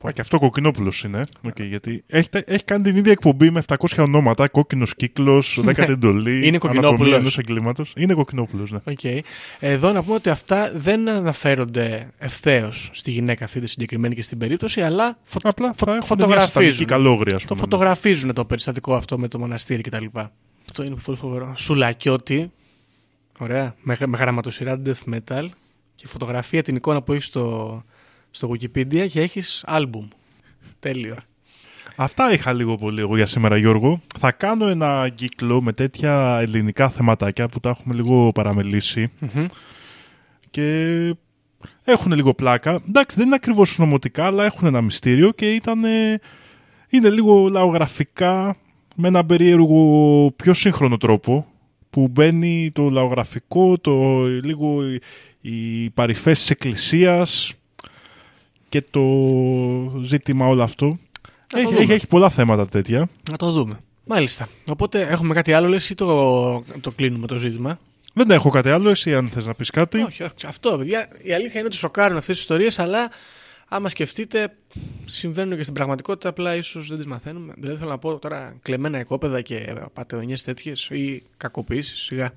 Α, 0.06 0.12
και 0.12 0.20
αυτό 0.20 0.38
Κοκκινόπουλος 0.38 1.04
είναι. 1.04 1.20
Οκ, 1.42 1.60
γιατί 1.60 2.04
έχει, 2.06 2.28
έχει 2.44 2.64
κάνει 2.64 2.82
την 2.82 2.96
ίδια 2.96 3.12
εκπομπή 3.12 3.50
με 3.50 3.62
700 3.66 3.74
ονόματα. 3.98 4.48
Κόκκινος 4.48 4.94
κύκλος, 4.96 5.60
10η 5.66 5.88
εντολή. 5.88 6.46
Είναι 6.46 6.58
Κοκκινόπουλος. 6.58 7.14
ενός 7.16 7.38
εγκλήματος. 7.38 7.92
Είναι 7.96 8.14
Κοκκινόπουλος, 8.14 8.70
ναι. 8.70 8.78
Οκ. 8.84 9.24
Εδώ 9.60 9.92
να 9.92 10.02
πούμε 10.02 10.14
ότι 10.14 10.28
αυτά 10.28 10.72
δεν 10.74 11.08
αναφέρονται 11.08 12.10
ευθέως 12.18 12.90
στη 12.92 13.10
γυναίκα 13.10 13.44
αυτή 13.44 13.60
τη 13.60 13.66
συγκεκριμένη 13.66 14.14
και 14.14 14.22
στην 14.22 14.38
περίπτωση, 14.38 14.80
αλλά 14.80 15.18
φω... 15.22 15.38
Απλά 15.42 15.66
θα 15.76 15.84
έχουν 15.86 15.92
μια 15.92 16.02
φωτογραφίζουν. 16.02 16.50
σατανική 16.52 16.84
καλόγρια, 16.84 17.34
ας 17.34 17.42
Το 17.42 17.48
πούμε. 17.48 17.60
φωτογραφίζουν 17.60 18.34
το 18.34 18.44
περιστατικό 18.44 18.94
αυτό 18.94 19.18
με 19.18 19.28
το 19.28 19.38
μοναστήρι 19.38 19.82
κτλ. 19.82 20.04
Αυτό 20.64 20.84
είναι 20.84 20.96
πολύ 21.04 21.16
φοβερό. 21.18 21.52
Σουλακιώτη. 21.56 22.50
Ωραία. 23.38 23.74
Με, 23.82 23.96
με 24.06 24.16
γραμματοσυρά 24.16 24.80
death 24.84 25.14
metal. 25.14 25.48
Και 25.94 26.06
φωτογραφία 26.06 26.62
την 26.62 26.76
εικόνα 26.76 27.02
που 27.02 27.12
έχεις 27.12 27.24
στο, 27.24 27.82
στο 28.30 28.50
Wikipedia 28.50 29.08
και 29.08 29.20
έχεις 29.20 29.64
album. 29.68 30.08
Τέλειο. 30.78 31.16
Αυτά 31.96 32.32
είχα 32.32 32.52
λίγο 32.52 32.76
πολύ 32.76 33.00
εγώ 33.00 33.16
για 33.16 33.26
σήμερα, 33.26 33.56
Γιώργο. 33.56 34.00
Θα 34.18 34.32
κάνω 34.32 34.66
ένα 34.66 35.08
κύκλο 35.14 35.62
με 35.62 35.72
τέτοια 35.72 36.38
ελληνικά 36.40 36.88
θεματάκια 36.88 37.48
που 37.48 37.60
τα 37.60 37.68
έχουμε 37.68 37.94
λίγο 37.94 38.30
παραμελήσει 38.34 39.10
Μμμ. 39.18 39.46
και 40.50 41.14
έχουν 41.84 42.12
λίγο 42.12 42.34
πλάκα. 42.34 42.80
Εντάξει, 42.88 43.16
δεν 43.16 43.26
είναι 43.26 43.34
ακριβώς 43.34 43.78
νομοτικά, 43.78 44.26
αλλά 44.26 44.44
έχουν 44.44 44.66
ένα 44.66 44.80
μυστήριο 44.80 45.30
και 45.30 45.54
ήταν, 45.54 45.84
είναι 46.88 47.10
λίγο 47.10 47.48
λαογραφικά 47.48 48.56
με 48.96 49.08
ένα 49.08 49.24
περίεργο 49.24 50.32
πιο 50.36 50.54
σύγχρονο 50.54 50.96
τρόπο 50.96 51.46
που 51.92 52.08
μπαίνει 52.10 52.70
το 52.74 52.88
λαογραφικό, 52.90 53.78
το 53.78 54.22
λίγο 54.26 54.82
οι 55.40 55.90
παρυφές 55.90 56.38
της 56.38 56.50
εκκλησίας 56.50 57.52
και 58.68 58.82
το 58.90 59.02
ζήτημα 60.02 60.46
όλο 60.46 60.62
αυτό. 60.62 60.98
το 61.46 61.58
Έχει, 61.58 61.66
δούμε. 61.66 61.78
έχει, 61.78 61.92
έχει 61.92 62.06
πολλά 62.06 62.30
θέματα 62.30 62.66
τέτοια. 62.66 63.08
Να 63.30 63.36
το 63.36 63.50
δούμε. 63.52 63.80
Μάλιστα. 64.04 64.48
Οπότε 64.70 65.00
έχουμε 65.00 65.34
κάτι 65.34 65.52
άλλο, 65.52 65.68
λες, 65.68 65.90
ή 65.90 65.94
το, 65.94 66.64
το 66.80 66.90
κλείνουμε 66.90 67.26
το 67.26 67.36
ζήτημα; 67.38 67.78
Δεν 68.14 68.30
έχω 68.30 68.50
κάτι 68.50 68.70
άλλο, 68.70 68.90
εσύ 68.90 69.14
αν 69.14 69.28
θες 69.28 69.46
να 69.46 69.54
πεις 69.54 69.70
κάτι. 69.70 70.02
Όχι, 70.02 70.22
όχι. 70.22 70.46
Αυτό, 70.46 70.78
παιδιά. 70.78 71.08
Η 71.22 71.32
αλήθεια 71.32 71.58
είναι 71.58 71.68
ότι 71.68 71.76
σοκάρουν 71.76 72.16
αυτές 72.16 72.34
τις 72.34 72.42
ιστορίες, 72.42 72.78
αλλά 72.78 73.10
άμα 73.74 73.88
σκεφτείτε, 73.88 74.56
συμβαίνουν 75.04 75.56
και 75.56 75.62
στην 75.62 75.74
πραγματικότητα, 75.74 76.28
απλά 76.28 76.56
ίσως 76.56 76.88
δεν 76.88 76.96
τις 76.96 77.06
μαθαίνουμε. 77.06 77.52
Δηλαδή 77.56 77.78
θέλω 77.78 77.90
να 77.90 77.98
πω 77.98 78.18
τώρα 78.18 78.56
κλεμμένα 78.62 79.00
οικόπεδα 79.00 79.40
και 79.40 79.74
πατεωνιές 79.92 80.42
τέτοιες 80.42 80.88
ή 80.90 81.22
κακοποιήσεις, 81.36 82.00
σιγά. 82.00 82.32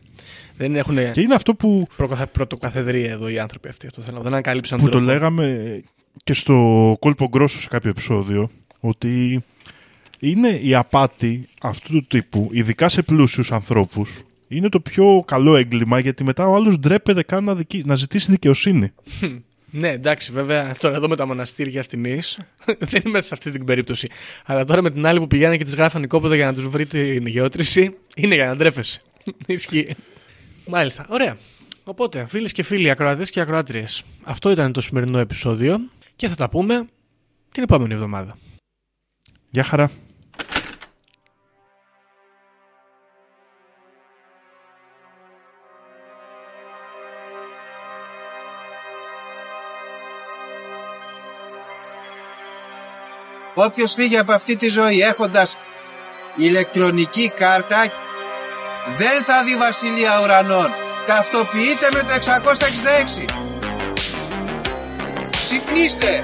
Δεν 0.58 0.76
έχουν 0.76 1.12
Και 1.12 1.22
είναι 1.22 1.34
αυτό 1.34 1.56
που, 1.56 1.88
πρωτοκαθεδρία 2.32 3.12
εδώ 3.12 3.28
οι 3.28 3.40
άνθρωποι 3.40 3.68
αυτοί. 3.68 3.88
Αυτό 3.88 4.02
θέλω. 4.02 4.12
να 4.14 4.18
πω. 4.18 4.24
Δεν 4.24 4.34
ανακαλύψαν 4.34 4.78
που 4.78 4.84
το 4.86 4.92
τρόπο. 4.92 5.06
λέγαμε 5.06 5.82
και 6.24 6.34
στο 6.34 6.96
κόλπο 7.00 7.28
γκρόσο 7.28 7.60
σε 7.60 7.68
κάποιο 7.68 7.90
επεισόδιο, 7.90 8.50
ότι 8.80 9.44
είναι 10.20 10.50
η 10.50 10.76
απάτη 10.76 11.48
αυτού 11.62 11.94
του 11.94 12.06
τύπου, 12.08 12.50
ειδικά 12.52 12.90
σε 12.90 13.02
πλούσιους 13.02 13.52
ανθρώπους, 13.52 14.24
είναι 14.48 14.70
το 14.70 14.80
πιο 14.80 15.24
καλό 15.28 15.56
έγκλημα 15.56 16.00
γιατί 16.00 16.24
μετά 16.24 16.48
ο 16.48 16.56
άλλος 16.56 16.80
ντρέπεται 16.80 17.24
καν 17.24 17.44
να, 17.44 17.56
δικη- 17.56 17.86
να 17.86 17.96
ζητήσει 17.96 18.32
δικαιοσύνη. 18.32 18.92
Ναι, 19.78 19.90
εντάξει, 19.90 20.32
βέβαια, 20.32 20.76
τώρα 20.80 20.96
εδώ 20.96 21.08
με 21.08 21.16
τα 21.16 21.26
μοναστήρια 21.26 21.80
αυτήν 21.80 22.04
δεν 22.92 23.02
είμαι 23.06 23.22
σε 23.22 23.34
αυτή 23.34 23.52
την 23.52 23.66
περίπτωση. 23.66 24.08
Αλλά 24.46 24.66
τώρα 24.66 24.82
με 24.82 24.92
την 24.92 25.06
άλλη 25.06 25.20
που 25.20 25.28
πηγαίνανε 25.28 25.58
και 25.58 25.64
τις 25.64 25.76
γράφαν 25.76 26.04
οικόπεδα 26.04 26.36
για 26.36 26.46
να 26.46 26.54
τους 26.54 26.68
βρει 26.68 26.86
την 26.86 27.28
γεώτρηση, 27.28 27.96
είναι 28.16 28.36
για 28.36 28.46
να 28.46 28.56
ντρέπεσαι. 28.56 29.02
Ισχύει. 29.46 29.96
Μάλιστα, 30.68 31.06
ωραία. 31.10 31.38
Οπότε, 31.84 32.26
φίλες 32.28 32.52
και 32.52 32.64
φίλοι, 32.64 32.90
ακροατές 32.90 33.30
και 33.30 33.40
ακροάτριες, 33.40 34.04
αυτό 34.24 34.52
ήταν 34.52 34.72
το 34.72 34.82
σημερινό 34.82 35.20
επεισόδιο 35.20 35.80
και 36.16 36.28
θα 36.28 36.36
τα 36.36 36.50
πούμε 36.50 36.88
την 37.52 37.64
επόμενη 37.64 37.94
εβδομάδα. 37.94 38.38
Γεια 39.50 39.64
χαρά. 39.64 39.90
Όποιος 53.66 53.94
φύγει 53.94 54.18
από 54.18 54.32
αυτή 54.32 54.56
τη 54.56 54.70
ζωή 54.70 55.02
έχοντας 55.02 55.58
ηλεκτρονική 56.36 57.30
κάρτα 57.30 57.92
δεν 58.98 59.24
θα 59.24 59.44
δει 59.44 59.56
βασιλεία 59.58 60.22
ουρανών. 60.24 60.70
Ταυτοποιείτε 61.08 61.90
με 61.94 62.00
το 62.00 62.14
666. 62.14 63.26
Ξυπνήστε! 65.32 66.24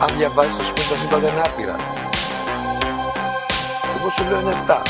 Αν 0.00 0.16
διαβάζεις, 0.16 0.56
θα 0.56 0.62
σου 0.62 0.72
πει 0.72 0.80
τα 0.80 0.96
σύμπαντα 1.00 1.28
είναι 1.28 1.42
άπειρα. 1.46 1.76
Εγώ 3.98 4.10
σου 4.10 4.24
λέω 4.24 4.40
είναι 4.40 4.64
7. 4.66 4.82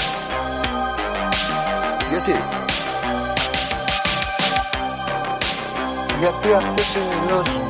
Γιατί; 2.11 2.64
Γιατί 6.19 6.53
αυτές 6.53 6.97
ενημερώσουν. 6.97 7.62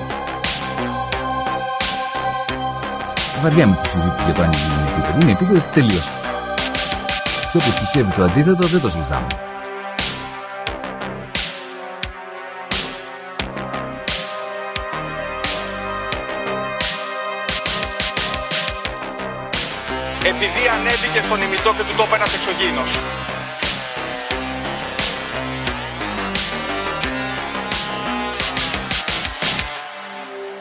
Βαριά 3.43 3.67
με 3.67 3.79
τη 3.83 3.89
συζήτηση 3.89 4.25
για 4.25 4.35
το 4.35 4.43
αν 4.43 4.51
είναι 4.53 4.91
επίπεδο. 4.91 5.19
Είναι 5.21 5.33
επίπεδο 5.33 5.63
τελείως. 5.75 6.11
Και 7.53 7.57
όποιος 7.57 7.79
πιστεύει 7.79 8.13
το 8.13 8.23
αντίθετο 8.23 8.67
δεν 8.67 8.81
το 8.81 8.91
συζητάμε. 8.91 9.27
Επειδή 20.25 20.63
ανέβηκε 20.75 21.21
στον 21.27 21.43
ημιτό 21.43 21.71
και 21.77 21.83
του 21.83 21.95
τόπου 21.97 22.15
ένας 22.15 22.35
εξωγήινος. 22.35 22.91